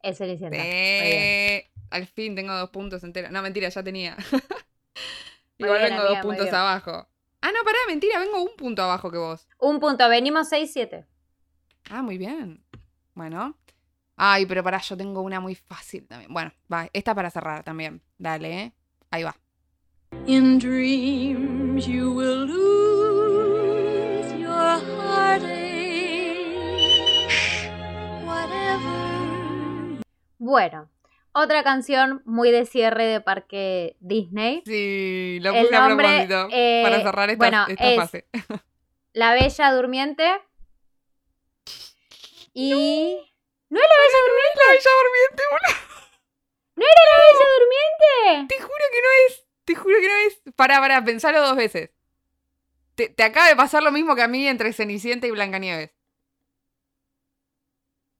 Es 0.01 0.17
Cenicienta. 0.17 0.57
Eh, 0.59 1.69
al 1.91 2.07
fin 2.07 2.35
tengo 2.35 2.53
dos 2.53 2.71
puntos 2.71 3.03
enteros. 3.03 3.29
No, 3.29 3.43
mentira, 3.43 3.69
ya 3.69 3.83
tenía. 3.83 4.17
Igual 5.57 5.77
bien, 5.79 5.89
vengo 5.91 6.01
amiga, 6.01 6.09
dos 6.09 6.19
puntos 6.21 6.51
abajo. 6.53 7.07
Ah, 7.41 7.51
no, 7.51 7.63
pará, 7.63 7.77
mentira, 7.87 8.17
vengo 8.19 8.41
un 8.43 8.55
punto 8.55 8.81
abajo 8.81 9.11
que 9.11 9.17
vos. 9.19 9.47
Un 9.59 9.79
punto, 9.79 10.09
venimos 10.09 10.49
6-7. 10.51 11.05
Ah, 11.91 12.01
muy 12.01 12.17
bien. 12.17 12.63
Bueno. 13.13 13.55
Ay, 14.15 14.45
pero 14.47 14.63
pará, 14.63 14.79
yo 14.79 14.97
tengo 14.97 15.21
una 15.21 15.39
muy 15.39 15.53
fácil 15.53 16.07
también. 16.07 16.33
Bueno, 16.33 16.51
va, 16.73 16.89
esta 16.91 17.13
para 17.13 17.29
cerrar 17.29 17.63
también. 17.63 18.01
Dale, 18.17 18.61
¿eh? 18.63 18.73
Ahí 19.11 19.23
va. 19.23 19.35
In 20.27 20.57
dreams 20.57 21.85
you 21.87 22.11
will 22.11 22.47
lose 22.47 24.33
your 24.33 24.79
heartache. 24.81 25.45
Whatever 28.25 30.01
Bueno, 30.39 30.89
otra 31.31 31.63
canción 31.63 32.23
muy 32.25 32.49
de 32.51 32.65
cierre 32.65 33.05
de 33.05 33.21
parque 33.21 33.97
Disney. 33.99 34.63
Sí, 34.65 35.37
lo 35.41 35.51
El 35.53 35.65
puse 35.65 35.75
a 35.75 35.87
nombre, 35.89 36.07
propósito 36.27 36.47
eh, 36.51 36.81
para 36.83 37.01
cerrar 37.03 37.29
esta, 37.29 37.37
bueno, 37.37 37.65
esta 37.67 37.87
es- 37.91 37.95
fase. 37.99 38.27
La 39.13 39.33
Bella 39.33 39.71
Durmiente. 39.73 40.41
Y. 42.53 43.19
¿No 43.69 43.79
es 43.79 43.85
la 43.85 43.95
Bella 44.01 44.19
Durmiente? 44.25 44.59
La 44.65 44.71
Bella 44.73 44.91
Durmiente, 45.03 45.43
boludo. 45.51 45.75
¿No 46.77 46.83
era 46.83 47.01
la 47.11 47.17
Bella 47.21 47.47
Durmiente? 47.59 48.55
Te 48.55 48.61
juro 48.61 48.85
que 48.91 49.01
no 49.01 49.09
es. 49.27 49.44
Te 49.65 49.75
juro 49.75 49.95
que 49.99 50.07
no 50.07 50.15
es. 50.27 50.53
Pará, 50.55 50.79
pará, 50.79 51.03
pensalo 51.03 51.41
dos 51.41 51.55
veces. 51.55 51.89
Te, 52.95 53.09
te 53.09 53.23
acaba 53.23 53.49
de 53.49 53.55
pasar 53.55 53.83
lo 53.83 53.91
mismo 53.91 54.15
que 54.15 54.21
a 54.21 54.27
mí 54.27 54.47
entre 54.47 54.71
Cenicienta 54.71 55.27
y 55.27 55.31
Blancanieves. 55.31 55.91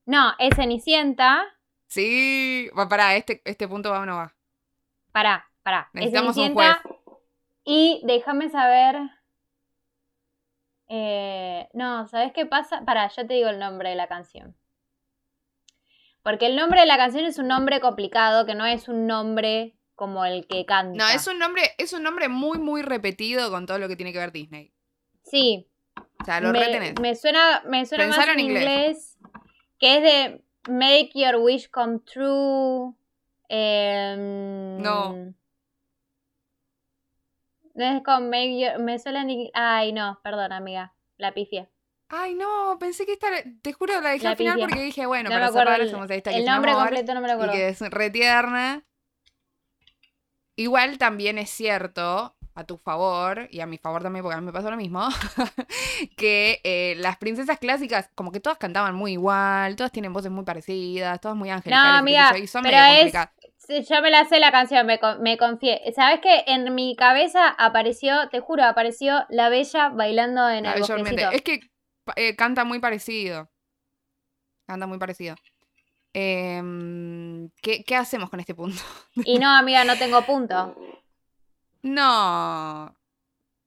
No, 0.06 0.34
es 0.38 0.56
Cenicienta. 0.56 1.46
Sí. 1.88 2.70
Va, 2.78 2.90
pará, 2.90 3.16
este, 3.16 3.42
este 3.46 3.68
punto 3.68 3.92
va 3.92 4.02
o 4.02 4.06
no 4.06 4.18
va. 4.18 4.36
Pará, 5.12 5.50
pará. 5.64 5.90
Es 5.94 6.02
Necesitamos 6.02 6.38
un 6.38 6.44
Cenicienta. 6.44 6.84
Y 7.64 8.02
déjame 8.04 8.50
saber. 8.50 8.98
Eh, 10.88 11.68
no, 11.74 12.08
¿sabes 12.08 12.32
qué 12.34 12.46
pasa? 12.46 12.82
Pará, 12.86 13.08
yo 13.08 13.26
te 13.26 13.34
digo 13.34 13.50
el 13.50 13.60
nombre 13.60 13.90
de 13.90 13.96
la 13.96 14.08
canción. 14.08 14.56
Porque 16.22 16.48
el 16.48 16.56
nombre 16.56 16.80
de 16.80 16.86
la 16.88 16.98
canción 16.98 17.26
es 17.26 17.38
un 17.38 17.48
nombre 17.48 17.80
complicado, 17.80 18.46
que 18.46 18.56
no 18.56 18.66
es 18.66 18.88
un 18.88 19.06
nombre 19.06 19.75
como 19.96 20.26
el 20.26 20.46
que 20.48 20.66
canta. 20.66 20.98
No, 20.98 21.10
es 21.10 21.26
un 21.28 21.40
nombre, 21.40 21.64
es 21.78 21.94
un 21.94 22.04
nombre 22.04 22.28
muy, 22.30 22.58
muy 22.60 22.82
repetido 22.82 23.50
con 23.52 23.66
todo 23.66 23.80
lo 23.80 23.88
que 23.88 23.96
tiene 23.96 24.14
que 24.14 24.20
ver 24.20 24.32
Disney. 24.32 24.74
Sí, 25.24 25.68
O 26.22 26.26
sea, 26.26 26.40
lo 26.40 26.52
me, 26.52 26.60
retenés. 26.60 26.94
me 27.02 27.16
suena, 27.16 27.64
me 27.66 27.86
suena 27.86 28.04
Pensalo 28.06 28.28
más 28.28 28.36
en 28.36 28.40
inglés. 28.42 28.64
inglés. 28.64 29.18
que 29.80 29.98
es 29.98 30.04
de 30.04 30.44
Make 30.72 31.12
Your 31.16 31.36
Wish 31.38 31.70
Come 31.70 32.00
True. 32.00 32.94
em, 33.50 34.78
No. 34.82 35.34
No 37.74 37.84
es 37.86 38.04
con 38.04 38.30
Make 38.30 38.60
Your... 38.60 38.80
Me 38.80 38.98
suena 39.00 39.22
en 39.24 39.30
inglés. 39.32 39.52
Ay, 39.54 39.92
no, 39.92 40.20
perdón, 40.24 40.52
amiga. 40.54 40.94
La 41.18 41.34
pifié. 41.34 41.70
Ay, 42.08 42.36
no, 42.36 42.78
pensé 42.80 43.06
que 43.06 43.14
esta, 43.14 43.28
te 43.62 43.74
juro, 43.74 44.00
la 44.00 44.12
dejé 44.12 44.26
La 44.26 44.30
al 44.32 44.38
final 44.38 44.60
porque 44.60 44.80
dije, 44.84 45.06
bueno, 45.08 45.30
no 45.30 45.36
me 45.36 45.42
para 45.42 45.52
cerrar 45.52 45.82
el, 45.82 45.88
el 45.90 46.46
nombre 46.46 46.72
amor, 46.72 46.84
completo, 46.84 47.14
no 47.16 47.22
me 47.22 47.28
lo 47.28 47.34
Y 47.34 47.36
acuerdo. 47.36 47.54
que 47.54 47.68
es 47.70 47.80
retierna. 47.82 48.86
Igual 50.58 50.98
también 50.98 51.38
es 51.38 51.50
cierto, 51.50 52.36
a 52.54 52.64
tu 52.64 52.78
favor, 52.78 53.48
y 53.52 53.60
a 53.60 53.66
mi 53.66 53.78
favor 53.78 54.02
también, 54.04 54.24
porque 54.24 54.38
a 54.38 54.40
mí 54.40 54.46
me 54.46 54.54
pasó 54.54 54.72
lo 54.72 54.78
mismo, 54.78 55.06
que 56.18 56.62
eh, 56.64 56.96
las 56.98 57.18
princesas 57.18 57.60
clásicas, 57.60 58.10
como 58.16 58.32
que 58.32 58.40
todas 58.40 58.58
cantaban 58.58 58.96
muy 58.96 59.14
igual, 59.14 59.76
todas 59.76 59.92
tienen 59.92 60.14
voces 60.14 60.32
muy 60.32 60.46
parecidas, 60.46 61.20
todas 61.20 61.36
muy 61.36 61.50
angelicales. 61.50 61.94
sé 61.94 62.00
amiga, 62.00 62.38
y 62.38 62.48
son 62.48 62.64
pero 62.64 62.78
es- 62.78 63.14
yo 63.90 64.02
me 64.02 64.12
la 64.12 64.26
sé 64.26 64.40
la 64.40 64.52
canción, 64.52 64.86
me, 64.86 65.00
me 65.20 65.38
confié. 65.38 65.82
¿Sabes 65.96 66.20
qué? 66.22 66.44
En 66.48 66.74
mi 66.76 66.96
cabeza 66.96 67.50
apareció, 67.50 68.30
te 68.30 68.40
juro, 68.40 68.64
apareció 68.64 69.26
la 69.30 69.50
bella 69.50 69.90
bailando 69.90 70.48
en 70.50 70.66
La 70.66 70.76
el 70.76 70.84
Bella. 71.04 71.32
Es 71.32 71.42
que 71.42 71.60
eh, 72.16 72.36
canta 72.36 72.64
muy 72.64 72.80
parecido. 72.80 73.50
Canta 74.68 74.88
muy 74.88 74.98
parecido. 74.98 75.36
Em, 76.18 77.50
¿qué, 77.62 77.84
qué 77.84 77.96
hacemos 77.98 78.30
con 78.30 78.40
este 78.40 78.56
punto? 78.56 78.82
Y 79.26 79.38
no, 79.38 79.50
amiga, 79.50 79.84
no 79.84 79.98
tengo 79.98 80.22
punto. 80.26 80.74
No. 81.82 82.96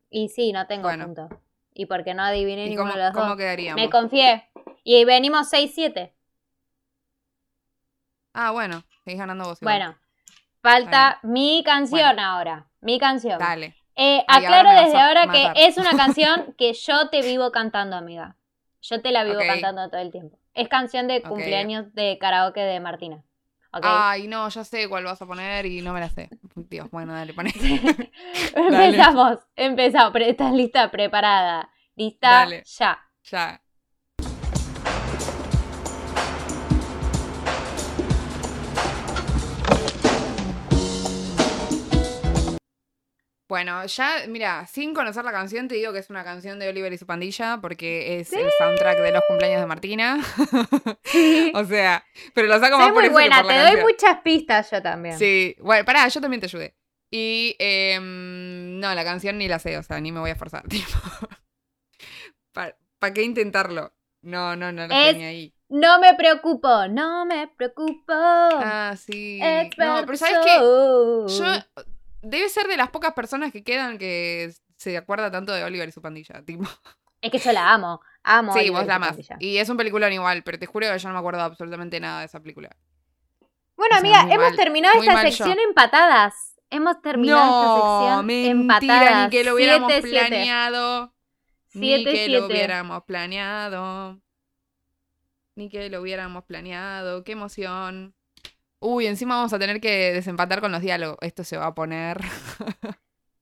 Y 0.09 0.31
sí, 0.31 0.53
no 0.53 0.67
tengo 0.67 0.85
Bueno. 0.85 1.05
punto. 1.05 1.29
Y 1.75 1.85
porque 1.85 2.15
no 2.15 2.23
adiviné 2.23 2.65
¿Y 2.65 2.71
ninguno 2.71 2.91
cómo, 2.93 2.99
de 2.99 3.05
los 3.05 3.15
cómo 3.15 3.27
dos. 3.29 3.37
quedaríamos? 3.37 3.81
Me 3.83 3.91
confié. 3.91 4.49
Y 4.83 5.05
venimos 5.05 5.53
6-7. 5.53 6.13
Ah, 8.33 8.51
bueno, 8.53 8.83
seguís 9.05 9.19
ganando 9.19 9.45
vos. 9.45 9.61
igual. 9.61 9.79
Bueno, 9.79 9.99
falta 10.63 11.19
mi 11.23 11.63
canción 11.65 12.19
ahora. 12.19 12.67
Mi 12.81 12.99
canción. 12.99 13.39
Dale. 13.39 13.75
Eh, 13.95 14.25
ahora 14.27 14.47
aclaro 14.47 14.71
desde 14.85 14.99
ahora 14.99 15.27
matar. 15.27 15.53
que 15.53 15.67
es 15.67 15.77
una 15.77 15.91
canción 15.97 16.55
que 16.57 16.73
yo 16.73 17.11
te 17.11 17.21
vivo 17.21 17.53
cantando, 17.53 17.97
amiga. 17.97 18.37
Yo 18.81 19.03
te 19.03 19.13
la 19.13 19.25
vivo 19.25 19.41
cantando 19.47 19.89
todo 19.91 20.01
el 20.01 20.11
tiempo. 20.11 20.38
Es 20.59 20.69
canción 20.69 21.07
de 21.09 21.23
cumpleaños 21.23 21.95
de 21.95 22.19
karaoke 22.19 22.61
de 22.61 22.81
Martina. 22.81 23.25
¿Ok? 23.73 23.85
Ay, 23.85 24.29
no, 24.29 24.49
ya 24.49 24.65
sé 24.65 24.89
cuál 24.89 25.05
vas 25.05 25.21
a 25.21 25.27
poner 25.27 25.67
y 25.67 25.83
no 25.83 25.93
me 25.93 26.01
la 26.01 26.09
sé. 26.09 26.31
Dios, 26.55 26.91
bueno, 26.91 27.13
dale, 27.13 27.35
poné. 27.35 27.53
empezamos, 28.57 29.39
empezamos. 29.57 30.15
¿Estás 30.21 30.53
lista? 30.53 30.91
Preparada. 30.91 31.71
Lista, 31.95 32.31
Dale. 32.31 32.63
ya. 32.65 32.99
ya. 33.25 33.61
Bueno, 43.49 43.87
ya, 43.87 44.25
mira, 44.29 44.67
sin 44.67 44.93
conocer 44.93 45.25
la 45.25 45.33
canción, 45.33 45.69
te 45.69 45.77
digo 45.77 45.91
que 45.95 46.01
es 46.01 46.11
una 46.11 46.23
canción 46.23 46.59
de 46.59 46.69
Oliver 46.69 46.93
y 46.93 46.99
su 46.99 47.07
pandilla, 47.07 47.59
porque 47.63 48.21
es 48.21 48.31
el 48.35 48.47
soundtrack 48.59 48.99
de 48.99 49.11
los 49.13 49.23
cumpleaños 49.27 49.61
de 49.63 49.67
Martina. 49.67 50.19
o 51.55 51.65
sea, 51.65 52.05
pero 52.35 52.47
lo 52.47 52.61
saco 52.61 52.77
más 52.77 52.89
Soy 52.89 52.95
por 52.95 53.03
muy 53.03 53.07
eso 53.07 53.09
que 53.09 53.13
buena, 53.13 53.37
por 53.43 53.47
la 53.47 53.71
te 53.71 53.73
doy 53.73 53.83
muchas 53.91 54.21
pistas 54.21 54.71
yo 54.71 54.83
también. 54.83 55.19
Sí, 55.19 55.57
bueno, 55.61 55.83
pará, 55.87 56.07
yo 56.09 56.21
también 56.21 56.41
te 56.41 56.47
ayudé. 56.47 56.77
Y 57.11 57.57
em, 57.59 58.79
no, 58.81 58.95
la 58.95 59.03
canción 59.03 59.39
ni 59.39 59.49
la 59.49 59.59
sé, 59.59 59.79
o 59.79 59.83
sea, 59.83 59.99
ni 59.99 60.13
me 60.13 60.21
voy 60.21 60.29
a 60.29 60.35
esforzar. 60.35 60.65
¿Para 62.53 63.15
qué 63.15 63.23
intentarlo? 63.23 63.95
No, 64.21 64.57
no, 64.57 64.73
no 64.73 64.87
la 64.87 65.09
Es- 65.09 65.13
tenía 65.15 65.29
ahí. 65.29 65.55
No 65.71 65.99
me 66.01 66.15
preocupo, 66.15 66.89
no 66.89 67.25
me 67.27 67.47
preocupo. 67.49 68.13
Ah, 68.13 68.95
sí. 68.97 69.39
No, 69.79 70.03
pero 70.07 70.17
¿sabes 70.17 70.39
qué? 70.45 70.57
Yo 70.59 71.45
debe 72.29 72.49
ser 72.49 72.67
de 72.69 72.77
las 72.77 72.91
pocas 72.91 73.13
personas 73.15 73.53
que 73.53 73.63
quedan 73.65 73.99
que 73.99 74.53
se 74.77 74.97
acuerda 74.97 75.31
tanto 75.31 75.53
de 75.53 75.65
Oliver 75.65 75.89
y 75.89 75.93
su 75.93 76.01
pandilla, 76.03 76.43
tipo. 76.45 76.65
Es 77.21 77.33
que 77.33 77.39
yo 77.39 77.51
la 77.53 77.73
amo. 77.73 78.01
Amo. 78.23 78.53
sí, 78.53 78.61
Oliver 78.61 78.73
vos 78.77 78.85
y 78.85 78.87
la 78.87 78.95
amás. 78.95 79.09
pandilla. 79.11 79.37
Y 79.41 79.59
es 79.59 79.69
un 79.69 79.77
peliculón 79.77 80.13
igual, 80.13 80.43
pero 80.45 80.59
te 80.59 80.67
juro 80.67 80.87
que 80.91 80.99
yo 80.99 81.09
no 81.09 81.15
me 81.15 81.19
acuerdo 81.21 81.41
absolutamente 81.43 81.99
nada 81.99 82.21
de 82.21 82.27
esa 82.27 82.41
película. 82.41 82.71
Bueno, 83.77 83.97
O 83.97 84.01
sea, 84.01 84.21
amiga, 84.21 84.35
hemos 84.35 84.49
mal, 84.49 84.57
terminado 84.57 85.01
esta 85.01 85.15
yo. 85.15 85.31
sección 85.31 85.59
empatadas. 85.59 86.55
Hemos 86.71 87.01
terminado 87.01 87.41
esta 87.45 87.75
sección 87.75 88.27
mentira, 88.27 88.51
empatadas. 88.51 89.25
ni 89.25 89.31
que 89.31 89.45
lo 89.45 89.55
hubiéramos 89.55 89.91
Siete, 89.93 90.09
siete. 90.09 90.27
planeado. 90.29 91.15
Ni 91.75 91.87
Siete, 91.97 92.13
que 92.13 92.29
lo 92.29 92.47
hubiéramos 92.47 93.05
planeado. 93.05 94.21
Ni 95.55 95.69
que 95.69 95.89
lo 95.91 96.01
hubiéramos 96.03 96.45
planeado. 96.45 97.25
Qué 97.25 97.33
emoción. 97.33 98.15
Uy, 98.81 99.07
encima 99.07 99.37
vamos 99.37 99.53
a 99.53 99.59
tener 99.59 99.81
que 99.81 100.13
desempatar 100.13 100.61
con 100.61 100.71
los 100.73 100.81
diálogos. 100.81 101.19
Esto 101.21 101.43
se 101.45 101.57
va 101.57 101.67
a 101.67 101.75
poner. 101.75 102.21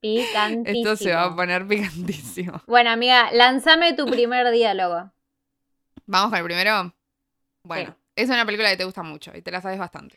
Picantísimo. 0.00 0.64
Esto 0.90 0.96
se 0.96 1.12
va 1.14 1.24
a 1.24 1.36
poner 1.36 1.66
picantísimo. 1.66 2.62
Bueno, 2.66 2.90
amiga, 2.90 3.30
lánzame 3.32 3.94
tu 3.94 4.06
primer 4.06 4.50
diálogo. 4.50 5.10
¿Vamos 6.06 6.30
con 6.30 6.38
el 6.38 6.44
primero? 6.44 6.94
Bueno, 7.64 7.90
Sí. 7.90 7.96
es 8.16 8.28
una 8.30 8.44
película 8.46 8.70
que 8.70 8.76
te 8.76 8.84
gusta 8.84 9.02
mucho 9.02 9.32
y 9.34 9.42
te 9.42 9.50
la 9.50 9.60
sabes 9.60 9.78
bastante. 9.78 10.16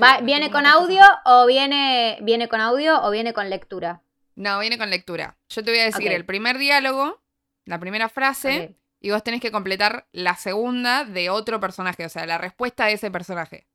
Va- 0.00 0.20
¿Viene 0.22 0.50
con 0.50 0.66
audio 0.66 1.02
o 1.24 1.46
viene, 1.46 2.18
viene 2.22 2.48
con 2.48 2.60
audio 2.60 3.00
o 3.02 3.10
viene 3.10 3.32
con 3.32 3.48
lectura? 3.50 4.02
No, 4.34 4.58
viene 4.60 4.78
con 4.78 4.90
lectura. 4.90 5.36
Yo 5.48 5.62
te 5.62 5.70
voy 5.70 5.80
a 5.80 5.84
decir 5.84 6.10
el 6.10 6.24
primer 6.24 6.58
diálogo, 6.58 7.22
la 7.64 7.78
primera 7.78 8.08
frase, 8.08 8.76
y 9.00 9.10
vos 9.10 9.22
tenés 9.22 9.40
que 9.40 9.52
completar 9.52 10.06
la 10.12 10.36
segunda 10.36 11.04
de 11.04 11.30
otro 11.30 11.60
personaje, 11.60 12.04
o 12.04 12.08
sea, 12.08 12.26
la 12.26 12.38
respuesta 12.38 12.86
de 12.86 12.94
ese 12.94 13.10
personaje. 13.10 13.66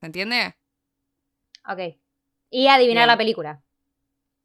¿Se 0.00 0.06
entiende? 0.06 0.54
Ok. 1.68 1.96
Y 2.50 2.66
adivinar 2.68 3.02
Bien. 3.02 3.06
la 3.06 3.16
película. 3.16 3.62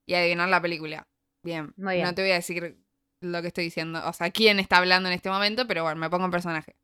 Y 0.06 0.13
adivinar 0.13 0.50
la 0.50 0.62
película. 0.62 1.08
Bien. 1.44 1.74
Muy 1.78 1.96
bien. 1.96 2.06
No 2.06 2.13
te 2.15 2.22
voy 2.22 2.32
a 2.32 2.36
decir 2.36 2.78
lo 3.22 3.41
que 3.41 3.48
estoy 3.48 3.63
diciendo, 3.65 4.02
o 4.08 4.13
sea, 4.13 4.30
quién 4.32 4.60
está 4.60 4.78
hablando 4.78 5.10
en 5.10 5.15
este 5.15 5.30
momento, 5.30 5.68
pero 5.68 5.84
bueno, 5.84 6.00
me 6.00 6.10
pongo 6.10 6.26
en 6.26 6.32
personaje. 6.32 6.76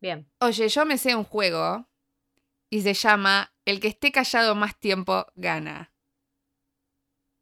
Bien. 0.00 0.28
Oye, 0.40 0.68
yo 0.68 0.84
me 0.84 0.98
sé 0.98 1.14
un 1.16 1.24
juego 1.24 1.88
y 2.70 2.82
se 2.82 2.94
llama 2.94 3.52
El 3.64 3.80
que 3.80 3.88
esté 3.88 4.12
callado 4.12 4.54
más 4.54 4.78
tiempo 4.78 5.26
gana. 5.36 5.92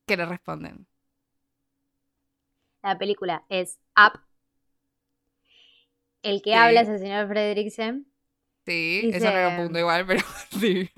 ¿Qué 0.07 0.17
le 0.17 0.27
responden? 0.27 0.87
La 2.83 2.99
película 2.99 3.45
es 3.49 3.79
Up. 3.97 4.21
El 6.23 6.43
que 6.43 6.51
Sí. 6.51 6.57
habla 6.57 6.81
es 6.83 6.88
el 6.88 6.99
señor 6.99 7.29
Fredricksen. 7.29 8.12
Sí, 8.64 9.11
eso 9.12 9.31
no 9.31 9.51
lo 9.51 9.57
punto 9.57 9.79
igual, 9.79 10.07
pero 10.07 10.20
sí. 10.61 10.88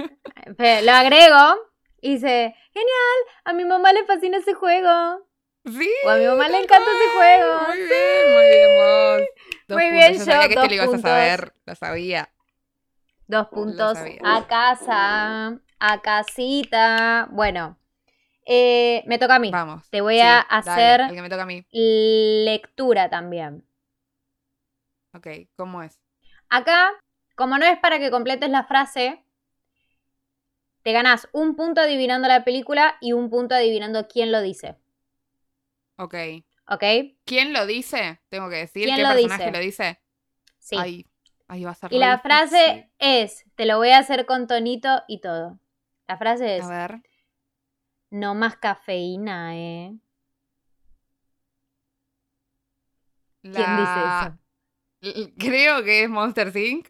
Lo 0.82 0.92
agrego 0.92 1.56
y 2.00 2.14
dice, 2.14 2.54
genial, 2.72 3.18
a 3.44 3.52
mi 3.54 3.64
mamá 3.64 3.92
le 3.92 4.04
fascina 4.04 4.38
ese 4.38 4.54
juego. 4.54 5.26
Sí. 5.64 5.90
O 6.02 6.08
a 6.10 6.16
mi 6.16 6.26
mamá 6.26 6.48
le 6.48 6.58
encanta 6.58 6.90
ese 6.90 7.08
juego. 7.08 7.60
Muy 7.68 7.76
bien, 7.78 8.32
muy 8.34 8.44
bien, 8.48 8.68
vos. 8.76 9.22
Dos 9.66 9.76
Muy 9.78 9.90
puntos. 9.90 9.90
bien, 9.90 10.12
yo 10.18 10.24
sabía 10.24 10.42
yo, 10.42 10.48
que 10.48 10.54
dos 10.54 10.64
este 10.64 10.68
lo 10.68 10.74
ibas 10.74 10.94
a 10.94 10.98
saber, 10.98 11.54
lo 11.64 11.74
sabía. 11.74 12.30
Dos 13.26 13.48
puntos 13.48 13.98
sabía. 13.98 14.20
a 14.22 14.46
casa, 14.46 15.58
a 15.78 16.02
casita. 16.02 17.28
Bueno, 17.30 17.78
eh, 18.46 19.02
me 19.06 19.18
toca 19.18 19.36
a 19.36 19.38
mí. 19.38 19.50
Vamos. 19.50 19.88
Te 19.90 20.00
voy 20.02 20.16
Sí, 20.16 20.20
a 20.20 20.40
dale, 20.40 20.50
hacer 20.58 21.00
el 21.02 21.14
que 21.14 21.22
me 21.22 21.30
toca 21.30 21.42
a 21.44 21.46
mí. 21.46 21.66
lectura 21.72 23.08
también. 23.08 23.64
Ok, 25.14 25.26
¿cómo 25.56 25.82
es? 25.82 26.00
Acá, 26.48 26.92
como 27.34 27.58
no 27.58 27.66
es 27.66 27.78
para 27.78 27.98
que 27.98 28.10
completes 28.10 28.50
la 28.50 28.64
frase, 28.64 29.24
te 30.84 30.92
ganás 30.92 31.28
un 31.32 31.56
punto 31.56 31.80
adivinando 31.80 32.28
la 32.28 32.44
película 32.44 32.96
y 33.00 33.12
un 33.12 33.28
punto 33.28 33.56
adivinando 33.56 34.06
quién 34.06 34.30
lo 34.30 34.40
dice. 34.40 34.76
Ok. 35.98 36.14
¿Ok? 36.68 36.84
¿Quién 37.24 37.52
lo 37.52 37.66
dice? 37.66 38.20
Tengo 38.28 38.48
que 38.50 38.56
decir 38.56 38.84
¿Quién 38.84 38.96
qué 38.96 39.02
lo 39.02 39.08
personaje 39.08 39.44
dice? 39.44 39.52
lo 39.52 39.58
dice. 39.58 40.00
Sí. 40.58 40.76
Ahí, 40.78 41.06
ahí 41.48 41.64
va 41.64 41.72
a 41.72 41.74
ser 41.74 41.92
y 41.92 41.98
la 41.98 42.18
frase 42.18 42.90
es, 42.98 43.44
te 43.56 43.66
lo 43.66 43.78
voy 43.78 43.90
a 43.90 43.98
hacer 43.98 44.26
con 44.26 44.46
tonito 44.46 45.02
y 45.08 45.20
todo. 45.20 45.58
La 46.08 46.16
frase 46.18 46.56
es, 46.58 46.64
A 46.64 46.68
ver. 46.68 47.02
no 48.10 48.34
más 48.34 48.56
cafeína, 48.56 49.56
¿eh? 49.56 49.94
¿Quién 53.42 53.76
dice 53.76 54.00
eso? 54.06 54.38
Creo 55.38 55.84
que 55.84 56.04
es 56.04 56.10
Monster 56.10 56.56
Inc. 56.56 56.88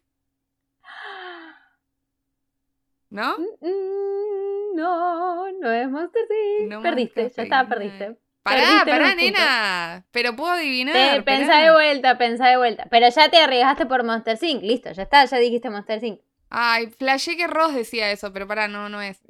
¿No? 3.15 3.37
Mm, 3.39 4.77
No, 4.77 5.53
no 5.53 5.71
es 5.71 5.89
Monster 5.89 6.23
Inc. 6.61 6.69
No 6.69 6.83
perdiste, 6.83 7.31
ya 7.37 7.43
está, 7.45 7.69
perdiste. 7.69 8.17
Pará, 8.43 8.61
Perdiste 8.61 8.91
pará, 8.91 9.05
puntos. 9.11 9.25
nena. 9.25 10.07
Pero 10.11 10.35
puedo 10.37 10.51
adivinar. 10.53 11.15
Te, 11.17 11.23
pensá 11.23 11.59
de 11.59 11.71
vuelta, 11.73 12.19
pensá 12.19 12.49
de 12.49 12.57
vuelta. 12.57 12.87
Pero 12.91 13.09
ya 13.09 13.29
te 13.31 13.39
arriesgaste 13.39 13.87
por 13.87 14.03
Monster 14.05 14.37
Inc. 14.43 14.63
Listo, 14.63 14.91
ya 14.93 15.05
está, 15.05 15.25
ya 15.27 15.39
dijiste 15.39 15.71
Monster 15.71 16.03
Inc. 16.05 16.21
Ay, 16.51 16.89
flashé 16.89 17.37
que 17.37 17.47
Ross 17.47 17.73
decía 17.75 18.11
eso, 18.11 18.33
pero 18.33 18.47
pará, 18.49 18.67
no, 18.69 18.89
no 18.89 19.01
es. 19.01 19.21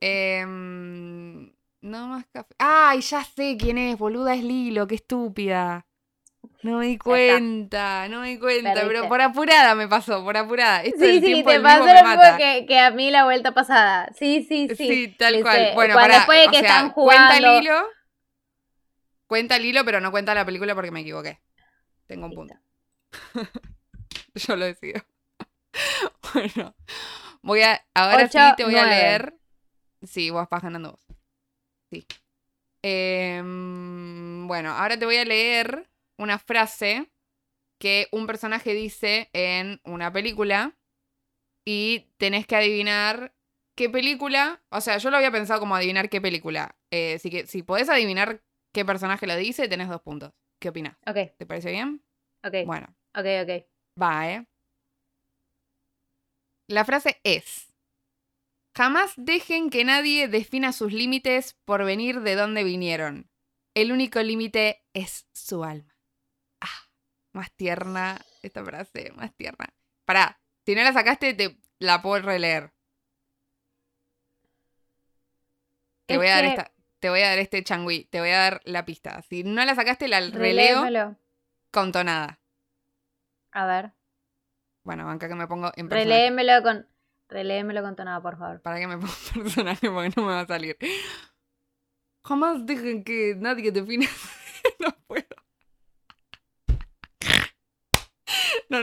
Em, 0.00 1.52
no 1.82 2.08
más 2.08 2.24
café. 2.32 2.54
Ay, 2.58 3.00
ya 3.02 3.22
sé 3.24 3.56
quién 3.58 3.78
es, 3.78 3.98
boluda, 3.98 4.34
es 4.34 4.42
Lilo, 4.42 4.86
qué 4.86 4.94
estúpida. 4.96 5.86
No 6.64 6.78
me 6.78 6.86
di 6.86 6.96
cuenta, 6.96 8.08
no 8.08 8.22
me 8.22 8.30
di 8.30 8.38
cuenta, 8.38 8.72
Perdiste. 8.72 8.94
pero 8.94 9.06
por 9.06 9.20
apurada 9.20 9.74
me 9.74 9.86
pasó, 9.86 10.24
por 10.24 10.34
apurada. 10.34 10.82
Esto 10.82 11.04
Sí, 11.04 11.20
sí, 11.20 11.44
te 11.44 11.60
pasó 11.60 11.84
lo 11.84 12.08
mismo 12.08 12.38
que, 12.38 12.64
que 12.66 12.78
a 12.78 12.90
mí 12.90 13.10
la 13.10 13.24
vuelta 13.24 13.52
pasada. 13.52 14.10
Sí, 14.18 14.46
sí, 14.48 14.68
sí. 14.74 14.88
Sí, 14.88 15.08
tal 15.18 15.42
cual. 15.42 15.56
sé, 15.56 15.72
Bueno, 15.74 15.92
cuando 15.92 16.16
de 16.16 16.22
o 16.22 16.50
sea, 16.50 16.60
están 16.60 16.90
cuenta 16.92 17.36
el 17.36 17.62
hilo. 17.62 17.86
Cuenta 19.26 19.56
el 19.56 19.66
hilo, 19.66 19.84
pero 19.84 20.00
no 20.00 20.10
cuenta 20.10 20.32
la 20.32 20.46
película 20.46 20.74
porque 20.74 20.90
me 20.90 21.00
equivoqué. 21.00 21.38
Tengo 22.06 22.24
un 22.24 22.32
punto. 22.32 22.54
Yo 24.34 24.56
lo 24.56 24.64
decido. 24.64 25.02
bueno. 26.32 26.74
Voy 27.42 27.60
a. 27.60 27.84
Ahora 27.92 28.26
sí 28.26 28.38
te 28.56 28.64
voy 28.64 28.76
a 28.76 28.86
leer. 28.86 29.34
Sí, 30.02 30.30
vos 30.30 30.48
vas 30.50 30.62
ganando 30.62 30.92
vos. 30.92 31.06
Sí. 31.90 32.06
Em, 32.80 34.46
bueno, 34.48 34.70
ahora 34.70 34.98
te 34.98 35.04
voy 35.04 35.18
a 35.18 35.26
leer 35.26 35.90
una 36.18 36.38
frase 36.38 37.10
que 37.80 38.06
un 38.12 38.26
personaje 38.26 38.74
dice 38.74 39.30
en 39.32 39.80
una 39.84 40.12
película. 40.12 40.76
Y 41.66 42.10
tenés 42.18 42.46
que 42.46 42.56
adivinar 42.56 43.34
qué 43.76 43.88
película. 43.88 44.62
O 44.70 44.80
sea, 44.80 44.98
yo 44.98 45.10
lo 45.10 45.16
había 45.16 45.30
pensado 45.32 45.60
como 45.60 45.74
adivinar 45.74 46.08
qué 46.10 46.20
película. 46.20 46.76
Eh, 46.90 47.14
así 47.14 47.30
que 47.30 47.46
si 47.46 47.62
podés 47.62 47.88
adivinar 47.88 48.42
qué 48.72 48.84
personaje 48.84 49.26
lo 49.26 49.36
dice, 49.36 49.68
tenés 49.68 49.88
dos 49.88 50.02
puntos. 50.02 50.32
¿Qué 50.60 50.68
opinas? 50.68 50.96
Ok, 51.06 51.36
¿Te 51.38 51.46
parece 51.46 51.70
bien? 51.70 52.02
ok, 52.44 52.54
Bueno. 52.66 52.86
ok, 53.14 53.26
ok. 53.42 53.66
Va, 54.00 54.30
¿eh? 54.30 54.46
La 56.68 56.84
frase 56.84 57.20
es, 57.24 57.74
jamás 58.76 59.12
dejen 59.16 59.70
que 59.70 59.84
nadie 59.84 60.28
defina 60.28 60.72
sus 60.72 60.92
límites 60.92 61.56
por 61.64 61.84
venir 61.84 62.20
de 62.22 62.34
donde 62.34 62.64
vinieron. 62.64 63.30
El 63.74 63.92
único 63.92 64.22
límite 64.22 64.82
es 64.94 65.26
su 65.34 65.64
alma. 65.64 65.93
Más 67.34 67.52
tierna 67.52 68.24
esta 68.42 68.64
frase, 68.64 69.12
más 69.16 69.34
tierna. 69.34 69.68
Pará, 70.06 70.40
si 70.64 70.74
no 70.74 70.82
la 70.82 70.92
sacaste, 70.92 71.34
te 71.34 71.58
la 71.80 72.00
puedo 72.00 72.22
releer. 72.22 72.72
Te 76.06 76.14
Es 76.14 76.18
voy 76.18 76.28
a 76.28 76.36
dar 76.36 76.44
esta, 76.44 76.72
te 77.00 77.10
voy 77.10 77.20
a 77.20 77.28
dar 77.30 77.38
este 77.38 77.62
changüí, 77.64 78.04
te 78.04 78.20
voy 78.20 78.30
a 78.30 78.38
dar 78.38 78.60
la 78.64 78.84
pista. 78.84 79.20
Si 79.22 79.42
no 79.42 79.64
la 79.64 79.74
sacaste, 79.74 80.06
la 80.08 80.20
releo 80.20 80.38
Reléemelo. 80.38 81.16
con 81.70 81.92
tonada. 81.92 82.40
A 83.52 83.66
ver. 83.66 83.92
Bueno, 84.84 85.04
banca 85.06 85.28
que 85.28 85.34
me 85.34 85.46
pongo 85.48 85.72
en 85.76 85.88
personaje. 85.88 86.04
Reléemelo 86.04 86.62
con. 86.62 86.88
Reléemelo 87.28 87.82
con 87.82 87.96
tonada, 87.96 88.20
por 88.22 88.38
favor. 88.38 88.60
Para 88.62 88.78
que 88.78 88.86
me 88.86 88.96
ponga 88.98 89.12
personaje 89.34 89.90
porque 89.90 90.12
no 90.16 90.22
me 90.26 90.32
va 90.34 90.40
a 90.40 90.46
salir. 90.46 90.76
Jamás 92.24 92.64
dejen 92.64 93.02
que 93.02 93.34
nadie 93.36 93.72
defina. 93.72 94.06
no 94.78 94.90
puedo. 95.06 95.26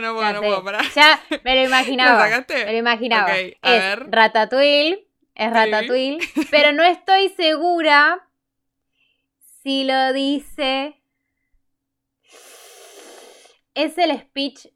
no 0.00 0.14
puedo, 0.14 0.26
Ya 0.26 0.32
no 0.32 0.40
sé. 0.40 0.46
puedo, 0.46 0.64
pará. 0.64 0.80
Ya, 0.94 1.20
me 1.44 1.54
lo 1.54 1.60
¿Lo 1.62 1.66
imaginaba. 1.68 2.18
sacaste? 2.24 2.64
Me 2.64 2.72
lo 2.72 2.78
imaginaba. 2.78 3.24
Ok, 3.32 3.38
a 3.62 3.74
es 3.76 3.80
ver. 3.82 4.10
Ratatouille. 4.10 5.08
Es 5.34 5.48
Sí. 5.48 5.54
Ratatouille. 5.54 6.18
Pero 6.50 6.72
no 6.72 6.82
estoy 6.84 7.28
segura 7.30 8.28
si 9.62 9.84
lo 9.84 10.12
dice. 10.12 11.00
¿Es 13.74 13.96
el 13.96 14.18
speech 14.20 14.66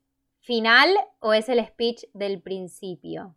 final 0.41 0.89
o 1.21 1.35
es 1.35 1.49
el 1.49 1.65
speech 1.67 2.05
del 2.15 2.41
principio? 2.41 3.37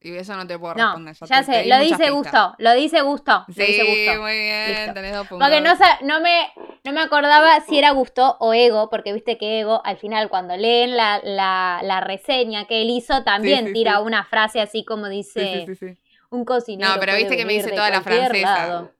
Y 0.00 0.14
eso 0.14 0.36
no 0.36 0.46
te 0.46 0.56
puedo 0.58 0.74
No, 0.74 0.84
responder. 0.94 1.14
ya 1.16 1.40
te- 1.40 1.46
te 1.46 1.52
sé, 1.52 1.62
di 1.64 1.68
lo 1.70 1.78
dice. 1.80 2.10
Gusto. 2.10 2.54
Lo 2.58 2.74
dice 2.74 3.00
Gusto. 3.02 3.44
Lo 3.48 3.52
Sí, 3.54 3.62
dice 3.62 3.82
Gusto. 3.82 4.22
muy 4.22 4.32
bien, 4.38 4.68
Listo. 4.68 4.94
tenés 4.94 5.12
dos 5.12 5.26
puntos. 5.26 5.48
Porque 5.48 5.60
no, 5.60 5.74
no, 6.02 6.20
me, 6.20 6.52
no 6.84 6.92
me 6.92 7.00
acordaba 7.00 7.60
si 7.62 7.78
era 7.78 7.90
Gusto 7.90 8.36
o 8.38 8.54
Ego, 8.54 8.90
porque 8.90 9.12
viste 9.12 9.38
que 9.38 9.58
Ego, 9.60 9.82
al 9.84 9.96
final, 9.96 10.28
cuando 10.28 10.56
leen 10.56 10.96
la, 10.96 11.20
la, 11.24 11.80
la 11.82 12.00
reseña 12.00 12.66
que 12.66 12.82
él 12.82 12.90
hizo, 12.90 13.24
también 13.24 13.66
sí, 13.66 13.72
tira 13.72 13.98
una 14.00 14.22
frase 14.24 14.60
así 14.60 14.84
como 14.84 15.08
dice 15.08 15.66
un 16.30 16.44
cocinero. 16.44 16.94
No, 16.94 17.00
pero 17.00 17.16
viste 17.16 17.36
que 17.36 17.44
me 17.44 17.54
dice 17.54 17.70
toda 17.70 17.90
la 17.90 18.00
francesa. 18.02 18.66
lado. 18.66 18.92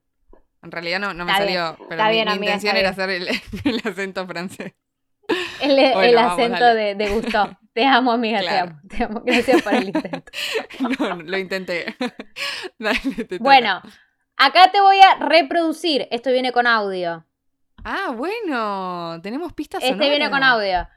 En 0.64 0.72
realidad 0.72 0.98
no, 0.98 1.14
no 1.14 1.24
me 1.24 1.30
Está 1.30 1.44
bien, 1.44 1.58
salió, 1.60 1.86
pero 1.88 2.02
mi, 2.04 2.10
bien, 2.10 2.24
mi 2.26 2.32
amiga, 2.32 2.52
intención 2.54 2.76
era 2.76 2.88
hacer 2.90 3.10
el, 3.10 3.28
el 3.64 3.80
acento 3.84 4.26
francés. 4.26 4.74
El, 5.60 5.76
Bueno, 5.76 6.00
el 6.02 6.14
vamos, 6.16 6.32
acento 6.32 6.64
de, 6.74 6.94
de 6.96 7.08
Gusto. 7.10 7.56
Te 7.78 7.86
amo, 7.86 8.10
amiga, 8.10 8.40
Claro. 8.40 8.72
te 8.88 8.96
amo. 9.04 9.04
Te 9.04 9.04
amo. 9.04 9.22
Gracias 9.24 9.62
por 9.62 9.72
el 9.72 9.84
intento. 9.94 10.32
No, 10.80 10.88
no, 11.14 11.22
lo 11.22 11.38
intenté. 11.38 11.94
Dale, 12.80 12.98
te. 13.28 13.38
Bueno, 13.38 13.80
acá 14.36 14.72
te 14.72 14.80
voy 14.80 14.96
a 14.98 15.24
reproducir. 15.24 16.08
Esto 16.10 16.32
viene 16.32 16.50
con 16.50 16.66
audio. 16.66 17.24
Ah, 17.84 18.12
bueno, 18.16 19.20
tenemos 19.22 19.52
pistas 19.52 19.84
Este 19.84 20.10
viene 20.10 20.28
con 20.28 20.42
audio. 20.42 20.88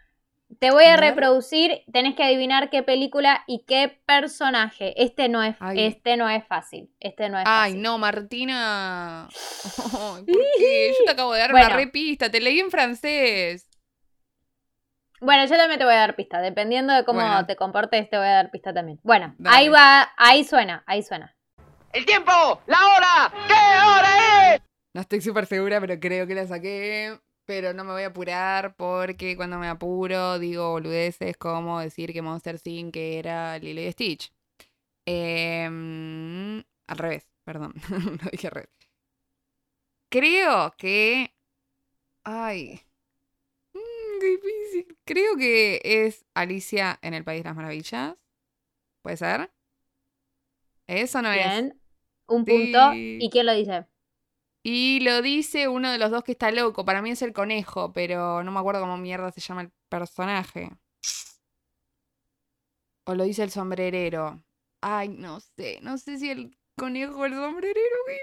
Te 0.59 0.71
voy 0.71 0.85
a 0.85 0.97
reproducir, 0.97 1.83
tenés 1.93 2.15
que 2.15 2.23
adivinar 2.23 2.71
qué 2.71 2.81
película 2.81 3.43
y 3.45 3.63
qué 3.67 4.01
personaje. 4.07 5.01
Este 5.03 5.29
no 5.29 5.43
es, 5.43 5.55
Ay. 5.59 5.85
este 5.85 6.17
no 6.17 6.27
es 6.29 6.43
fácil. 6.47 6.89
Este 6.99 7.29
no 7.29 7.37
es 7.37 7.45
Ay, 7.47 7.73
fácil. 7.73 7.81
no, 7.83 7.97
Martina. 7.99 9.29
¿Por 9.91 10.25
qué? 10.25 10.93
Yo 10.97 11.05
te 11.05 11.11
acabo 11.11 11.33
de 11.33 11.41
dar 11.41 11.51
Bueno. 11.51 11.67
una 11.67 11.75
repista. 11.75 12.31
Te 12.31 12.41
leí 12.41 12.59
en 12.59 12.71
francés. 12.71 13.67
Bueno, 15.21 15.45
yo 15.45 15.55
también 15.55 15.77
te 15.79 15.85
voy 15.85 15.93
a 15.93 15.97
dar 15.99 16.15
pista. 16.15 16.41
Dependiendo 16.41 16.93
de 16.93 17.05
cómo 17.05 17.19
Bueno. 17.21 17.45
te 17.45 17.55
comportes, 17.55 18.09
te 18.09 18.17
voy 18.17 18.25
a 18.25 18.31
dar 18.31 18.51
pista 18.51 18.73
también. 18.73 18.99
Bueno, 19.03 19.35
Dale. 19.37 19.55
ahí 19.55 19.69
va, 19.69 20.11
ahí 20.17 20.43
suena, 20.43 20.83
ahí 20.87 21.03
suena. 21.03 21.35
¡El 21.93 22.05
tiempo! 22.05 22.31
¡La 22.65 22.77
hora! 22.87 23.33
¿Qué 23.47 23.53
hora 23.53 24.55
es? 24.55 24.61
No 24.93 25.01
estoy 25.01 25.21
súper 25.21 25.45
segura, 25.45 25.79
pero 25.79 25.99
creo 25.99 26.25
que 26.25 26.33
la 26.35 26.47
saqué. 26.47 27.19
Pero 27.45 27.73
no 27.73 27.83
me 27.83 27.91
voy 27.91 28.03
a 28.03 28.07
apurar 28.07 28.75
porque 28.75 29.35
cuando 29.35 29.57
me 29.57 29.67
apuro 29.67 30.39
digo 30.39 30.71
boludeces 30.71 31.35
como 31.37 31.79
decir 31.81 32.13
que 32.13 32.21
Monster 32.21 32.59
Inc. 32.63 32.95
era 32.95 33.57
Lily 33.59 33.87
y 33.87 33.91
Stitch. 33.91 34.31
Em, 35.05 36.59
al 36.87 36.97
revés, 36.97 37.27
perdón. 37.43 37.73
Lo 38.23 38.29
dije 38.31 38.47
al 38.47 38.53
revés. 38.53 38.69
Creo 40.09 40.73
que. 40.77 41.33
Ay. 42.23 42.81
Qué 44.21 44.27
difícil. 44.27 44.97
Creo 45.03 45.35
que 45.35 45.81
es 45.83 46.25
Alicia 46.35 46.99
en 47.01 47.15
el 47.15 47.23
País 47.23 47.41
de 47.41 47.49
las 47.49 47.55
Maravillas. 47.55 48.15
¿Puede 49.01 49.17
ser? 49.17 49.51
Eso 50.85 51.23
no 51.23 51.31
es. 51.31 51.37
Bien. 51.37 51.81
Un 52.27 52.45
punto. 52.45 52.91
Sí. 52.91 53.17
¿Y 53.19 53.29
quién 53.31 53.47
lo 53.47 53.53
dice? 53.53 53.87
Y 54.63 54.99
lo 54.99 55.23
dice 55.23 55.67
uno 55.67 55.91
de 55.91 55.97
los 55.97 56.11
dos 56.11 56.23
que 56.23 56.33
está 56.33 56.51
loco. 56.51 56.85
Para 56.85 57.01
mí 57.01 57.09
es 57.09 57.23
el 57.23 57.33
conejo, 57.33 57.93
pero 57.93 58.43
no 58.43 58.51
me 58.51 58.59
acuerdo 58.59 58.81
cómo 58.81 58.95
mierda 58.97 59.31
se 59.31 59.41
llama 59.41 59.61
el 59.61 59.71
personaje. 59.89 60.69
O 63.05 63.15
lo 63.15 63.23
dice 63.23 63.41
el 63.41 63.49
sombrerero. 63.49 64.43
Ay, 64.81 65.09
no 65.09 65.39
sé. 65.39 65.79
No 65.81 65.97
sé 65.97 66.19
si 66.19 66.29
el 66.29 66.55
conejo 66.77 67.21
o 67.21 67.25
el 67.25 67.33
sombrerero. 67.33 67.97
Qué 68.05 68.13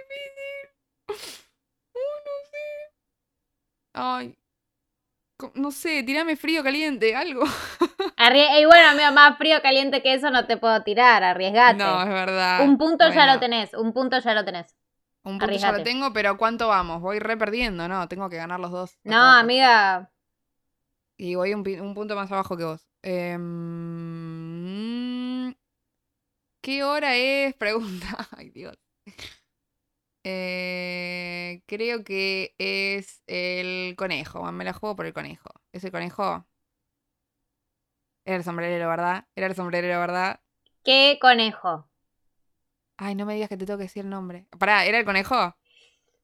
difícil. 1.09 1.45
Ay, 1.95 2.23
no 2.25 2.51
sé. 2.51 2.95
Ay. 3.95 4.39
No 5.55 5.71
sé, 5.71 6.03
tirame 6.03 6.37
frío, 6.37 6.63
caliente, 6.65 7.15
algo. 7.15 7.43
Arrie- 8.17 8.61
y 8.61 8.65
bueno, 8.65 8.89
amigo, 8.89 9.13
más 9.13 9.39
frío 9.39 9.63
caliente 9.63 10.03
que 10.03 10.15
eso 10.15 10.31
no 10.31 10.47
te 10.47 10.57
puedo 10.57 10.83
tirar, 10.83 11.23
arriesgate. 11.23 11.85
No, 11.85 12.03
es 12.03 12.09
verdad. 12.09 12.65
un 12.65 12.77
punto 12.77 13.09
ya 13.11 13.33
lo 13.33 13.39
tenés, 13.41 13.73
un 13.75 13.93
punto 13.93 14.19
ya 14.19 14.35
lo 14.35 14.45
tenés. 14.45 14.75
Un 15.25 15.39
punto 15.39 15.57
ya 15.57 15.73
lo 15.73 15.83
tengo, 15.83 16.13
pero 16.13 16.37
¿cuánto 16.37 16.69
vamos? 16.69 17.01
Voy 17.01 17.19
re 17.21 17.37
perdiendo, 17.37 17.87
¿no? 17.87 18.09
Tengo 18.09 18.29
que 18.29 18.37
ganar 18.37 18.59
los 18.59 18.71
dos. 18.73 18.99
No, 19.05 19.17
amiga, 19.17 20.11
Y 21.17 21.35
voy 21.35 21.53
un 21.55 21.95
punto 21.95 22.15
más 22.17 22.31
abajo 22.33 22.57
que 22.57 22.65
vos. 22.65 22.87
Em, 23.03 23.39
¿Qué 26.61 26.83
hora 26.85 27.17
es? 27.17 27.55
Pregunta. 27.59 28.29
Ay, 28.37 28.51
Dios. 28.51 28.77
Eh, 30.31 31.63
creo 31.65 32.05
que 32.05 32.55
es 32.59 33.23
el 33.27 33.97
conejo. 33.97 34.53
Me 34.53 34.63
la 34.63 34.75
juego 34.75 34.95
por 34.95 35.07
el 35.07 35.15
conejo. 35.15 35.49
¿Es 35.73 35.85
el 35.85 35.91
conejo? 35.91 36.47
Era 38.27 38.37
el 38.37 38.45
sombrerero, 38.45 38.91
¿verdad? 38.91 39.27
Era 39.35 39.47
el 39.47 39.55
sombrerero, 39.55 39.99
¿verdad? 39.99 40.43
¿qué 40.85 41.17
conejo? 41.19 41.89
Ay, 42.99 43.15
no 43.15 43.25
me 43.25 43.33
digas 43.33 43.49
que 43.49 43.57
te 43.57 43.65
tengo 43.65 43.79
que 43.79 43.85
decir 43.85 44.05
el 44.05 44.11
nombre. 44.11 44.47
Pará, 44.59 44.85
¿era 44.85 44.99
el 44.99 45.07
conejo? 45.07 45.57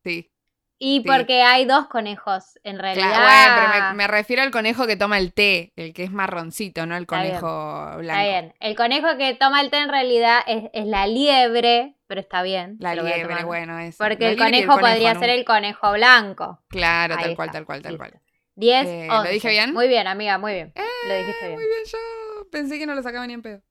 Sí. 0.02 0.30
Y 0.78 1.02
Sí. 1.02 1.04
porque 1.08 1.42
hay 1.42 1.64
dos 1.66 1.86
conejos, 1.86 2.58
en 2.64 2.78
realidad. 2.78 3.08
Claro, 3.08 3.54
bueno, 3.54 3.72
pero 3.72 3.88
me, 3.90 3.94
me 3.94 4.06
refiero 4.08 4.42
al 4.42 4.50
conejo 4.50 4.86
que 4.86 4.96
toma 4.96 5.18
el 5.18 5.32
té, 5.32 5.72
el 5.76 5.94
que 5.94 6.02
es 6.04 6.10
marroncito, 6.10 6.84
no 6.84 6.96
el 6.96 7.02
Está 7.04 7.16
conejo 7.16 7.96
blanco. 7.98 8.00
Está 8.02 8.22
bien. 8.24 8.54
El 8.60 8.74
conejo 8.76 9.16
que 9.16 9.34
toma 9.34 9.60
el 9.60 9.70
té 9.70 9.78
en 9.78 9.88
realidad 9.88 10.40
es, 10.46 10.64
es 10.72 10.84
la 10.86 11.06
liebre, 11.06 11.94
pero 12.08 12.20
está 12.20 12.42
bien. 12.42 12.76
La 12.80 12.94
liebre, 12.96 13.44
bueno, 13.44 13.78
eso. 13.78 14.02
Porque 14.02 14.28
el 14.30 14.36
conejo 14.36 14.78
podría 14.78 15.14
¿no? 15.14 15.20
ser 15.20 15.30
el 15.30 15.44
conejo 15.44 15.92
blanco. 15.92 16.60
Claro, 16.68 17.14
Ahí 17.16 17.24
tal 17.24 17.36
cual, 17.36 17.50
tal 17.52 17.64
cual, 17.66 17.82
tal 17.82 17.92
listo. 17.92 18.08
cual. 18.10 18.20
10, 18.56 18.86
Eh, 18.86 19.06
¿lo 19.08 19.18
11. 19.20 19.32
dije 19.32 19.48
bien? 19.50 19.72
Muy 19.74 19.88
bien, 19.88 20.06
amiga, 20.06 20.38
muy 20.38 20.52
bien. 20.54 20.72
lo 21.08 21.14
dijiste 21.16 21.44
Eh, 21.44 21.48
bien. 21.48 21.54
Muy 21.54 21.64
bien, 21.66 21.82
yo 21.86 22.50
pensé 22.50 22.78
que 22.78 22.86
no 22.86 22.94
lo 22.94 23.02
sacaba 23.02 23.26
ni 23.26 23.32
en 23.32 23.42
pedo. 23.42 23.62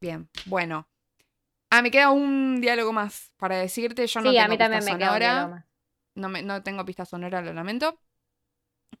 Bien, 0.00 0.28
bueno. 0.46 0.88
Ah, 1.70 1.80
me 1.80 1.90
queda 1.90 2.10
un 2.10 2.60
diálogo 2.60 2.92
más 2.92 3.32
para 3.38 3.56
decirte. 3.56 4.06
Yo 4.06 4.20
no 4.20 4.30
sí, 4.30 4.36
tengo 4.36 4.44
a 4.46 4.48
mí 4.48 4.58
también 4.58 4.84
me 4.84 4.98
queda 4.98 5.12
un 5.12 5.18
diálogo 5.20 5.48
más. 5.54 5.64
No, 6.14 6.28
me- 6.28 6.42
no 6.42 6.62
tengo 6.62 6.84
pista 6.84 7.04
sonora, 7.04 7.42
lo 7.42 7.52
lamento. 7.52 7.98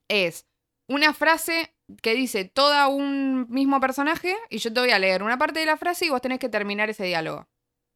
Es 0.08 0.46
una 0.88 1.14
frase 1.14 1.74
que 2.02 2.14
dice 2.14 2.44
toda 2.44 2.88
un 2.88 3.46
mismo 3.50 3.80
personaje 3.80 4.34
y 4.50 4.58
yo 4.58 4.72
te 4.72 4.80
voy 4.80 4.90
a 4.90 4.98
leer 4.98 5.22
una 5.22 5.38
parte 5.38 5.60
de 5.60 5.66
la 5.66 5.76
frase 5.76 6.06
y 6.06 6.10
vos 6.10 6.20
tenés 6.20 6.38
que 6.38 6.48
terminar 6.48 6.90
ese 6.90 7.04
diálogo. 7.04 7.48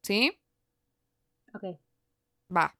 ¿Sí? 0.02 0.38
Ok. 1.54 1.78
Va. 2.48 2.74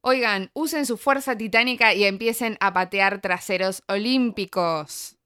Oigan, 0.00 0.50
usen 0.54 0.86
su 0.86 0.96
fuerza 0.96 1.36
titánica 1.36 1.94
y 1.94 2.04
empiecen 2.04 2.56
a 2.60 2.72
patear 2.72 3.20
traseros 3.20 3.82
olímpicos. 3.88 5.16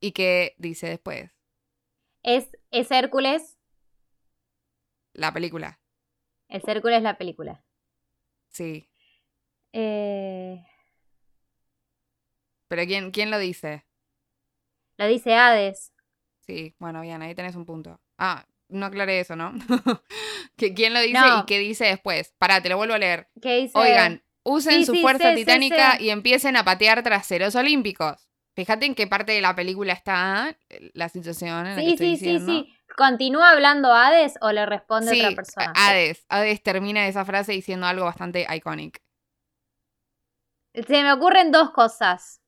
¿Y 0.00 0.12
qué 0.12 0.54
dice 0.58 0.88
después? 0.88 1.32
¿Es, 2.24 2.48
¿Es 2.72 2.90
Hércules? 2.90 3.56
La 5.14 5.32
película. 5.32 5.80
Es 6.48 6.62
Hércules 6.68 7.02
la 7.02 7.18
película. 7.18 7.64
Sí. 8.50 8.88
Eh, 9.72 10.64
Pero 12.68 12.84
¿quién, 12.86 13.10
quién 13.10 13.30
lo 13.30 13.38
dice? 13.38 13.84
lo 14.98 15.06
dice 15.06 15.34
Hades. 15.34 15.92
Sí, 16.40 16.74
bueno, 16.78 17.00
bien, 17.00 17.22
ahí 17.22 17.34
tenés 17.34 17.56
un 17.56 17.64
punto. 17.64 18.00
Ah, 18.18 18.46
no 18.68 18.86
aclaré 18.86 19.20
eso, 19.20 19.36
¿no? 19.36 19.52
¿Que 20.56 20.74
¿Quién 20.74 20.94
lo 20.94 21.00
dice 21.00 21.18
No. 21.20 21.40
y 21.40 21.46
qué 21.46 21.58
dice 21.58 21.86
después? 21.86 22.34
Pará, 22.38 22.60
te 22.62 22.68
lo 22.68 22.76
vuelvo 22.76 22.94
a 22.94 22.98
leer. 22.98 23.28
¿Qué 23.40 23.56
dice? 23.60 23.78
Oigan, 23.78 24.22
usen 24.42 24.80
Sí, 24.80 24.86
su 24.86 24.92
sí, 24.94 25.02
fuerza 25.02 25.34
titánica 25.34 26.00
y 26.00 26.10
empiecen 26.10 26.56
a 26.56 26.64
patear 26.64 27.02
traseros 27.02 27.54
olímpicos. 27.54 28.28
Fíjate 28.54 28.86
en 28.86 28.94
qué 28.94 29.06
parte 29.06 29.32
de 29.32 29.40
la 29.40 29.54
película 29.54 29.92
está 29.94 30.56
eh, 30.68 30.90
la 30.94 31.08
situación 31.08 31.66
en 31.66 31.76
la 31.76 31.82
que 31.82 31.88
Sí, 31.88 31.92
estoy 31.92 32.16
sí, 32.16 32.38
sí, 32.38 32.44
sí. 32.44 32.74
¿Continúa 32.96 33.50
hablando 33.52 33.92
Hades 33.92 34.34
o 34.42 34.52
le 34.52 34.66
responde 34.66 35.12
otra 35.12 35.34
persona? 35.34 35.72
Hades. 35.74 36.26
Hades 36.28 36.62
termina 36.62 37.06
esa 37.06 37.24
frase 37.24 37.52
diciendo 37.52 37.86
algo 37.86 38.04
bastante 38.04 38.46
iconic. 38.54 39.00
Se 40.74 41.02
me 41.02 41.12
ocurren 41.12 41.52
dos 41.52 41.70
cosas. 41.70 42.40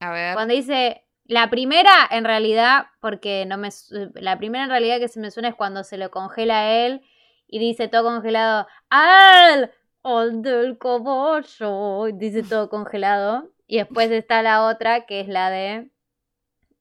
A 0.00 0.10
ver. 0.10 0.34
Cuando 0.34 0.54
dice 0.54 1.06
la 1.24 1.48
primera, 1.48 1.92
en 2.10 2.24
realidad, 2.24 2.86
porque 3.00 3.46
no 3.46 3.56
me 3.56 3.68
la 4.14 4.38
primera 4.38 4.64
en 4.64 4.70
realidad 4.70 4.98
que 4.98 5.08
se 5.08 5.20
me 5.20 5.30
suena 5.30 5.50
es 5.50 5.54
cuando 5.54 5.84
se 5.84 5.96
lo 5.96 6.10
congela 6.10 6.60
a 6.60 6.70
él 6.72 7.02
y 7.46 7.58
dice 7.58 7.88
todo 7.88 8.04
congelado, 8.04 8.66
¡Al! 8.88 9.72
¡Al 10.02 10.42
del 10.42 10.78
caballo! 10.78 12.08
y 12.08 12.12
Dice 12.12 12.42
todo 12.42 12.68
congelado. 12.70 13.50
Y 13.66 13.78
después 13.78 14.10
está 14.10 14.42
la 14.42 14.66
otra, 14.66 15.06
que 15.06 15.20
es 15.20 15.28
la 15.28 15.50
de. 15.50 15.90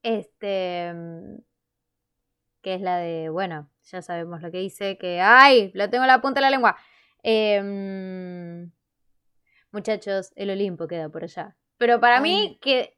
Este. 0.04 0.93
Que 2.62 2.76
es 2.76 2.82
la 2.82 2.98
de. 2.98 3.30
Bueno, 3.30 3.69
ya 3.84 4.02
sabemos 4.02 4.41
lo 4.41 4.52
que 4.52 4.60
dice. 4.60 4.98
Que. 4.98 5.22
¡Ay! 5.22 5.72
Lo 5.76 5.89
tengo 5.89 6.04
en 6.04 6.08
la 6.08 6.22
punta 6.22 6.39
de 6.39 6.45
la 6.45 6.50
lengua. 6.50 6.78
Em, 7.22 8.72
muchachos, 9.71 10.32
el 10.36 10.49
Olimpo 10.49 10.88
queda 10.88 11.10
por 11.10 11.23
allá. 11.23 11.55
Pero 11.77 11.99
para 11.99 12.19
mí, 12.19 12.47
Ay. 12.51 12.58
que. 12.60 12.97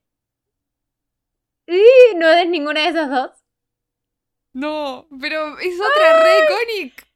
¡Y! 1.67 2.15
No 2.15 2.29
es 2.31 2.47
ninguna 2.49 2.81
de 2.81 2.87
esas 2.89 3.09
dos. 3.09 3.31
No, 4.53 5.07
pero 5.21 5.57
es 5.59 5.79
otra 5.79 6.21
re 6.21 6.39
iconic. 6.43 7.07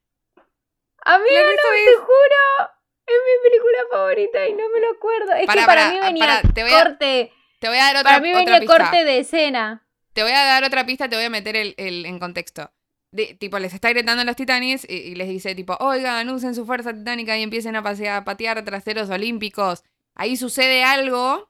Amigo, 1.04 1.30
La 1.36 1.42
no, 1.42 1.56
te 1.86 1.96
juro. 1.98 2.72
Es 3.08 3.16
mi 3.16 3.50
película 3.50 3.78
favorita 3.92 4.48
y 4.48 4.54
no 4.54 4.70
me 4.70 4.80
lo 4.80 4.92
acuerdo. 4.92 5.34
Es 5.34 5.46
Pará, 5.46 5.62
que 5.62 5.66
para 5.68 5.90
mí 5.92 6.00
venía 6.00 6.26
pará, 6.26 6.54
te 6.54 6.64
voy 6.64 6.72
a- 6.74 6.84
corte. 6.84 7.32
Te 7.60 7.68
voy 7.68 7.78
a 7.78 7.82
dar 7.84 7.96
otra, 7.98 8.04
Para 8.04 8.20
mí 8.22 8.30
otra 8.32 8.40
venía 8.44 8.60
pista. 8.62 8.78
corte 8.78 9.04
de 9.04 9.20
escena. 9.20 9.88
Te 10.14 10.24
voy 10.24 10.32
a 10.32 10.44
dar 10.46 10.64
otra 10.64 10.86
pista, 10.86 11.10
te 11.10 11.16
voy 11.16 11.26
a 11.26 11.30
meter 11.30 11.56
el, 11.56 11.76
el- 11.78 12.06
en 12.06 12.20
contexto. 12.20 12.72
De- 13.16 13.34
tipo, 13.36 13.60
les 13.60 13.74
está 13.74 13.90
gritando 13.90 14.22
a 14.22 14.26
los 14.26 14.36
titanes 14.36 14.86
y, 14.90 14.94
y 14.96 15.16
les 15.16 15.30
dice, 15.30 15.56
tipo, 15.56 15.78
oigan, 15.80 16.30
usen 16.30 16.54
su 16.54 16.66
fuerza 16.66 16.94
titánica 16.94 17.38
y 17.38 17.44
empiecen 17.44 17.76
a, 17.78 17.82
pasear, 17.82 18.18
a 18.18 18.26
patear 18.26 18.64
traseros 18.66 19.10
olímpicos. 19.10 19.84
Ahí 20.16 20.36
sucede 20.36 20.84
algo. 20.84 21.50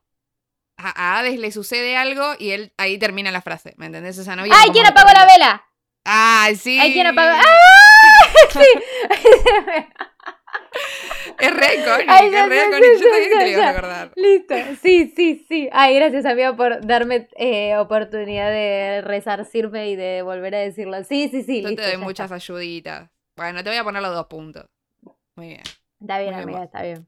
A, 0.77 0.89
a 0.89 1.17
Hades 1.19 1.39
le 1.39 1.51
sucede 1.51 1.97
algo 1.97 2.33
y 2.37 2.51
él 2.51 2.73
ahí 2.77 2.97
termina 2.99 3.31
la 3.31 3.41
frase. 3.41 3.73
¿Me 3.77 3.87
entendés? 3.87 4.17
O 4.19 4.23
sea, 4.23 4.35
no 4.35 4.43
¡Ay, 4.43 4.69
quién 4.73 4.85
apagó 4.85 5.09
la 5.13 5.25
vela! 5.25 5.65
¡Ay, 6.03 6.55
sí! 6.55 6.77
¡Ay, 6.79 6.93
quién 6.93 7.07
apagó! 7.07 7.31
¡Ah! 7.35 7.43
Sí. 8.51 8.59
Es 11.39 11.51
re 11.53 11.75
icónico, 11.75 12.11
Ay, 12.11 12.27
es 12.33 12.49
re 12.49 12.57
icónico. 12.67 12.93
Yo 12.93 12.99
sabía 13.09 13.23
que 13.29 13.29
te 13.29 13.41
lo 13.43 13.47
ibas 13.47 13.65
a 13.65 13.69
acordar. 13.69 14.11
Listo, 14.15 14.55
sí, 14.81 15.13
sí, 15.15 15.45
sí. 15.47 15.69
Ay, 15.71 15.95
gracias, 15.95 16.25
amigo, 16.25 16.55
por 16.55 16.85
darme 16.85 17.27
eh, 17.37 17.75
oportunidad 17.77 18.49
de 18.51 19.01
resarcirme 19.03 19.89
y 19.89 19.95
de 19.95 20.21
volver 20.21 20.55
a 20.55 20.59
decirlo. 20.59 21.03
Sí, 21.03 21.29
sí, 21.29 21.43
sí, 21.43 21.61
Yo 21.61 21.69
listo. 21.69 21.83
te 21.83 21.89
doy 21.89 21.97
muchas 21.97 22.25
está. 22.25 22.35
ayuditas. 22.35 23.09
Bueno, 23.35 23.63
te 23.63 23.69
voy 23.69 23.77
a 23.77 23.83
poner 23.83 24.01
los 24.01 24.13
dos 24.13 24.27
puntos. 24.27 24.65
Muy 25.35 25.47
bien, 25.47 25.63
Está 25.99 26.19
bien, 26.19 26.33
Muy 26.33 26.43
amiga, 26.43 26.63
está 26.63 26.81
bien. 26.83 27.07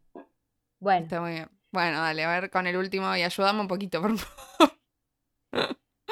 Bueno, 0.80 1.04
está 1.06 1.22
muy 1.22 1.32
bien. 1.32 1.50
Bueno, 1.72 2.02
dale, 2.02 2.24
a 2.24 2.40
ver 2.40 2.50
con 2.50 2.68
el 2.68 2.76
último 2.78 3.16
y 3.16 3.24
ayúdame 3.24 3.62
un 3.62 3.68
poquito, 3.68 4.02
por 4.02 4.18
favor. 4.18 4.78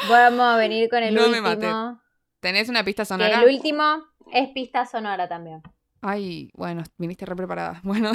Vamos 0.10 0.42
a 0.42 0.58
venir 0.58 0.90
con 0.90 1.04
el 1.04 1.14
No 1.14 1.28
me 1.30 1.40
último. 1.42 2.02
¿Tenés 2.40 2.70
una 2.70 2.84
pista 2.84 3.04
Que 3.04 3.08
sonora? 3.08 3.42
el 3.42 3.56
último 3.56 4.04
es 4.32 4.50
pista 4.50 4.86
sonora 4.86 5.28
también. 5.28 5.62
Ay, 6.02 6.50
bueno, 6.54 6.84
viniste 6.98 7.26
re 7.26 7.36
preparada. 7.36 7.82
Bueno, 7.84 8.12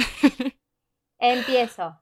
Empiezo. 1.19 2.01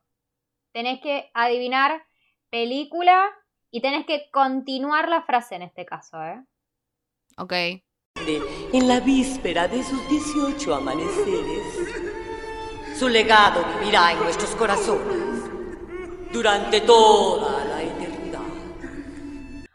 Tenés 0.74 1.02
que 1.02 1.30
adivinar 1.34 2.04
película 2.50 3.30
y 3.72 3.82
tenés 3.82 4.06
que 4.06 4.30
continuar 4.32 5.10
la 5.10 5.24
frase 5.24 5.56
en 5.56 5.64
este 5.64 5.86
caso, 5.86 6.24
¿eh? 6.24 6.42
ok. 7.38 7.54
en 8.74 8.88
la 8.88 9.00
víspera 9.00 9.68
de 9.68 9.84
sus 9.84 10.08
18 10.10 10.76
amaneceres. 10.76 11.64
Su 12.98 13.08
legado 13.10 13.64
vivirá 13.80 14.12
en 14.14 14.20
nuestros 14.20 14.56
corazones 14.56 15.44
durante 16.32 16.82
toda 16.82 17.66
la 17.66 17.82
eternidad. 17.84 18.40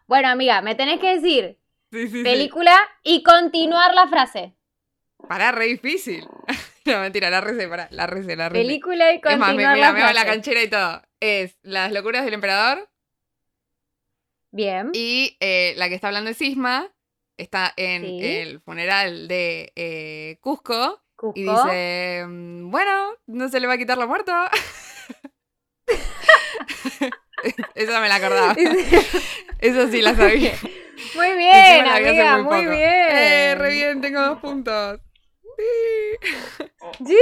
Bueno, 0.07 0.29
amiga, 0.29 0.61
me 0.63 0.75
tenés 0.75 1.01
que 1.01 1.15
decir 1.17 1.59
Sí, 1.91 2.09
sí, 2.09 2.19
sí. 2.19 2.23
película 2.23 2.77
y 3.03 3.23
continuar 3.23 3.95
la 3.95 4.09
frase. 4.09 4.57
Pará, 5.29 5.53
re 5.53 5.67
difícil. 5.67 6.27
no, 6.85 7.01
mentira, 7.01 7.31
la 7.31 7.41
recé, 7.41 7.69
pará, 7.69 7.89
la 7.91 8.07
recé, 8.07 8.37
la 8.37 8.49
recé. 8.49 8.63
Película 8.63 9.13
y 9.13 9.21
Es 9.23 9.39
más, 9.39 9.55
me, 9.55 9.63
la 9.63 9.93
me 9.93 10.03
va 10.03 10.13
la 10.13 10.25
canchera 10.25 10.63
y 10.63 10.69
todo. 10.69 11.03
Es 11.21 11.57
Las 11.63 11.93
locuras 11.93 12.25
del 12.25 12.35
emperador 12.35 12.89
Bien. 14.51 14.91
y 14.93 15.37
eh, 15.41 15.75
la 15.77 15.89
que 15.89 15.95
está 15.95 16.09
hablando 16.09 16.29
de 16.29 16.35
Sisma 16.35 16.93
está 17.37 17.73
en 17.77 18.03
Sí. 18.03 18.19
el 18.23 18.61
funeral 18.61 19.27
de 19.27 19.73
eh, 19.75 20.39
Cusco 20.41 21.03
Cusco. 21.17 21.33
y 21.41 21.45
dice, 21.45 22.25
mm, 22.29 22.71
bueno, 22.71 23.15
no 23.27 23.49
se 23.49 23.59
le 23.61 23.67
va 23.67 23.73
a 23.75 23.79
quitar 23.79 23.99
la 23.99 24.07
muerta. 24.07 24.51
Esa 27.75 28.01
me 28.01 28.09
la 28.09 28.17
acordaba. 28.17 28.55
Eso 29.59 29.89
sí 29.89 30.01
la 30.03 30.15
sabía. 30.15 30.55
Muy 31.15 31.33
bien, 31.37 31.87
amiga, 31.87 32.39
muy 32.39 32.67
muy, 32.67 32.77
bien. 32.77 33.07
Eh, 33.11 33.55
re 33.57 33.71
bien, 33.73 34.01
tengo 34.01 34.21
dos 34.21 34.39
puntos. 34.41 35.01
Sí. 37.05 37.17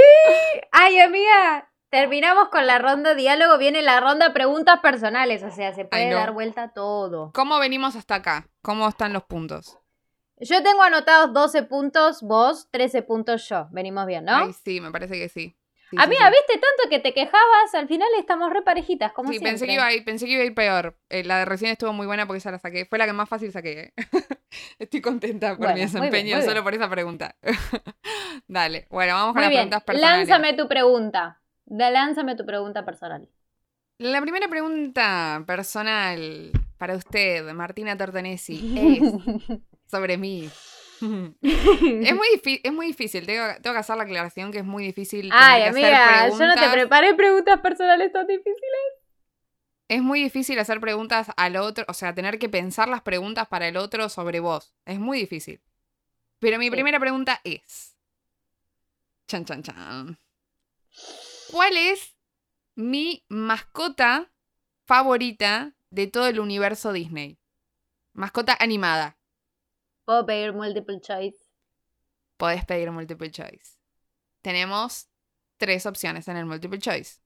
Ay, 0.71 0.99
amiga, 0.99 1.69
terminamos 1.89 2.49
con 2.49 2.67
la 2.67 2.79
ronda 2.79 3.15
diálogo, 3.15 3.57
viene 3.57 3.81
la 3.81 3.99
ronda 3.99 4.33
preguntas 4.33 4.79
personales, 4.81 5.41
o 5.43 5.51
sea, 5.51 5.73
se 5.73 5.85
puede 5.85 6.03
Ay, 6.05 6.09
no. 6.09 6.17
dar 6.17 6.31
vuelta 6.31 6.73
todo. 6.73 7.31
¿Cómo 7.33 7.59
venimos 7.59 7.95
hasta 7.95 8.15
acá? 8.15 8.49
¿Cómo 8.61 8.87
están 8.87 9.13
los 9.13 9.23
puntos? 9.23 9.79
Yo 10.37 10.61
tengo 10.61 10.83
anotados 10.83 11.33
12 11.33 11.63
puntos, 11.63 12.21
vos 12.21 12.67
13 12.71 13.03
puntos 13.03 13.47
yo. 13.47 13.67
Venimos 13.71 14.05
bien, 14.05 14.25
¿no? 14.25 14.35
Ay, 14.35 14.53
sí, 14.53 14.81
me 14.81 14.91
parece 14.91 15.13
que 15.15 15.29
sí. 15.29 15.55
Sí, 15.93 16.01
sí, 16.01 16.03
amiga, 16.03 16.27
sí. 16.27 16.31
viste 16.31 16.53
tanto 16.59 16.89
que 16.89 16.99
te 16.99 17.13
quejabas, 17.13 17.73
al 17.75 17.87
final 17.87 18.07
estamos 18.19 18.51
re 18.51 18.63
parejitas, 18.63 19.13
como 19.13 19.29
Sí, 19.29 19.39
siempre. 19.39 19.51
pensé 19.51 19.67
que, 19.67 19.73
iba 19.73 19.85
a 19.85 19.93
ir, 19.93 20.03
pensé 20.03 20.25
que 20.25 20.31
iba 20.33 20.41
a 20.41 20.45
ir 20.45 20.55
peor. 20.55 20.97
Eh, 21.09 21.23
la 21.23 21.39
de 21.39 21.45
recién 21.45 21.71
estuvo 21.71 21.93
muy 21.93 22.07
buena 22.07 22.25
porque 22.25 22.39
esa 22.39 22.51
la 22.51 22.59
saqué. 22.59 22.85
Fue 22.85 22.97
la 22.97 23.05
que 23.05 23.13
más 23.13 23.29
fácil 23.29 23.51
saqué. 23.51 23.93
Estoy 24.79 25.01
contenta 25.01 25.57
por 25.57 25.57
Bueno, 25.59 25.75
mi 25.75 25.81
muy 25.93 26.09
bien, 26.09 26.25
desempeño 26.25 26.35
muy 26.37 26.41
solo 26.41 26.53
bien. 26.55 26.63
por 26.63 26.73
esa 26.73 26.89
pregunta. 26.89 27.35
Dale, 28.47 28.87
bueno, 28.89 29.13
vamos 29.13 29.33
con 29.35 29.35
Muy 29.35 29.41
las 29.43 29.49
bien, 29.49 29.69
preguntas 29.69 29.83
personales. 29.83 30.27
lánzame 30.29 30.53
tu 30.55 30.67
pregunta. 30.67 31.41
Lánzame 31.65 32.35
tu 32.35 32.45
pregunta 32.45 32.83
personal. 32.85 33.29
La 33.99 34.21
primera 34.21 34.47
pregunta 34.47 35.43
personal 35.47 36.51
para 36.77 36.95
usted, 36.95 37.51
Martina 37.53 37.97
Tortonesi, 37.97 38.73
es 38.75 39.13
sobre 39.89 40.17
mí. 40.17 40.49
Es 41.41 42.15
muy, 42.15 42.27
es 42.63 42.73
muy 42.73 42.87
difícil, 42.87 43.25
tengo, 43.25 43.43
tengo 43.61 43.73
que 43.73 43.79
hacer 43.79 43.97
la 43.97 44.03
aclaración 44.03 44.51
que 44.51 44.59
es 44.59 44.65
muy 44.65 44.85
difícil. 44.85 45.29
Ay, 45.33 45.63
amiga, 45.63 46.29
yo 46.29 46.37
no 46.45 46.53
te 46.55 46.69
preparé 46.69 47.13
preguntas 47.15 47.59
personales 47.61 48.11
tan 48.11 48.27
difíciles. 48.27 48.59
Es 49.89 50.01
muy 50.01 50.23
difícil 50.23 50.57
hacer 50.59 50.79
preguntas 50.79 51.27
al 51.35 51.55
otro, 51.57 51.85
o 51.87 51.93
sea, 51.93 52.15
tener 52.15 52.39
que 52.39 52.49
pensar 52.49 52.87
las 52.87 53.01
preguntas 53.01 53.47
para 53.47 53.67
el 53.67 53.77
otro 53.77 54.09
sobre 54.09 54.39
vos. 54.39 54.73
Es 54.85 54.99
muy 54.99 55.19
difícil. 55.19 55.61
Pero 56.39 56.57
mi 56.57 56.65
Sí. 56.65 56.71
primera 56.71 56.99
pregunta 56.99 57.41
es. 57.43 57.95
Chan, 59.27 59.45
chan, 59.45 59.61
chan. 59.63 60.17
¿Cuál 61.51 61.77
es 61.77 62.15
mi 62.75 63.23
mascota 63.29 64.31
favorita 64.85 65.73
de 65.89 66.07
todo 66.07 66.27
el 66.27 66.39
universo 66.39 66.91
Disney? 66.93 67.37
Mascota 68.13 68.55
animada. 68.59 69.17
Puedo 70.05 70.25
pedir 70.25 70.53
multiple 70.53 70.99
choice. 70.99 71.37
Podés 72.37 72.65
pedir 72.65 72.91
multiple 72.91 73.31
choice. 73.31 73.77
Tenemos 74.41 75.09
tres 75.57 75.85
opciones 75.85 76.27
en 76.27 76.37
el 76.37 76.45
multiple 76.45 76.79
choice. 76.79 77.21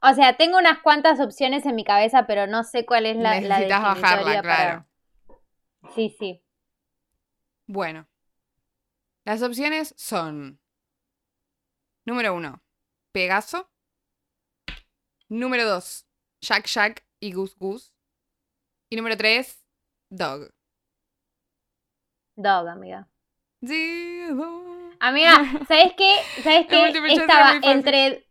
O 0.00 0.14
sea, 0.14 0.36
tengo 0.36 0.58
unas 0.58 0.80
cuantas 0.80 1.20
opciones 1.20 1.64
en 1.66 1.76
mi 1.76 1.84
cabeza, 1.84 2.26
pero 2.26 2.46
no 2.46 2.64
sé 2.64 2.86
cuál 2.86 3.06
es 3.06 3.16
la, 3.16 3.40
la 3.40 3.58
Necesitas 3.58 3.82
bajarla, 3.82 4.16
definitoria 4.16 4.42
claro. 4.42 4.88
Sí, 5.94 6.16
sí. 6.18 6.42
Bueno, 7.66 8.08
las 9.24 9.42
opciones 9.42 9.94
son: 9.96 10.60
número 12.04 12.34
uno, 12.34 12.62
Pegaso. 13.12 13.68
Número 15.28 15.64
dos, 15.64 16.06
Jack 16.40 16.66
Jack 16.66 17.06
y 17.20 17.32
Goose 17.32 17.54
Goose. 17.58 17.92
Y 18.90 18.96
número 18.96 19.16
tres, 19.16 19.64
Dog. 20.10 20.52
Dog, 22.36 22.68
amiga. 22.68 23.08
Sí, 23.62 24.22
Dog. 24.30 24.94
Amiga, 25.00 25.32
¿sabes 25.68 25.92
qué? 25.96 26.16
¿Sabes 26.42 26.66
qué? 26.66 26.88
Estaba 27.12 27.54
entre. 27.62 28.26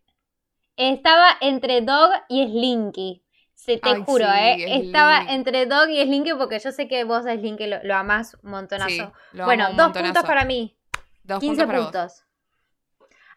Estaba 0.76 1.28
entre 1.40 1.82
Dog 1.82 2.10
y 2.28 2.46
Slinky. 2.46 3.22
Se 3.54 3.78
te 3.78 3.90
Ay, 3.90 4.02
juro, 4.04 4.24
sí, 4.24 4.32
¿eh? 4.38 4.80
Estaba 4.80 5.22
entre 5.28 5.66
Dog 5.66 5.88
y 5.90 6.02
Slinky 6.02 6.32
porque 6.34 6.58
yo 6.58 6.72
sé 6.72 6.88
que 6.88 7.04
vos 7.04 7.26
a 7.26 7.34
Slinky 7.34 7.66
lo, 7.66 7.82
lo 7.84 7.94
amás 7.94 8.36
un 8.42 8.50
montonazo. 8.50 8.88
Sí, 8.88 9.02
lo 9.32 9.44
bueno, 9.44 9.70
un 9.70 9.76
dos 9.76 9.86
montonazo. 9.86 10.12
puntos 10.14 10.28
para 10.28 10.44
mí. 10.44 10.76
Dos 11.22 11.38
15 11.40 11.66
puntos 11.66 11.84
puntos. 11.84 12.24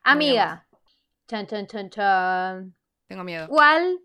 Amiga. 0.04 0.68
Chan, 1.28 1.46
chan, 1.48 1.68
chan, 1.68 1.90
chan. 1.90 2.76
Tengo 3.08 3.24
miedo. 3.24 3.48
¿Cuál 3.48 4.00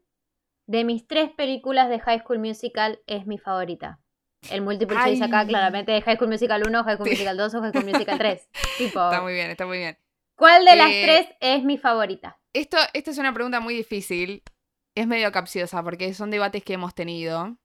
de 0.66 0.84
mis 0.84 1.06
tres 1.06 1.30
películas 1.30 1.88
de 1.88 2.00
High 2.00 2.20
School 2.20 2.38
Musical 2.38 3.00
es 3.06 3.26
mi 3.26 3.38
favorita? 3.38 3.98
El 4.48 4.62
multiple 4.62 4.96
choice 4.96 5.22
acá 5.22 5.40
Ay. 5.40 5.48
claramente 5.48 5.92
de 5.92 6.00
High 6.02 6.16
School 6.16 6.28
Musical 6.30 6.62
1, 6.66 6.84
High 6.84 6.94
School 6.96 7.08
Sí. 7.08 7.14
Musical 7.14 7.36
2 7.36 7.54
o 7.54 7.60
High 7.60 7.70
School 7.72 7.84
Musical 7.84 8.18
3. 8.18 8.48
tipo, 8.78 9.04
Está 9.04 9.20
muy 9.20 9.34
bien, 9.34 9.50
está 9.50 9.66
muy 9.66 9.78
bien. 9.78 9.98
¿cuál 10.34 10.64
de 10.64 10.76
las 10.76 10.90
Eh, 10.90 11.02
tres 11.04 11.28
es 11.40 11.62
mi 11.64 11.76
favorita? 11.76 12.38
Esto, 12.54 12.78
esta 12.94 13.10
es 13.10 13.18
una 13.18 13.34
pregunta 13.34 13.60
muy 13.60 13.74
difícil. 13.74 14.42
Es 14.94 15.06
medio 15.06 15.30
capciosa 15.30 15.82
porque 15.82 16.12
son 16.14 16.30
debates 16.30 16.64
que 16.64 16.72
hemos 16.72 16.94
tenido. 16.94 17.56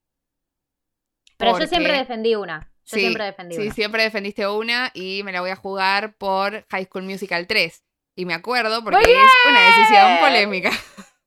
Pero 1.37 1.51
yo 1.51 1.55
porque- 1.57 1.67
siempre 1.67 1.93
defendí 1.93 2.35
una. 2.35 2.69
Yo 2.85 2.95
Sí, 2.97 2.99
siempre 2.99 3.23
defendí 3.25 3.55
Sí, 3.55 3.61
una. 3.63 3.73
siempre 3.73 4.03
defendiste 4.03 4.47
una 4.47 4.91
y 4.93 5.23
me 5.23 5.31
la 5.31 5.41
voy 5.41 5.49
a 5.49 5.55
jugar 5.55 6.15
por 6.17 6.65
High 6.69 6.85
School 6.85 7.03
Musical 7.03 7.47
3. 7.47 7.83
Y 8.15 8.25
me 8.25 8.33
acuerdo 8.35 8.83
porque 8.83 8.97
¡Muy 8.99 9.11
es 9.11 9.31
una 9.49 9.61
decisión 9.65 10.17
polémica. 10.19 10.71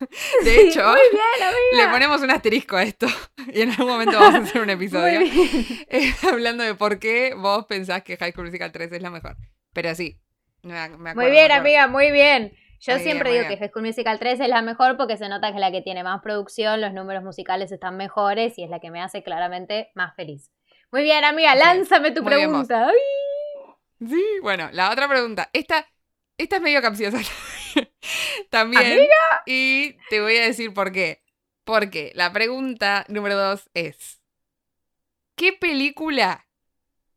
De 0.44 0.60
hecho, 0.62 0.84
Muy 0.86 1.00
bien, 1.12 1.48
amiga. 1.48 1.86
le 1.86 1.88
ponemos 1.92 2.20
un 2.22 2.30
asterisco 2.30 2.76
a 2.76 2.82
esto. 2.82 3.06
Y 3.52 3.62
en 3.62 3.70
algún 3.70 3.88
momento 3.88 4.18
vamos 4.18 4.34
a 4.34 4.42
hacer 4.44 4.60
un 4.62 4.70
episodio 4.70 5.20
eh, 5.22 6.14
hablando 6.30 6.62
de 6.64 6.74
por 6.74 6.98
qué 6.98 7.34
vos 7.34 7.64
pensás 7.66 8.02
que 8.02 8.16
High 8.16 8.32
School 8.32 8.46
Musical 8.46 8.70
3 8.72 8.92
es 8.92 9.02
la 9.02 9.10
mejor. 9.10 9.36
Pero 9.72 9.94
sí, 9.94 10.20
me, 10.62 10.72
me 10.72 11.10
acuerdo. 11.10 11.14
Muy 11.14 11.30
bien, 11.30 11.48
me 11.48 11.54
amiga, 11.54 11.86
muy 11.88 12.10
bien. 12.10 12.52
Yo 12.80 12.92
Muy 12.94 13.02
siempre 13.02 13.30
digo 13.32 13.40
bien. 13.42 13.54
que 13.54 13.58
High 13.58 13.70
School 13.70 13.84
Musical 13.86 14.18
3 14.20 14.38
es 14.40 14.48
la 14.48 14.62
mejor 14.62 14.96
porque 14.96 15.16
se 15.16 15.28
nota 15.28 15.48
que 15.48 15.54
es 15.54 15.60
la 15.60 15.72
que 15.72 15.82
tiene 15.82 16.04
más 16.04 16.22
producción, 16.22 16.80
los 16.80 16.92
números 16.92 17.24
musicales 17.24 17.72
están 17.72 17.96
mejores 17.96 18.56
y 18.56 18.62
es 18.64 18.70
la 18.70 18.78
que 18.78 18.90
me 18.92 19.00
hace 19.02 19.22
claramente 19.24 19.90
más 19.94 20.14
feliz. 20.14 20.50
Muy 20.92 21.02
bien, 21.02 21.24
amiga, 21.24 21.54
lánzame 21.56 22.12
tu 22.12 22.22
Muy 22.22 22.32
pregunta. 22.34 22.88
Sí, 23.98 24.24
bueno, 24.42 24.68
la 24.72 24.90
otra 24.92 25.08
pregunta. 25.08 25.50
Esta, 25.52 25.86
esta 26.38 26.56
es 26.56 26.62
medio 26.62 26.80
capciosa 26.80 27.20
también. 28.50 29.08
Y 29.46 29.96
te 30.08 30.20
voy 30.20 30.36
a 30.36 30.44
decir 30.44 30.72
por 30.72 30.92
qué. 30.92 31.22
Porque 31.64 32.12
la 32.14 32.32
pregunta 32.32 33.04
número 33.08 33.36
dos 33.36 33.68
es: 33.74 34.22
¿Qué 35.34 35.52
película 35.52 36.48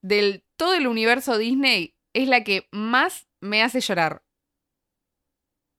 del 0.01 0.43
todo 0.57 0.73
el 0.73 0.87
universo 0.87 1.37
Disney 1.37 1.95
es 2.13 2.27
la 2.27 2.43
que 2.43 2.67
más 2.71 3.27
me 3.39 3.63
hace 3.63 3.79
llorar? 3.79 4.23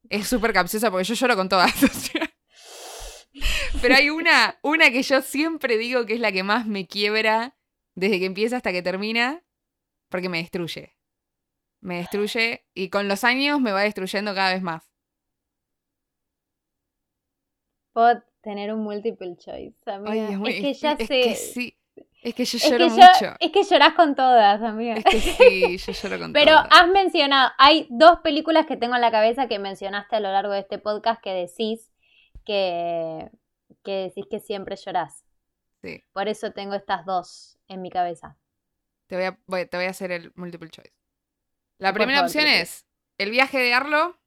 Es 0.08 0.28
súper 0.28 0.52
capciosa 0.52 0.90
porque 0.90 1.04
yo 1.04 1.14
lloro 1.14 1.36
con 1.36 1.48
todas. 1.48 1.72
Pero 3.82 3.94
hay 3.94 4.10
una, 4.10 4.58
una 4.62 4.90
que 4.90 5.02
yo 5.02 5.22
siempre 5.22 5.78
digo 5.78 6.06
que 6.06 6.14
es 6.14 6.20
la 6.20 6.32
que 6.32 6.42
más 6.42 6.66
me 6.66 6.86
quiebra 6.86 7.56
desde 7.94 8.18
que 8.18 8.26
empieza 8.26 8.56
hasta 8.56 8.72
que 8.72 8.82
termina, 8.82 9.42
porque 10.08 10.28
me 10.28 10.38
destruye. 10.38 10.96
Me 11.82 11.96
destruye 11.98 12.64
y 12.74 12.88
con 12.88 13.08
los 13.08 13.24
años 13.24 13.60
me 13.60 13.72
va 13.72 13.82
destruyendo 13.82 14.34
cada 14.34 14.54
vez 14.54 14.62
más. 14.62 14.88
Puedo 17.92 18.22
tener 18.40 18.72
un 18.72 18.82
multiple 18.82 19.36
choice, 19.36 19.78
amiga. 19.90 20.28
Ay, 20.28 20.34
es, 20.34 20.54
es, 20.56 20.60
que 20.62 20.74
ya 20.74 20.96
difí- 20.96 21.06
sé. 21.06 21.20
Es 21.20 21.26
que 21.26 21.34
sí. 21.36 21.78
Es 22.22 22.34
que 22.34 22.44
yo 22.44 22.56
Es 22.58 22.70
lloro 22.70 22.84
que 22.84 22.90
yo- 22.90 22.96
mucho. 22.96 23.36
es 23.40 23.50
que 23.52 23.62
llorás 23.64 23.94
con 23.94 24.14
todas, 24.14 24.62
amiga. 24.62 24.94
Es 24.94 25.04
que 25.04 25.20
sí, 25.20 25.76
yo 25.76 25.92
lloro 25.92 26.18
con 26.20 26.32
Pero 26.32 26.52
todo. 26.52 26.68
has 26.70 26.88
mencionado, 26.88 27.50
hay 27.58 27.86
dos 27.90 28.20
películas 28.20 28.64
que 28.66 28.76
tengo 28.76 28.94
en 28.94 29.00
la 29.00 29.10
cabeza 29.10 29.48
que 29.48 29.58
mencionaste 29.58 30.16
a 30.16 30.20
lo 30.20 30.30
largo 30.32 30.52
de 30.52 30.60
este 30.60 30.78
podcast 30.78 31.20
que 31.20 31.30
decís 31.34 31.92
que, 32.46 33.28
que 33.82 33.92
decís 34.04 34.24
que 34.30 34.38
siempre 34.38 34.76
llorás. 34.76 35.24
Sí. 35.82 36.00
Por 36.12 36.28
eso 36.28 36.52
tengo 36.52 36.74
estas 36.74 37.04
dos 37.04 37.58
en 37.66 37.82
mi 37.82 37.90
cabeza. 37.90 38.38
Te 39.08 39.16
voy 39.16 39.24
a, 39.24 39.38
voy- 39.46 39.66
te 39.66 39.76
voy 39.76 39.86
a 39.86 39.90
hacer 39.90 40.12
el 40.12 40.32
multiple 40.36 40.70
choice. 40.70 40.92
La 41.82 41.92
primera 41.92 42.18
favor, 42.18 42.28
opción 42.28 42.46
es 42.46 42.86
El 43.18 43.30
viaje 43.30 43.58
de 43.58 43.74
Arlo. 43.74 44.18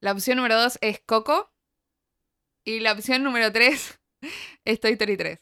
La 0.00 0.12
opción 0.12 0.36
número 0.36 0.60
dos 0.60 0.78
es 0.80 1.00
Coco. 1.00 1.50
Y 2.64 2.80
la 2.80 2.92
opción 2.92 3.22
número 3.22 3.52
tres 3.52 4.00
es 4.64 4.80
Toy 4.80 4.92
Story 4.92 5.16
3. 5.16 5.38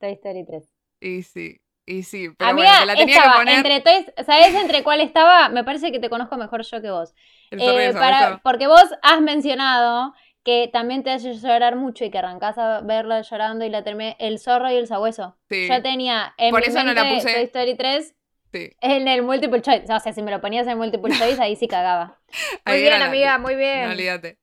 Toy 0.00 0.12
Story 0.12 0.44
3. 0.46 0.64
Y 1.00 1.22
sí, 1.22 1.60
y 1.86 2.02
sí. 2.02 2.30
Pero 2.36 2.50
Amiga, 2.50 2.68
bueno, 2.70 2.80
te 2.80 2.86
la 2.86 2.96
tenía 2.96 3.16
estaba 3.16 3.32
que 3.34 3.38
poner. 3.40 3.66
entre 3.66 4.24
¿sabés 4.24 4.54
entre 4.54 4.82
cuál 4.84 5.00
estaba? 5.00 5.48
Me 5.48 5.64
parece 5.64 5.92
que 5.92 5.98
te 6.00 6.10
conozco 6.10 6.36
mejor 6.36 6.62
yo 6.62 6.80
que 6.82 6.90
vos. 6.90 7.14
el 7.50 7.60
Eh, 7.60 7.92
para- 7.94 8.40
porque 8.42 8.66
vos 8.66 8.84
has 9.02 9.20
mencionado 9.20 10.14
que 10.44 10.68
también 10.72 11.02
te 11.02 11.10
hace 11.10 11.34
llorar 11.34 11.76
mucho 11.76 12.04
y 12.04 12.10
que 12.10 12.18
arrancás 12.18 12.56
a 12.58 12.80
verlo 12.80 13.20
llorando 13.20 13.64
y 13.64 13.70
la 13.70 13.84
terminé 13.84 14.16
el 14.18 14.38
zorro 14.38 14.70
y 14.70 14.76
el 14.76 14.86
sabueso. 14.86 15.36
Sí, 15.48 15.68
Yo 15.68 15.82
tenía 15.82 16.34
en 16.38 16.50
Por 16.52 16.60
mi 16.62 16.66
eso 16.68 16.82
no 16.84 16.92
la 16.94 17.08
puse. 17.14 17.32
Toy 17.34 17.42
Story 17.44 17.76
3 17.76 18.14
sí. 18.52 18.70
en 18.80 19.08
el 19.08 19.22
multiple 19.22 19.60
choice. 19.62 19.84
O 19.92 20.00
sea, 20.00 20.12
si 20.12 20.22
me 20.22 20.30
lo 20.30 20.40
ponías 20.40 20.66
en 20.66 20.78
multiple 20.78 21.14
choice, 21.16 21.40
ahí 21.42 21.56
sí 21.56 21.68
cagaba. 21.68 22.20
Muy 22.66 22.74
Ahí 22.74 22.80
bien, 22.82 22.98
la- 23.00 23.06
amiga, 23.06 23.38
muy 23.38 23.54
No, 23.54 23.58
bien. 23.58 23.90
olvídate. 23.90 24.38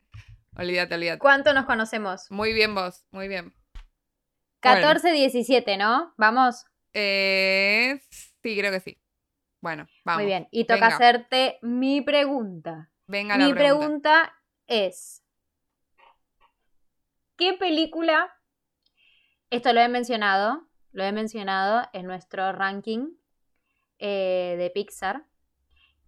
Olvídate, 0.58 0.96
olvídate. 0.96 1.20
¿Cuánto 1.20 1.54
nos 1.54 1.66
conocemos? 1.66 2.30
Muy 2.32 2.54
bien 2.54 2.74
vos, 2.76 3.06
muy 3.12 3.28
bien. 3.28 3.54
14, 4.62 5.12
17, 5.12 5.78
¿no? 5.78 6.14
Vamos. 6.18 6.66
Eh, 6.94 8.00
sí, 8.42 8.58
creo 8.58 8.72
que 8.72 8.80
sí. 8.80 9.00
Bueno, 9.62 9.86
vamos. 10.06 10.22
Muy 10.22 10.26
bien. 10.28 10.48
Y 10.52 10.64
toca 10.66 10.76
Venga. 10.82 10.96
hacerte 10.96 11.60
mi 11.62 12.02
pregunta. 12.02 12.90
Venga 13.08 13.38
la 13.38 13.46
Mi 13.46 13.54
pregunta. 13.54 13.80
pregunta 13.88 14.34
es, 14.68 15.24
¿qué 17.38 17.54
película, 17.54 18.32
esto 19.50 19.74
lo 19.74 19.82
he 19.82 19.90
mencionado, 19.90 20.68
lo 20.92 21.04
he 21.04 21.12
mencionado 21.12 21.88
en 21.94 22.06
nuestro 22.08 22.52
ranking 22.54 23.08
eh, 24.00 24.56
de 24.58 24.70
Pixar, 24.72 25.26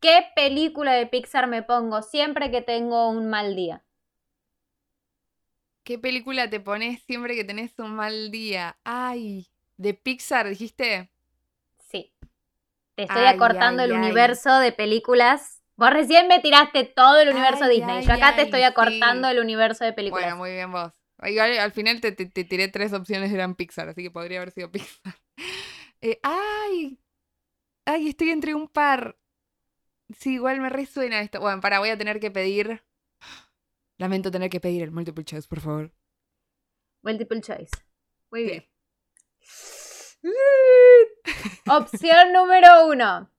¿qué 0.02 0.26
película 0.36 0.94
de 0.94 1.08
Pixar 1.08 1.48
me 1.48 1.64
pongo 1.64 2.02
siempre 2.04 2.52
que 2.52 2.62
tengo 2.64 3.10
un 3.10 3.30
mal 3.30 3.56
día? 3.56 3.84
¿Qué 5.84 5.98
película 5.98 6.50
te 6.50 6.60
pones 6.60 7.02
siempre 7.04 7.36
que 7.36 7.44
tenés 7.44 7.74
un 7.80 7.96
mal 7.96 8.30
día? 8.32 8.78
Ay, 8.84 9.48
de 9.78 9.94
Pixar, 9.96 10.48
dijiste. 10.50 11.12
Sí. 11.90 12.14
Te 12.96 13.04
estoy 13.04 13.26
Ay, 13.26 13.28
acortando 13.28 13.84
ay, 13.84 13.84
el 13.84 13.92
ay. 13.92 13.94
universo 13.94 14.60
de 14.60 14.72
películas. 14.74 15.64
Vos 15.78 15.92
recién 15.92 16.28
me 16.28 16.40
tiraste 16.42 16.86
todo 16.86 17.20
el 17.20 17.30
universo 17.30 17.68
Disney. 17.68 18.02
Yo 18.04 18.14
acá 18.14 18.36
te 18.36 18.44
estoy 18.44 18.64
acortando 18.64 19.28
sí. 19.28 19.30
el 19.30 19.40
universo 19.40 19.86
de 19.86 19.94
películas. 19.94 20.12
Bueno, 20.12 20.38
muy 20.38 20.52
bien 20.52 20.72
vos. 20.72 20.94
Al 21.20 21.72
final 21.72 22.02
te, 22.02 22.12
te- 22.12 22.28
te 22.28 22.44
tiré 22.46 22.68
tres 22.70 22.94
opciones 22.94 23.32
eran 23.34 23.56
Pixar, 23.56 23.90
así 23.90 24.04
que 24.04 24.12
podría 24.12 24.40
haber 24.40 24.52
sido 24.52 24.72
Pixar. 24.72 25.16
Eh, 26.02 26.20
ay, 26.24 27.00
ay, 27.88 28.10
estoy 28.10 28.30
entre 28.30 28.54
un 28.54 28.68
par. 28.68 29.18
Sí, 30.18 30.36
igual 30.36 30.62
me 30.62 30.70
resuena 30.70 31.22
esto. 31.22 31.40
Bueno, 31.40 31.60
para, 31.62 31.80
voy 31.80 31.90
a 31.90 31.98
tener 31.98 32.20
que 32.20 32.32
pedir. 32.32 32.84
Lamento 33.98 34.30
tener 34.30 34.50
que 34.50 34.60
pedir 34.60 34.84
el 34.84 34.92
multiple 34.92 35.24
choice, 35.26 35.48
por 35.48 35.60
favor. 35.60 35.92
Multiple 37.02 37.42
choice. 37.42 37.72
Muy 38.32 38.42
Sí. 38.44 38.50
bien. 38.50 38.70
Opción 41.70 42.34
número 42.34 42.88
uno, 42.88 43.32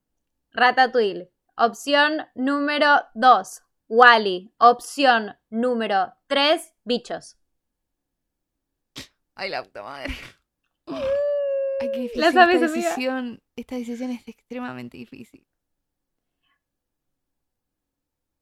Ratatouille. 0.53 1.31
Opción 1.57 2.27
número 2.35 3.03
dos, 3.15 3.63
Wally. 3.89 4.53
Opción 4.59 5.37
número 5.51 6.15
tres, 6.27 6.75
Bichos. 6.85 7.37
Ay, 9.35 9.51
la 9.51 9.63
puta 9.63 9.83
madre. 9.83 10.15
Ay, 11.81 11.91
qué 11.93 11.99
difícil 12.01 12.21
¿La 12.21 12.33
sabes, 12.33 12.57
esta 12.57 12.67
amiga? 12.67 12.89
decisión. 12.89 13.43
Esta 13.57 13.77
decisión 13.77 14.11
es 14.11 14.27
extremadamente 14.27 14.97
difícil. 14.97 15.47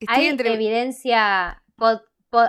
Estoy 0.01 0.17
Hay 0.17 0.27
entre... 0.27 0.53
evidencia, 0.53 1.63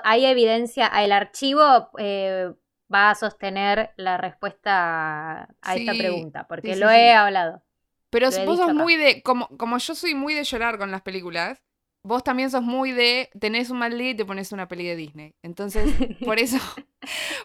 hay 0.03 0.25
evidencia, 0.25 0.88
el 0.88 1.11
archivo 1.11 1.89
eh, 1.97 2.51
va 2.93 3.11
a 3.11 3.15
sostener 3.15 3.91
la 3.95 4.17
respuesta 4.17 5.47
a 5.61 5.75
esta 5.75 5.93
pregunta, 5.93 6.47
porque 6.47 6.73
sí, 6.73 6.79
lo 6.79 6.89
sí. 6.89 6.95
he 6.95 7.13
hablado. 7.13 7.63
Pero 8.09 8.27
vos 8.45 8.57
sos 8.57 8.61
acá. 8.61 8.73
muy 8.73 8.95
de. 8.95 9.21
Como, 9.21 9.47
como 9.57 9.77
yo 9.77 9.95
soy 9.95 10.15
muy 10.15 10.33
de 10.33 10.43
llorar 10.43 10.77
con 10.77 10.91
las 10.91 11.01
películas, 11.01 11.61
vos 12.08 12.24
también 12.24 12.49
sos 12.51 12.64
muy 12.64 12.91
de. 12.91 13.30
Tenés 13.39 13.70
un 13.70 13.80
mal 13.80 13.97
día 13.97 14.12
y 14.12 14.16
te 14.16 14.26
pones 14.26 14.51
una 14.51 14.68
peli 14.68 14.88
de 14.88 14.95
Disney. 14.95 15.36
Entonces, 15.43 15.86
por 16.26 16.39
eso. 16.39 16.58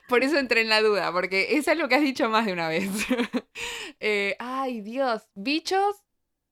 Por 0.08 0.24
eso 0.24 0.38
entré 0.38 0.62
en 0.62 0.68
la 0.70 0.82
duda, 0.82 1.12
porque 1.12 1.56
es 1.56 1.68
algo 1.68 1.88
que 1.88 1.94
has 1.96 2.02
dicho 2.02 2.28
más 2.28 2.46
de 2.46 2.52
una 2.52 2.68
vez. 2.68 2.88
Eh, 4.00 4.36
ay, 4.40 4.80
Dios. 4.80 5.28
Bichos, 5.34 5.96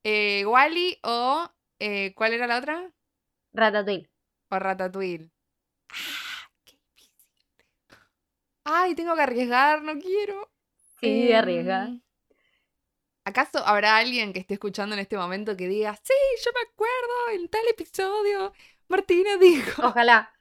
eh, 0.04 0.44
Wally 0.46 0.98
o. 1.02 1.50
eh, 1.80 2.12
¿Cuál 2.14 2.34
era 2.34 2.46
la 2.46 2.58
otra? 2.58 2.92
Ratatouille. 3.60 4.08
O 4.50 4.56
Ratatouille. 4.58 5.30
Ah, 5.90 6.48
qué 6.64 6.76
difícil. 6.96 7.66
Ay, 8.64 8.94
tengo 8.94 9.14
que 9.16 9.22
arriesgar, 9.22 9.82
no 9.82 9.98
quiero. 9.98 10.50
Sí, 11.00 11.32
Em, 11.32 11.32
arriesga. 11.32 12.00
¿Acaso 13.30 13.64
habrá 13.64 13.96
alguien 13.96 14.32
que 14.32 14.40
esté 14.40 14.54
escuchando 14.54 14.94
en 14.94 15.00
este 15.00 15.16
momento 15.16 15.56
que 15.56 15.68
diga, 15.68 15.94
sí, 16.02 16.14
yo 16.44 16.50
me 16.52 16.68
acuerdo, 16.68 17.40
en 17.40 17.48
tal 17.48 17.62
episodio, 17.68 18.52
Martina 18.88 19.36
dijo. 19.38 19.86
Ojalá. 19.86 20.34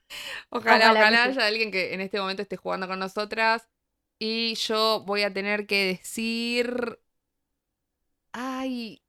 Ojalá, 0.50 0.92
ojalá 0.92 0.92
ojalá, 0.92 1.18
que 1.28 1.34
sí. 1.34 1.40
haya 1.40 1.48
alguien 1.48 1.72
que 1.72 1.94
en 1.94 2.02
este 2.02 2.20
momento 2.20 2.42
esté 2.42 2.58
jugando 2.58 2.88
con 2.88 2.98
nosotras. 2.98 3.68
Y 4.18 4.56
yo 4.56 5.04
voy 5.06 5.22
a 5.22 5.32
tener 5.32 5.68
que 5.68 5.86
decir. 5.86 7.00
Ay, 8.34 9.04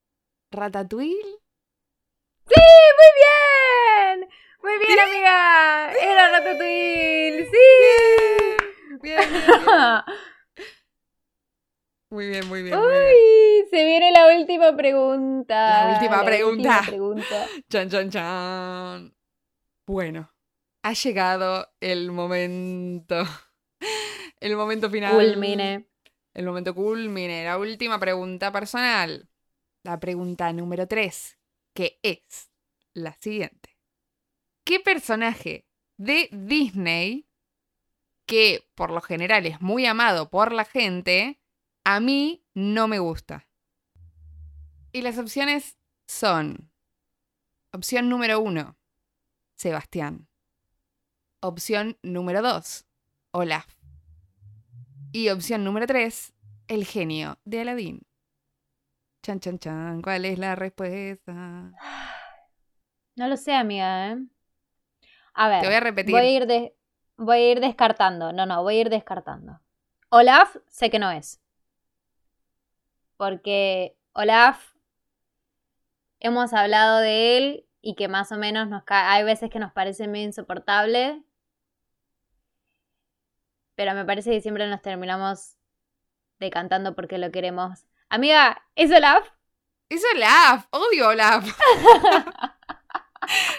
Ratatouille. 0.51 1.41
¡Sí! 2.47 2.55
¡Muy 2.99 3.11
bien! 3.20 4.28
Muy 4.62 4.78
bien, 4.78 4.99
amiga. 5.01 5.93
Era 5.95 6.31
Ratatouille. 6.33 7.49
¡Sí! 7.51 7.59
Bien, 9.03 9.33
bien, 9.33 9.59
bien. 9.62 9.81
Muy 12.11 12.28
bien, 12.28 12.47
muy 12.49 12.62
bien. 12.62 12.85
muy 12.85 12.99
bien. 12.99 13.39
Se 13.71 13.85
viene 13.85 14.11
la 14.11 14.27
última 14.37 14.77
pregunta. 14.77 15.55
La 15.55 15.95
última 15.95 16.25
pregunta. 16.25 16.79
última 16.79 16.87
pregunta. 16.87 17.47
Chan, 17.71 17.89
chan, 17.89 18.11
chan. 18.11 19.14
Bueno, 19.87 20.33
ha 20.83 20.93
llegado 20.93 21.68
el 21.81 22.11
momento. 22.11 23.25
El 24.41 24.57
momento 24.57 24.89
final. 24.89 25.14
Culmine. 25.14 25.87
El 26.33 26.47
momento 26.47 26.75
culmine. 26.75 27.45
La 27.45 27.59
última 27.59 28.01
pregunta 28.01 28.51
personal. 28.51 29.29
La 29.83 30.01
pregunta 30.01 30.51
número 30.55 30.87
3, 30.89 31.39
que 31.75 32.01
es 32.03 32.51
la 32.95 33.12
siguiente. 33.12 33.77
¿Qué 34.64 34.81
personaje 34.81 35.66
de 35.99 36.29
Disney, 36.33 37.29
que 38.25 38.66
por 38.75 38.91
lo 38.91 39.03
general 39.03 39.45
es 39.45 39.61
muy 39.61 39.85
amado 39.85 40.31
por 40.31 40.53
la 40.53 40.64
gente, 40.64 41.39
a 41.85 42.01
mí 42.01 42.47
no 42.55 42.89
me 42.89 42.99
gusta? 42.99 43.49
Y 44.93 45.03
las 45.03 45.18
opciones 45.18 45.76
son... 46.07 46.70
Opción 47.72 48.09
número 48.09 48.41
1, 48.41 48.76
Sebastián. 49.55 50.26
Opción 51.41 51.97
número 52.03 52.43
2, 52.43 52.84
Olaf. 53.30 53.76
Y 55.12 55.28
opción 55.28 55.62
número 55.62 55.86
3, 55.86 56.32
el 56.66 56.84
genio 56.84 57.38
de 57.45 57.61
Aladín. 57.61 58.03
Chan, 59.22 59.38
chan, 59.38 59.59
chan. 59.61 60.03
¿Cuál 60.03 60.24
es 60.24 60.38
la 60.41 60.57
respuesta? 60.57 61.70
No 63.16 63.28
lo 63.28 63.36
sé, 63.36 63.55
amiga, 63.55 64.12
¿eh? 64.12 64.18
A 65.34 65.49
ver. 65.49 65.61
Te 65.61 65.66
voy 65.68 65.76
a 65.76 65.80
repetir. 65.80 66.12
Voy 66.12 66.22
a 66.22 66.30
ir 66.30 66.47
de- 66.47 66.74
voy 67.16 67.36
a 67.36 67.51
ir 67.53 67.61
descartando. 67.61 68.32
No, 68.32 68.47
no, 68.47 68.62
voy 68.64 68.78
a 68.78 68.80
ir 68.80 68.91
descartando. 68.91 69.61
Olaf, 70.09 70.57
sé 70.66 70.91
que 70.91 70.99
no 70.99 71.12
es. 71.12 71.41
Porque 73.16 73.97
Olaf, 74.12 74.74
hemos 76.21 76.53
hablado 76.53 76.99
de 76.99 77.37
él 77.37 77.66
y 77.83 77.95
que 77.95 78.09
más 78.09 78.31
o 78.33 78.37
menos 78.37 78.68
nos 78.68 78.83
hay 78.87 79.25
veces 79.25 79.51
que 79.51 79.59
nos 79.59 79.73
parece 79.73 80.07
medio 80.07 80.27
insoportable. 80.27 81.23
Pero 83.75 83.95
me 83.95 84.05
parece 84.05 84.31
que 84.31 84.41
siempre 84.41 84.68
nos 84.68 84.83
terminamos 84.83 85.57
decantando 86.39 86.95
porque 86.95 87.18
lo 87.18 87.31
queremos. 87.31 87.87
Amiga, 88.11 88.62
¿es 88.75 88.91
Olaf? 88.93 89.27
Es 89.89 90.03
Olaf. 90.14 90.66
Odio 90.71 91.09
Olaf. 91.09 91.47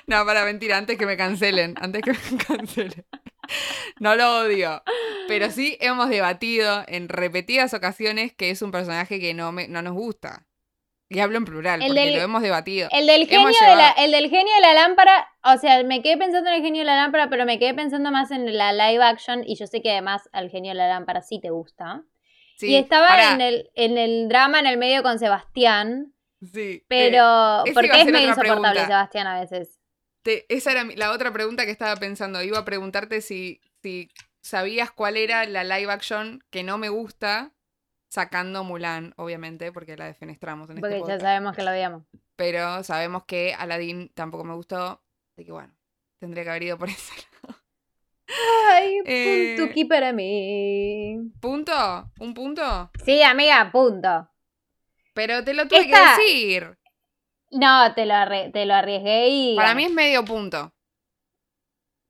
no, 0.07 0.25
para 0.25 0.45
mentira, 0.45 0.77
antes 0.77 0.97
que 0.97 1.05
me 1.05 1.17
cancelen. 1.17 1.75
Antes 1.81 2.03
que 2.03 2.11
me 2.11 2.43
cancelen. 2.47 3.05
No 3.99 4.15
lo 4.15 4.39
odio. 4.41 4.83
Pero 5.27 5.49
sí 5.49 5.77
hemos 5.81 6.09
debatido 6.09 6.83
en 6.87 7.09
repetidas 7.09 7.73
ocasiones 7.73 8.33
que 8.33 8.51
es 8.51 8.61
un 8.61 8.71
personaje 8.71 9.19
que 9.19 9.33
no, 9.33 9.51
me, 9.51 9.67
no 9.67 9.81
nos 9.81 9.93
gusta. 9.93 10.45
Y 11.13 11.19
hablo 11.19 11.37
en 11.37 11.45
plural, 11.45 11.81
El 11.81 11.87
porque 11.89 12.01
del- 12.05 12.13
lo 12.15 12.21
hemos 12.21 12.41
debatido. 12.41 12.87
El 12.91 13.05
del, 13.05 13.27
genio 13.27 13.47
de 13.47 13.75
la, 13.75 13.89
el 13.91 14.11
del 14.11 14.29
genio 14.29 14.53
de 14.55 14.61
la 14.61 14.73
lámpara, 14.73 15.27
o 15.43 15.57
sea, 15.57 15.83
me 15.83 16.01
quedé 16.01 16.15
pensando 16.17 16.49
en 16.49 16.55
el 16.55 16.61
genio 16.61 16.79
de 16.81 16.85
la 16.85 16.95
lámpara, 16.95 17.29
pero 17.29 17.45
me 17.45 17.59
quedé 17.59 17.73
pensando 17.73 18.11
más 18.11 18.31
en 18.31 18.57
la 18.57 18.71
live 18.71 19.03
action 19.03 19.43
y 19.45 19.55
yo 19.57 19.67
sé 19.67 19.81
que 19.81 19.91
además 19.91 20.29
al 20.31 20.49
genio 20.49 20.71
de 20.71 20.75
la 20.75 20.87
lámpara 20.87 21.21
sí 21.21 21.39
te 21.41 21.49
gusta. 21.49 22.03
Sí, 22.55 22.67
y 22.71 22.75
estaba 22.75 23.33
en 23.33 23.41
el, 23.41 23.69
en 23.75 23.97
el 23.97 24.29
drama 24.29 24.59
en 24.61 24.67
el 24.67 24.77
medio 24.77 25.03
con 25.03 25.19
Sebastián, 25.19 26.13
sí, 26.41 26.59
eh, 26.81 26.85
pero 26.87 27.63
iba 27.65 27.73
porque 27.73 27.87
es 28.01 28.05
medio 28.05 28.29
insoportable 28.29 28.61
pregunta. 28.61 28.85
Sebastián 28.85 29.27
a 29.27 29.39
veces. 29.41 29.79
te- 30.23 30.45
esa 30.47 30.71
era 30.71 30.83
la 30.95 31.11
otra 31.11 31.33
pregunta 31.33 31.65
que 31.65 31.71
estaba 31.71 31.95
pensando. 31.97 32.41
Iba 32.41 32.59
a 32.59 32.65
preguntarte 32.65 33.19
si, 33.21 33.59
si 33.81 34.09
sabías 34.41 34.91
cuál 34.91 35.17
era 35.17 35.45
la 35.45 35.63
live 35.63 35.91
action 35.91 36.41
que 36.51 36.63
no 36.63 36.77
me 36.77 36.89
gusta, 36.89 37.51
sacando 38.11 38.65
Mulan, 38.65 39.13
obviamente, 39.15 39.71
porque 39.71 39.95
la 39.95 40.05
defenestramos 40.05 40.69
en 40.69 40.75
Porque 40.81 40.97
este 40.97 40.99
ya 40.99 41.03
podcast. 41.03 41.21
sabemos 41.21 41.55
que 41.55 41.63
lo 41.63 41.71
odiamos. 41.71 42.03
Pero 42.35 42.83
sabemos 42.83 43.23
que 43.25 43.53
Aladdin 43.53 44.11
tampoco 44.13 44.43
me 44.43 44.53
gustó. 44.53 45.01
Así 45.33 45.45
que 45.45 45.51
bueno, 45.53 45.73
tendría 46.19 46.43
que 46.43 46.49
haber 46.49 46.63
ido 46.63 46.77
por 46.77 46.89
ese 46.89 47.13
lado. 47.15 47.57
Ay, 48.71 48.99
Eh, 49.05 49.55
puntuki 49.57 49.85
para 49.85 50.11
mí. 50.11 51.31
¿Punto? 51.39 52.11
¿Un 52.19 52.33
punto? 52.33 52.91
Sí, 53.05 53.23
amiga, 53.23 53.69
punto. 53.71 54.29
Pero 55.13 55.43
te 55.43 55.53
lo 55.53 55.67
tuve 55.67 55.79
Esta- 55.79 56.15
que 56.17 56.21
decir. 56.23 56.77
No, 57.51 57.93
te 57.93 58.05
lo, 58.05 58.13
te 58.53 58.65
lo 58.65 58.73
arriesgué 58.73 59.27
y... 59.29 59.55
Para 59.55 59.73
mí 59.75 59.85
es 59.85 59.91
medio 59.91 60.23
punto. 60.25 60.73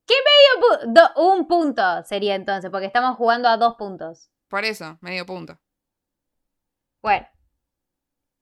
Medio 0.08 0.62
pu- 0.62 0.94
do- 0.94 1.32
un 1.32 1.48
punto 1.48 2.04
sería 2.04 2.36
entonces, 2.36 2.70
porque 2.70 2.86
estamos 2.86 3.16
jugando 3.18 3.48
a 3.48 3.58
dos 3.58 3.76
puntos. 3.76 4.30
Por 4.50 4.66
eso, 4.66 4.98
medio 5.02 5.26
punto. 5.26 5.58
Bueno. 7.02 7.28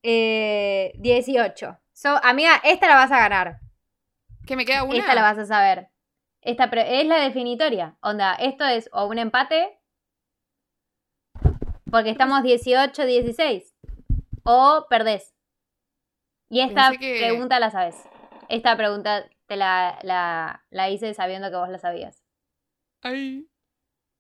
Eh, 0.04 0.94
18. 0.96 1.78
So, 1.94 2.20
amiga, 2.24 2.62
esta 2.64 2.88
la 2.88 2.96
vas 2.96 3.12
a 3.12 3.20
ganar. 3.20 3.60
¿Qué 4.48 4.56
me 4.56 4.66
queda 4.66 4.84
una? 4.84 4.98
Esta 4.98 5.16
la 5.16 5.22
vas 5.22 5.38
a 5.38 5.46
saber. 5.46 5.90
Esta 6.42 6.66
es 6.66 7.06
la 7.06 7.18
definitoria. 7.18 7.98
Onda, 8.02 8.34
esto 8.36 8.66
es 8.66 8.90
o 8.94 9.06
un 9.08 9.20
empate. 9.20 9.78
Porque 11.92 12.10
estamos 12.12 12.42
18-16. 12.44 13.76
O 14.44 14.86
perdés. 14.90 15.36
Y 16.50 16.62
esta 16.62 16.92
que- 16.98 17.18
pregunta 17.20 17.60
la 17.60 17.70
sabes. 17.72 17.96
Esta 18.48 18.76
pregunta 18.78 19.28
te 19.48 19.56
la, 19.58 20.00
la, 20.04 20.66
la 20.70 20.90
hice 20.90 21.14
sabiendo 21.14 21.50
que 21.50 21.58
vos 21.58 21.70
la 21.70 21.78
sabías. 21.80 22.24
Ay. 23.02 23.48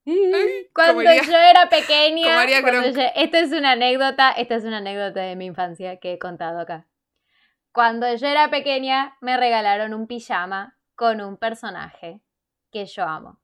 Cuando 0.73 1.01
yo 1.27 1.37
era 1.37 1.69
pequeña, 1.69 2.25
yo- 2.91 3.01
esta 3.15 3.39
es 3.39 3.51
una 3.51 3.71
anécdota, 3.71 4.31
esta 4.31 4.55
es 4.55 4.63
una 4.63 4.77
anécdota 4.77 5.21
de 5.21 5.35
mi 5.35 5.45
infancia 5.45 5.97
que 5.99 6.13
he 6.13 6.19
contado 6.19 6.59
acá. 6.59 6.87
Cuando 7.71 8.13
yo 8.15 8.27
era 8.27 8.49
pequeña, 8.49 9.15
me 9.21 9.37
regalaron 9.37 9.93
un 9.93 10.07
pijama 10.07 10.77
con 10.95 11.21
un 11.21 11.37
personaje 11.37 12.21
que 12.71 12.85
yo 12.85 13.03
amo. 13.03 13.39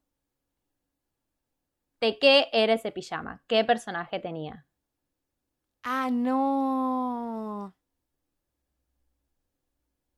¿De 2.02 2.20
qué 2.20 2.50
era 2.52 2.74
ese 2.74 2.92
pijama? 2.92 3.44
¿Qué 3.48 3.64
personaje 3.64 4.20
tenía? 4.20 4.66
Ah, 5.84 6.10
no. 6.12 7.55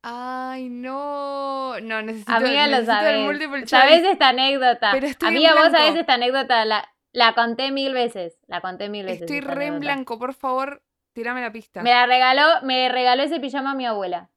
Ay, 0.02 0.70
no. 0.70 1.80
No, 1.82 2.02
necesito, 2.02 2.32
Amiga, 2.32 2.68
lo 2.68 2.78
necesito 2.78 3.06
el 3.08 3.26
multiple 3.26 3.60
choice. 3.62 3.70
¿Sabes 3.70 4.04
esta 4.04 4.30
anécdota? 4.30 4.92
Pero 4.94 5.08
estoy 5.08 5.30
Amiga, 5.30 5.54
vos 5.56 5.72
sabés 5.72 5.96
esta 5.96 6.14
anécdota, 6.14 6.64
la, 6.66 6.88
la 7.12 7.34
conté 7.34 7.72
mil 7.72 7.94
veces. 7.94 8.40
La 8.48 8.62
conté 8.62 8.90
mil 8.90 9.06
veces. 9.06 9.22
Estoy 9.22 9.42
re 9.42 9.66
en 9.68 9.80
blanco, 9.80 10.18
por 10.20 10.34
favor, 10.34 10.84
tirame 11.14 11.42
la 11.42 11.52
pista. 11.52 11.82
Me 11.82 11.92
la 11.92 12.06
regaló, 12.06 12.44
me 12.64 12.90
regaló 12.90 13.24
ese 13.24 13.40
pijama 13.40 13.74
mi 13.76 13.86
abuela. 13.86 14.30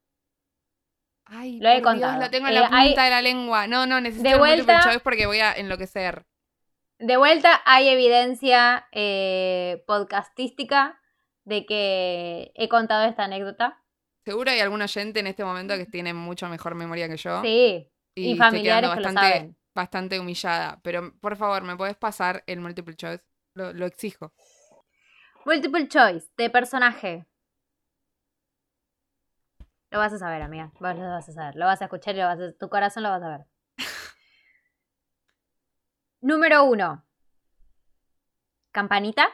Ay, 1.27 1.61
Lo 1.61 1.69
he 1.69 1.81
por 1.81 1.95
Dios, 1.95 2.03
contado. 2.11 2.21
lo 2.25 2.31
tengo 2.31 2.49
en 2.49 2.53
Eh, 2.55 2.61
la 2.61 2.63
punta 2.69 2.79
hay- 2.81 2.95
de 2.95 3.11
la 3.11 3.23
lengua. 3.23 3.67
No, 3.69 3.87
no, 3.87 4.01
necesito 4.01 4.29
De 4.29 4.35
el 4.35 4.39
vuelta- 4.41 4.81
choice 4.83 5.01
porque 5.01 5.27
voy 5.27 5.39
a 5.39 5.53
enloquecer. 5.53 6.27
De 6.99 7.17
vuelta 7.17 7.63
hay 7.65 7.89
evidencia 7.89 8.89
eh, 8.93 9.85
podcastística 9.87 11.01
de 11.45 11.65
que 11.67 12.51
he 12.57 12.69
contado 12.69 13.05
esta 13.09 13.25
anécdota. 13.25 13.80
Seguro 14.31 14.49
hay 14.49 14.61
algún 14.61 14.81
oyente 14.81 15.19
en 15.19 15.27
este 15.27 15.43
momento 15.43 15.77
que 15.77 15.87
tiene 15.87 16.15
mucho 16.15 16.49
mejor 16.49 16.77
memoria 16.77 17.09
que 17.09 17.17
yo. 17.17 17.43
Sí, 17.43 17.91
y, 18.15 18.31
estoy 18.31 18.37
familiares 18.39 18.91
quedando 18.91 18.95
que 18.95 19.01
lo 19.01 19.07
bastante, 19.09 19.37
saben. 19.39 19.57
bastante 19.75 20.21
humillada. 20.21 20.81
Pero 20.85 21.19
por 21.19 21.35
favor, 21.35 21.65
¿me 21.65 21.77
puedes 21.77 21.97
pasar 21.97 22.45
el 22.47 22.61
multiple 22.61 22.95
choice? 22.95 23.25
Lo, 23.55 23.73
lo 23.73 23.87
exijo. 23.87 24.33
Multiple 25.45 25.89
choice 25.89 26.29
de 26.37 26.49
personaje. 26.49 27.27
Lo 29.91 29.99
vas 29.99 30.13
a 30.13 30.19
saber, 30.19 30.43
amiga. 30.43 30.71
Vos 30.79 30.95
lo 30.95 31.11
vas 31.11 31.29
a 31.29 31.33
saber. 31.33 31.57
Lo 31.57 31.67
vas 31.67 31.83
a 31.83 31.87
escuchar 31.87 32.15
y 32.15 32.19
lo 32.19 32.27
vas 32.27 32.39
a- 32.39 32.53
tu 32.53 32.69
corazón 32.69 33.03
lo 33.03 33.09
vas 33.11 33.25
a 33.25 33.31
ver. 33.31 33.47
Número 36.21 36.63
uno. 36.63 37.05
Campanita. 38.71 39.27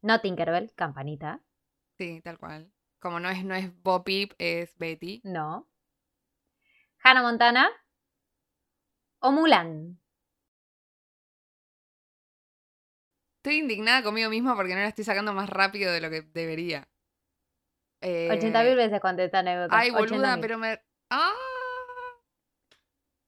No 0.00 0.20
Tinkerbell, 0.20 0.72
Campanita. 0.74 1.42
Sí, 2.02 2.20
tal 2.20 2.36
cual. 2.36 2.68
Como 2.98 3.20
no 3.20 3.30
es, 3.30 3.44
no 3.44 3.54
es 3.54 3.70
Bo 3.80 4.02
Peep, 4.02 4.32
es 4.38 4.76
Betty. 4.76 5.20
No. 5.22 5.70
Hannah 7.04 7.22
Montana. 7.22 7.70
O 9.20 9.30
Mulan. 9.30 10.00
Estoy 13.36 13.58
indignada 13.58 14.02
conmigo 14.02 14.30
misma 14.30 14.56
porque 14.56 14.74
no 14.74 14.80
la 14.80 14.88
estoy 14.88 15.04
sacando 15.04 15.32
más 15.32 15.48
rápido 15.48 15.92
de 15.92 16.00
lo 16.00 16.10
que 16.10 16.22
debería. 16.22 16.88
Eh, 18.00 18.30
80 18.32 18.64
mil 18.64 18.74
veces 18.74 19.00
conté 19.00 19.26
esta 19.26 19.38
anécdota. 19.38 19.78
Ay, 19.78 19.92
boluda, 19.92 20.34
80.000. 20.34 20.40
pero 20.40 20.58
me. 20.58 20.82
¡Ah! 21.08 21.32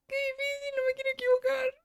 ¡Qué 0.08 0.16
difícil! 0.16 0.74
No 0.76 0.82
me 0.84 0.94
quiero 0.94 1.10
equivocar. 1.12 1.83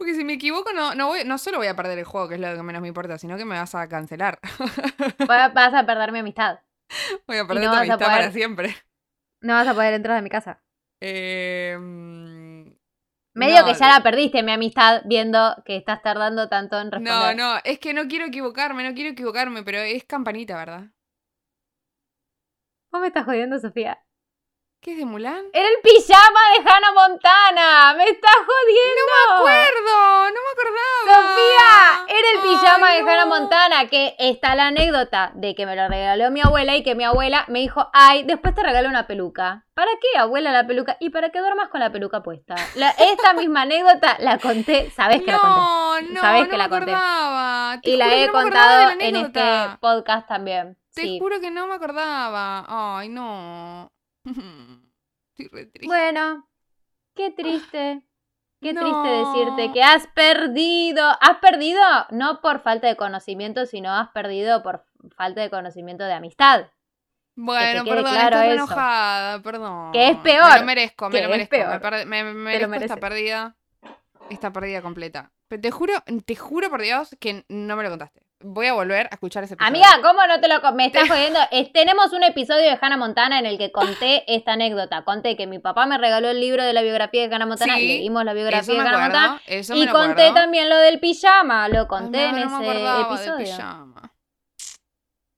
Porque 0.00 0.14
si 0.14 0.24
me 0.24 0.32
equivoco, 0.32 0.72
no, 0.72 0.94
no, 0.94 1.08
voy, 1.08 1.24
no 1.26 1.36
solo 1.36 1.58
voy 1.58 1.66
a 1.66 1.76
perder 1.76 1.98
el 1.98 2.06
juego, 2.06 2.26
que 2.26 2.36
es 2.36 2.40
lo 2.40 2.56
que 2.56 2.62
menos 2.62 2.80
me 2.80 2.88
importa, 2.88 3.18
sino 3.18 3.36
que 3.36 3.44
me 3.44 3.56
vas 3.58 3.74
a 3.74 3.86
cancelar. 3.86 4.40
Va- 5.30 5.48
Vas 5.48 5.74
a 5.74 5.84
perder 5.84 6.10
mi 6.12 6.20
amistad. 6.20 6.60
voy 7.26 7.36
a 7.36 7.46
perder 7.46 7.64
no 7.64 7.70
tu 7.72 7.76
amistad 7.76 7.98
para 7.98 8.16
poder- 8.18 8.32
siempre. 8.32 8.76
No 9.42 9.54
vas 9.54 9.68
a 9.68 9.74
poder 9.74 9.92
entrar 9.94 10.16
a 10.16 10.22
mi 10.22 10.30
casa. 10.30 10.62
Eh, 11.02 11.76
mm, 11.78 12.70
Medio 13.34 13.58
no, 13.60 13.64
que 13.66 13.74
ya 13.74 13.88
la 13.88 14.02
perdiste, 14.02 14.42
mi 14.42 14.52
amistad, 14.52 15.02
viendo 15.04 15.62
que 15.66 15.76
estás 15.76 16.02
tardando 16.02 16.48
tanto 16.48 16.80
en 16.80 16.90
No, 16.90 17.00
responder. 17.00 17.36
no, 17.36 17.58
es 17.64 17.78
que 17.78 17.92
no 17.94 18.08
quiero 18.08 18.24
equivocarme, 18.26 18.88
no 18.88 18.94
quiero 18.94 19.10
equivocarme, 19.10 19.62
pero 19.62 19.78
es 19.78 20.04
campanita, 20.04 20.56
¿verdad? 20.56 20.84
¿Vos 22.92 23.00
me 23.00 23.08
estás 23.08 23.24
jodiendo, 23.24 23.58
Sofía? 23.58 23.98
¿Qué 24.82 24.92
es 24.92 24.96
de 24.98 25.04
Mulan? 25.04 25.42
Era 25.52 25.68
el 25.68 25.74
pijama 25.82 26.40
de 26.56 26.70
Hannah 26.70 26.92
Montana. 26.94 27.94
¡Me 27.98 28.04
estás 28.04 28.32
jodiendo! 28.34 29.02
¡No 29.04 29.34
me 29.34 29.36
acuerdo! 29.36 30.30
¡No 30.30 30.40
me 30.40 30.50
acordaba! 30.54 31.28
Sofía, 31.28 32.06
era 32.18 32.30
el 32.32 32.40
pijama 32.40 32.86
Ay, 32.86 33.02
de 33.04 33.10
Hannah. 33.10 33.26
Montana, 33.26 33.88
que 33.88 34.14
está 34.18 34.54
la 34.54 34.68
anécdota 34.68 35.32
de 35.34 35.54
que 35.54 35.66
me 35.66 35.76
lo 35.76 35.86
regaló 35.86 36.30
mi 36.30 36.40
abuela 36.40 36.76
y 36.76 36.82
que 36.82 36.94
mi 36.94 37.04
abuela 37.04 37.44
me 37.48 37.58
dijo, 37.58 37.90
ay, 37.92 38.22
después 38.22 38.54
te 38.54 38.62
regalo 38.62 38.88
una 38.88 39.06
peluca. 39.06 39.66
¿Para 39.74 39.90
qué, 40.00 40.18
abuela, 40.18 40.50
la 40.50 40.66
peluca? 40.66 40.96
Y 40.98 41.10
para 41.10 41.28
que 41.28 41.40
duermas 41.40 41.68
con 41.68 41.80
la 41.80 41.92
peluca 41.92 42.22
puesta. 42.22 42.54
La- 42.76 42.90
esta 42.92 43.32
misma 43.34 43.62
anécdota 43.62 44.16
la 44.20 44.38
conté, 44.38 44.90
sabes 44.92 45.20
que 45.22 45.30
la 45.30 45.38
conté. 45.40 45.60
No, 45.60 46.00
no, 46.14 46.20
Sabés 46.22 46.44
no 46.44 46.48
que 46.48 46.56
la 46.56 46.68
me 46.68 46.70
conté. 46.70 46.92
acordaba. 46.94 47.80
Te 47.82 47.90
Y 47.90 47.96
la 47.98 48.14
he 48.14 48.26
no 48.28 48.32
contado 48.32 48.86
la 48.96 49.04
en 49.04 49.16
este 49.16 49.42
podcast 49.78 50.26
también. 50.26 50.78
Te 50.94 51.02
Sí. 51.02 51.18
juro 51.20 51.38
que 51.38 51.50
no 51.50 51.66
me 51.66 51.74
acordaba. 51.74 52.64
Ay, 52.98 53.10
no. 53.10 53.92
Estoy 55.38 55.48
re 55.52 55.66
triste. 55.66 55.86
Bueno, 55.86 56.48
qué 57.14 57.30
triste. 57.30 58.02
Qué 58.62 58.74
No. 58.74 58.80
triste 58.82 59.08
decirte 59.08 59.72
que 59.72 59.82
has 59.82 60.06
perdido. 60.08 61.02
¿Has 61.20 61.38
perdido? 61.38 61.80
No 62.10 62.40
por 62.42 62.60
falta 62.60 62.88
de 62.88 62.96
conocimiento, 62.96 63.64
sino 63.66 63.90
has 63.94 64.10
perdido 64.10 64.62
por 64.62 64.84
falta 65.16 65.40
de 65.40 65.48
conocimiento 65.50 66.04
de 66.04 66.12
amistad. 66.12 66.66
bueno, 67.36 67.84
quede 67.84 67.94
perdón, 67.94 68.12
claro 68.12 68.36
estoy 68.36 68.52
enojada, 68.52 69.42
perdón. 69.42 69.92
Que 69.92 70.10
es 70.10 70.16
Me 70.18 70.22
peor, 70.22 70.60
lo 70.60 70.66
merezco, 70.66 71.08
me 71.08 71.16
que 71.18 71.22
lo 71.24 71.30
merezco. 71.30 71.56
Me, 71.56 72.04
me- 72.04 72.34
me 72.34 72.34
merezco 72.34 72.74
esta 72.74 72.96
pérdida. 72.98 73.56
Esta 74.28 74.52
pérdida 74.52 74.82
completa. 74.82 75.32
Pero 75.48 75.62
te 75.62 75.70
juro, 75.70 75.94
te 76.26 76.36
juro 76.36 76.68
por 76.68 76.82
Dios 76.82 77.16
que 77.18 77.44
no 77.48 77.76
me 77.76 77.82
lo 77.82 77.88
contaste. 77.90 78.22
Voy 78.42 78.66
a 78.68 78.72
volver 78.72 79.06
a 79.10 79.14
escuchar 79.14 79.44
ese 79.44 79.52
episodio. 79.54 79.68
Amiga, 79.68 79.88
¿cómo 80.02 80.26
no 80.26 80.40
te 80.40 80.48
lo 80.48 80.72
me 80.72 80.86
estás 80.86 81.06
jodiendo? 81.08 81.38
Es- 81.50 81.72
tenemos 81.72 82.12
un 82.14 82.22
episodio 82.22 82.70
de 82.70 82.78
Hannah 82.80 82.96
Montana 82.96 83.38
en 83.38 83.44
el 83.44 83.58
que 83.58 83.70
conté 83.70 84.24
esta 84.34 84.52
anécdota. 84.54 85.04
Conté 85.04 85.36
que 85.36 85.46
mi 85.46 85.58
papá 85.58 85.84
me 85.84 85.98
regaló 85.98 86.30
el 86.30 86.40
libro 86.40 86.64
de 86.64 86.72
la 86.72 86.80
biografía 86.80 87.28
de 87.28 87.34
Hannah 87.34 87.44
Montana, 87.46 87.76
Sí, 87.76 87.86
leímos 87.86 88.24
la 88.24 88.32
biografía 88.32 88.74
de 88.74 88.80
Hannah 88.80 88.90
acuerdo, 88.90 89.18
Montana 89.20 89.42
eso 89.46 89.74
me 89.74 89.80
y 89.80 89.86
conté 89.88 90.08
acuerdo. 90.22 90.34
también 90.34 90.68
lo 90.70 90.76
del 90.78 91.00
pijama, 91.00 91.68
lo 91.68 91.86
conté 91.86 92.32
no, 92.32 92.38
en 92.38 92.44
no 92.48 92.58
me 92.60 92.66
acordaba 92.70 92.96
del 93.08 93.18
episodio. 93.18 93.44
pijama. 93.56 94.12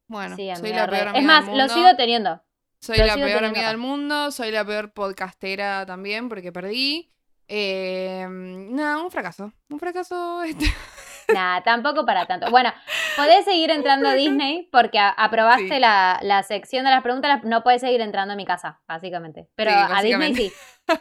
Bueno, 0.07 0.36
Sí, 0.36 0.42
soy 0.42 0.50
amiga, 0.50 0.76
la 0.76 0.88
peor 0.88 1.09
amiga 1.09 1.18
es 1.18 1.24
más, 1.24 1.46
del 1.46 1.59
lo 1.59 1.64
mundo. 1.64 1.74
sigo 1.74 1.96
teniendo. 1.96 2.42
Soy 2.80 2.98
Lo 2.98 3.07
la 3.07 3.14
peor 3.14 3.26
teniendo 3.28 3.48
amiga 3.48 3.68
del 3.68 3.78
mundo, 3.78 4.30
soy 4.30 4.50
la 4.53 4.64
peor 4.64 4.92
podcastera 4.92 5.86
también 5.86 6.28
porque 6.28 6.53
perdí. 6.53 7.12
Eh, 7.48 8.26
no, 8.28 9.03
un 9.05 9.11
fracaso. 9.11 9.53
Un 9.70 9.78
fracaso. 9.80 10.42
Este. 10.44 10.66
Nah, 11.35 11.62
tampoco 11.62 12.05
para 12.07 12.26
tanto. 12.26 12.51
Bueno, 12.51 12.72
podés 13.16 13.45
seguir 13.45 13.70
entrando 13.70 14.09
a 14.09 14.14
Disney 14.14 14.68
porque 14.72 14.99
aprobaste 14.99 15.68
Sí. 15.74 15.80
la, 15.80 16.18
la 16.22 16.43
sección 16.43 16.85
de 16.85 16.91
las 16.91 17.03
preguntas, 17.03 17.43
no 17.45 17.62
podés 17.62 17.80
seguir 17.80 18.01
entrando 18.01 18.35
a 18.35 18.37
mi 18.37 18.45
casa, 18.45 18.80
básicamente. 18.87 19.49
Pero 19.55 19.70
Sí, 19.70 19.76
a 19.78 20.03
Disney 20.03 20.35
sí. 20.35 20.53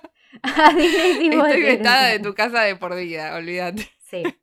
A 0.44 0.70
Disney 0.74 1.14
sí 1.14 1.30
Estoy 1.30 1.62
vetada 1.62 2.08
de 2.08 2.20
tu 2.20 2.34
casa 2.34 2.62
de 2.62 2.76
por 2.78 2.96
vida, 2.96 3.36
olvídate. 3.36 3.90
Sí. 4.00 4.24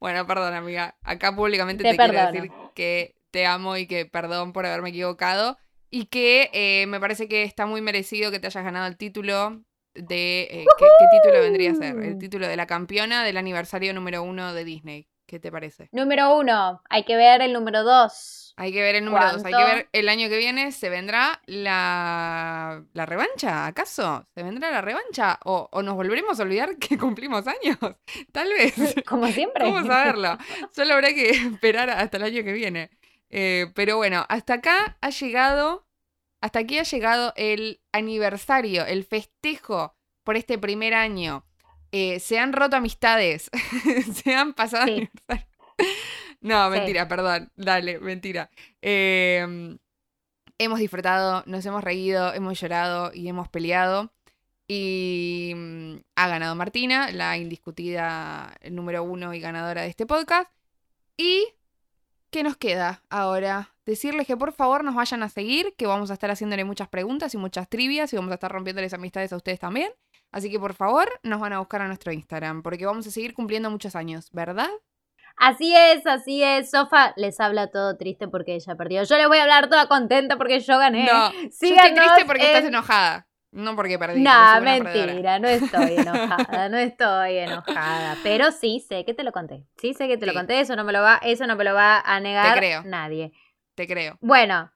Bueno, 0.00 0.26
perdón, 0.26 0.54
amiga. 0.54 0.96
Acá 1.04 1.36
públicamente 1.36 1.84
Te 1.84 1.90
te, 1.90 1.96
quiero 1.96 2.32
decir 2.32 2.50
que 2.74 3.14
te 3.30 3.46
amo 3.46 3.76
y 3.76 3.86
que 3.86 4.06
perdón 4.06 4.52
por 4.52 4.66
haberme 4.66 4.88
equivocado. 4.88 5.56
Y 5.88 6.06
que 6.06 6.50
eh, 6.52 6.86
me 6.88 6.98
parece 6.98 7.28
que 7.28 7.44
está 7.44 7.64
muy 7.66 7.80
merecido 7.80 8.32
que 8.32 8.40
te 8.40 8.48
hayas 8.48 8.64
ganado 8.64 8.88
el 8.88 8.96
título 8.96 9.62
de... 9.94 10.42
eh, 10.42 10.64
¿qué, 10.78 10.84
qué 10.98 11.06
título 11.20 11.42
vendría 11.42 11.72
a 11.72 11.74
ser? 11.74 11.98
El 11.98 12.18
título 12.18 12.48
de 12.48 12.56
la 12.56 12.66
campeona 12.66 13.24
del 13.24 13.36
aniversario 13.36 13.92
número 13.94 14.22
uno 14.22 14.54
de 14.54 14.64
Disney. 14.64 15.08
¿Qué 15.26 15.38
te 15.38 15.50
parece? 15.50 15.88
Número 15.92 16.36
uno, 16.36 16.82
hay 16.90 17.04
que 17.04 17.16
ver 17.16 17.40
el 17.40 17.54
número 17.54 17.84
dos. 17.84 18.52
Hay 18.58 18.70
que 18.70 18.82
ver 18.82 18.96
el 18.96 19.04
número 19.06 19.32
dos. 19.32 19.44
Hay 19.46 19.52
que 19.52 19.64
ver 19.64 19.88
el 19.92 20.08
año 20.10 20.28
que 20.28 20.36
viene. 20.36 20.72
¿Se 20.72 20.90
vendrá 20.90 21.40
la, 21.46 22.84
la 22.92 23.06
revancha? 23.06 23.66
¿Acaso? 23.66 24.26
¿Se 24.34 24.42
vendrá 24.42 24.70
la 24.70 24.82
revancha? 24.82 25.38
¿O, 25.44 25.70
¿O 25.72 25.82
nos 25.82 25.94
volveremos 25.94 26.38
a 26.38 26.42
olvidar 26.42 26.76
que 26.76 26.98
cumplimos 26.98 27.46
años? 27.46 27.78
Tal 28.32 28.48
vez. 28.48 28.74
Como 29.06 29.26
siempre. 29.28 29.64
¿Cómo 29.64 29.86
saberlo? 29.86 30.36
Solo 30.70 30.94
habrá 30.94 31.08
que 31.14 31.30
esperar 31.30 31.88
hasta 31.88 32.18
el 32.18 32.24
año 32.24 32.44
que 32.44 32.52
viene. 32.52 32.90
Eh, 33.30 33.68
pero 33.74 33.96
bueno, 33.96 34.26
hasta 34.28 34.54
acá 34.54 34.98
ha 35.00 35.08
llegado, 35.08 35.86
hasta 36.42 36.58
aquí 36.58 36.78
ha 36.78 36.82
llegado 36.82 37.32
el 37.36 37.80
aniversario, 37.92 38.84
el 38.84 39.04
festejo 39.04 39.96
por 40.24 40.36
este 40.36 40.58
primer 40.58 40.92
año. 40.92 41.46
Eh, 41.92 42.20
se 42.20 42.38
han 42.38 42.52
roto 42.52 42.76
amistades, 42.76 43.50
se 44.22 44.34
han 44.34 44.52
pasado 44.52 44.84
Sí. 44.86 44.92
aniversarios. 44.92 45.48
No, 46.40 46.64
Sí. 46.72 46.78
mentira, 46.78 47.06
perdón, 47.08 47.52
dale, 47.56 47.98
mentira. 48.00 48.50
Eh, 48.82 49.76
hemos 50.58 50.78
disfrutado, 50.80 51.44
nos 51.46 51.64
hemos 51.66 51.84
reído, 51.84 52.34
hemos 52.34 52.60
llorado 52.60 53.12
y 53.14 53.28
hemos 53.28 53.48
peleado. 53.48 54.12
Y 54.66 55.52
mm, 55.54 55.96
ha 56.16 56.28
ganado 56.28 56.54
Martina, 56.56 57.10
la 57.12 57.36
indiscutida 57.36 58.56
número 58.70 59.04
uno 59.04 59.34
y 59.34 59.40
ganadora 59.40 59.82
de 59.82 59.88
este 59.88 60.04
podcast. 60.06 60.50
Y, 61.16 61.46
¿qué 62.30 62.42
nos 62.42 62.56
queda 62.56 63.02
ahora? 63.10 63.71
Decirles 63.84 64.26
que 64.26 64.36
por 64.36 64.52
favor 64.52 64.84
nos 64.84 64.94
vayan 64.94 65.22
a 65.22 65.28
seguir, 65.28 65.74
que 65.76 65.86
vamos 65.86 66.10
a 66.10 66.14
estar 66.14 66.30
haciéndole 66.30 66.64
muchas 66.64 66.88
preguntas 66.88 67.34
y 67.34 67.38
muchas 67.38 67.68
trivias 67.68 68.12
y 68.12 68.16
vamos 68.16 68.30
a 68.30 68.34
estar 68.34 68.52
rompiéndoles 68.52 68.94
amistades 68.94 69.32
a 69.32 69.36
ustedes 69.36 69.58
también. 69.58 69.90
Así 70.30 70.50
que 70.50 70.58
por 70.60 70.74
favor 70.74 71.08
nos 71.22 71.40
van 71.40 71.52
a 71.52 71.58
buscar 71.58 71.82
a 71.82 71.88
nuestro 71.88 72.12
Instagram, 72.12 72.62
porque 72.62 72.86
vamos 72.86 73.06
a 73.06 73.10
seguir 73.10 73.34
cumpliendo 73.34 73.70
muchos 73.70 73.96
años, 73.96 74.30
¿verdad? 74.32 74.68
Así 75.36 75.74
es, 75.74 76.06
así 76.06 76.42
es. 76.42 76.70
Sofa 76.70 77.12
les 77.16 77.40
habla 77.40 77.70
todo 77.70 77.96
triste 77.96 78.28
porque 78.28 78.54
ella 78.54 78.74
perdió. 78.76 79.02
Yo 79.02 79.16
le 79.16 79.26
voy 79.26 79.38
a 79.38 79.42
hablar 79.42 79.68
toda 79.68 79.88
contenta 79.88 80.36
porque 80.36 80.60
yo 80.60 80.78
gané. 80.78 81.04
No, 81.06 81.32
yo 81.32 81.38
estoy 81.48 81.50
Síganos 81.70 81.98
triste 81.98 82.24
porque 82.26 82.44
estás 82.44 82.62
en- 82.62 82.68
enojada, 82.68 83.26
no 83.50 83.74
porque 83.74 83.98
perdí. 83.98 84.20
No, 84.22 84.60
mentira, 84.60 85.38
no 85.38 85.48
estoy 85.48 85.96
enojada, 85.96 86.68
no 86.68 86.76
estoy 86.78 87.38
enojada. 87.38 88.16
Pero 88.22 88.52
sí 88.52 88.84
sé 88.86 89.04
que 89.04 89.14
te 89.14 89.24
lo 89.24 89.32
conté. 89.32 89.64
Sí 89.78 89.94
sé 89.94 90.06
que 90.06 90.16
te 90.18 90.26
lo 90.26 90.34
conté, 90.34 90.60
eso 90.60 90.76
no 90.76 90.84
me 90.84 90.92
lo 90.92 91.02
va, 91.02 91.18
eso 91.22 91.46
no 91.46 91.56
me 91.56 91.64
lo 91.64 91.74
va 91.74 92.00
a 92.00 92.20
negar 92.20 92.56
creo. 92.58 92.82
nadie. 92.84 93.32
Te 93.74 93.86
creo. 93.86 94.18
Bueno, 94.20 94.70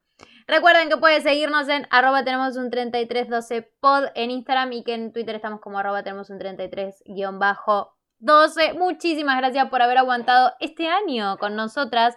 recuerden 0.47 0.89
que 0.89 0.97
puedes 0.97 1.23
seguirnos 1.23 1.69
en 1.69 1.87
arroba 1.91 2.25
tenemos 2.25 2.57
un 2.57 2.71
3312 2.71 3.63
pod 3.81 4.05
en 4.15 4.31
Instagram 4.31 4.73
y 4.73 4.85
que 4.85 4.95
en 4.95 5.13
Twitter 5.13 5.37
estamos 5.37 5.61
como 5.61 5.79
arroba 5.79 6.03
tenemos 6.03 6.31
un 6.31 6.39
33 6.39 7.03
guion 7.07 7.39
bajo 7.39 7.97
12. 8.19 8.75
Muchísimas 8.75 9.37
gracias 9.39 9.69
por 9.69 9.83
haber 9.83 9.99
aguantado 9.99 10.53
este 10.61 10.89
año 10.89 11.37
con 11.39 11.57
nosotras. 11.57 12.17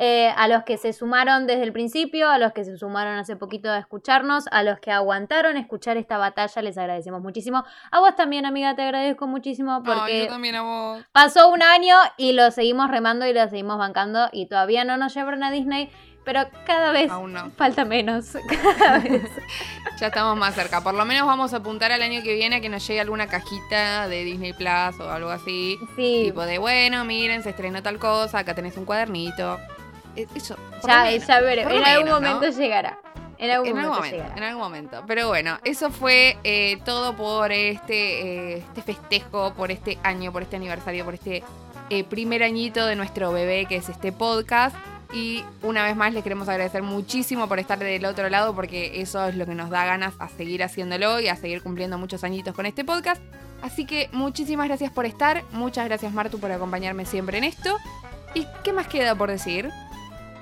Eh, 0.00 0.32
a 0.36 0.46
los 0.46 0.62
que 0.62 0.76
se 0.76 0.92
sumaron 0.92 1.48
desde 1.48 1.64
el 1.64 1.72
principio, 1.72 2.30
a 2.30 2.38
los 2.38 2.52
que 2.52 2.64
se 2.64 2.76
sumaron 2.76 3.18
hace 3.18 3.34
poquito 3.34 3.68
a 3.68 3.78
escucharnos, 3.78 4.44
a 4.52 4.62
los 4.62 4.78
que 4.78 4.92
aguantaron 4.92 5.56
escuchar 5.56 5.96
esta 5.96 6.18
batalla, 6.18 6.62
les 6.62 6.78
agradecemos 6.78 7.20
muchísimo. 7.20 7.64
A 7.90 7.98
vos 7.98 8.14
también, 8.14 8.46
amiga, 8.46 8.76
te 8.76 8.82
agradezco 8.82 9.26
muchísimo 9.26 9.82
porque 9.82 10.20
yo 10.20 10.28
también 10.28 10.54
a 10.54 10.62
vos. 10.62 11.04
Pasó 11.10 11.48
un 11.48 11.64
año 11.64 11.96
y 12.16 12.32
lo 12.32 12.52
seguimos 12.52 12.92
remando 12.92 13.26
y 13.26 13.32
lo 13.32 13.48
seguimos 13.48 13.76
bancando 13.76 14.28
y 14.30 14.46
todavía 14.46 14.84
no 14.84 14.96
nos 14.98 15.12
llevaron 15.12 15.42
a 15.42 15.50
Disney, 15.50 15.90
pero 16.28 16.46
cada 16.66 16.92
vez 16.92 17.10
Aún 17.10 17.32
no. 17.32 17.50
falta 17.56 17.86
menos. 17.86 18.36
Cada 18.78 18.98
vez. 18.98 19.22
Ya 19.98 20.08
estamos 20.08 20.36
más 20.36 20.54
cerca. 20.54 20.82
Por 20.82 20.92
lo 20.92 21.06
menos 21.06 21.26
vamos 21.26 21.54
a 21.54 21.56
apuntar 21.56 21.90
al 21.90 22.02
año 22.02 22.22
que 22.22 22.34
viene 22.34 22.56
a 22.56 22.60
que 22.60 22.68
nos 22.68 22.86
llegue 22.86 23.00
alguna 23.00 23.28
cajita 23.28 24.08
de 24.08 24.24
Disney 24.24 24.52
Plus 24.52 25.00
o 25.00 25.10
algo 25.10 25.30
así. 25.30 25.78
Sí, 25.96 26.24
Tipo 26.26 26.44
de, 26.44 26.58
bueno, 26.58 27.06
miren, 27.06 27.42
se 27.42 27.48
estrenó 27.48 27.82
tal 27.82 27.98
cosa, 27.98 28.40
acá 28.40 28.54
tenés 28.54 28.76
un 28.76 28.84
cuadernito. 28.84 29.58
Eh, 30.16 30.26
Eso. 30.34 30.54
ya, 30.86 31.04
menos, 31.04 31.26
ya 31.26 31.38
En 31.38 31.84
algún 31.86 32.10
momento 32.10 32.50
llegará. 32.50 32.98
En 33.38 33.50
algún 33.50 33.68
En 33.68 33.72
momento, 33.76 33.94
algún 33.94 33.96
momento, 33.96 34.16
llegará. 34.16 34.36
en 34.36 34.42
algún 34.42 34.62
momento. 34.62 35.04
Pero 35.06 35.28
bueno, 35.28 35.58
eso 35.64 35.90
fue 35.90 36.36
eh, 36.44 36.78
todo 36.84 37.16
por 37.16 37.52
este, 37.52 38.56
eh, 38.56 38.56
este 38.58 38.82
festejo, 38.82 39.54
por 39.54 39.70
este 39.70 39.96
año, 40.02 40.30
por 40.30 40.42
este 40.42 40.56
aniversario, 40.56 41.06
por 41.06 41.14
este 41.14 41.42
eh, 41.88 42.04
primer 42.04 42.42
añito 42.42 42.84
de 42.84 42.96
nuestro 42.96 43.32
bebé 43.32 43.64
que 43.64 43.76
es 43.76 43.88
este 43.88 44.12
podcast. 44.12 44.76
Y 45.12 45.42
una 45.62 45.84
vez 45.84 45.96
más 45.96 46.12
les 46.12 46.22
queremos 46.22 46.48
agradecer 46.48 46.82
muchísimo 46.82 47.48
por 47.48 47.58
estar 47.58 47.78
del 47.78 48.04
otro 48.04 48.28
lado 48.28 48.54
porque 48.54 49.00
eso 49.00 49.26
es 49.26 49.36
lo 49.36 49.46
que 49.46 49.54
nos 49.54 49.70
da 49.70 49.84
ganas 49.86 50.14
a 50.18 50.28
seguir 50.28 50.62
haciéndolo 50.62 51.18
y 51.20 51.28
a 51.28 51.36
seguir 51.36 51.62
cumpliendo 51.62 51.96
muchos 51.96 52.24
añitos 52.24 52.54
con 52.54 52.66
este 52.66 52.84
podcast. 52.84 53.22
Así 53.62 53.86
que 53.86 54.08
muchísimas 54.12 54.68
gracias 54.68 54.92
por 54.92 55.06
estar, 55.06 55.42
muchas 55.52 55.86
gracias 55.86 56.12
Martu 56.12 56.38
por 56.38 56.52
acompañarme 56.52 57.06
siempre 57.06 57.38
en 57.38 57.44
esto. 57.44 57.76
¿Y 58.34 58.46
qué 58.62 58.72
más 58.72 58.86
queda 58.86 59.14
por 59.14 59.30
decir? 59.30 59.70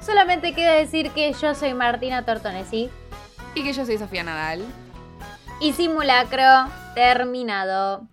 Solamente 0.04 0.52
queda 0.52 0.72
decir 0.72 1.10
que 1.10 1.32
yo 1.32 1.54
soy 1.54 1.72
Martina 1.72 2.24
Tortonesi 2.24 2.90
Y 3.54 3.62
que 3.62 3.72
yo 3.72 3.86
soy 3.86 3.98
Sofía 3.98 4.22
Nadal. 4.24 4.64
y 5.60 5.72
simulacro 5.72 6.42
terminado. 6.94 8.06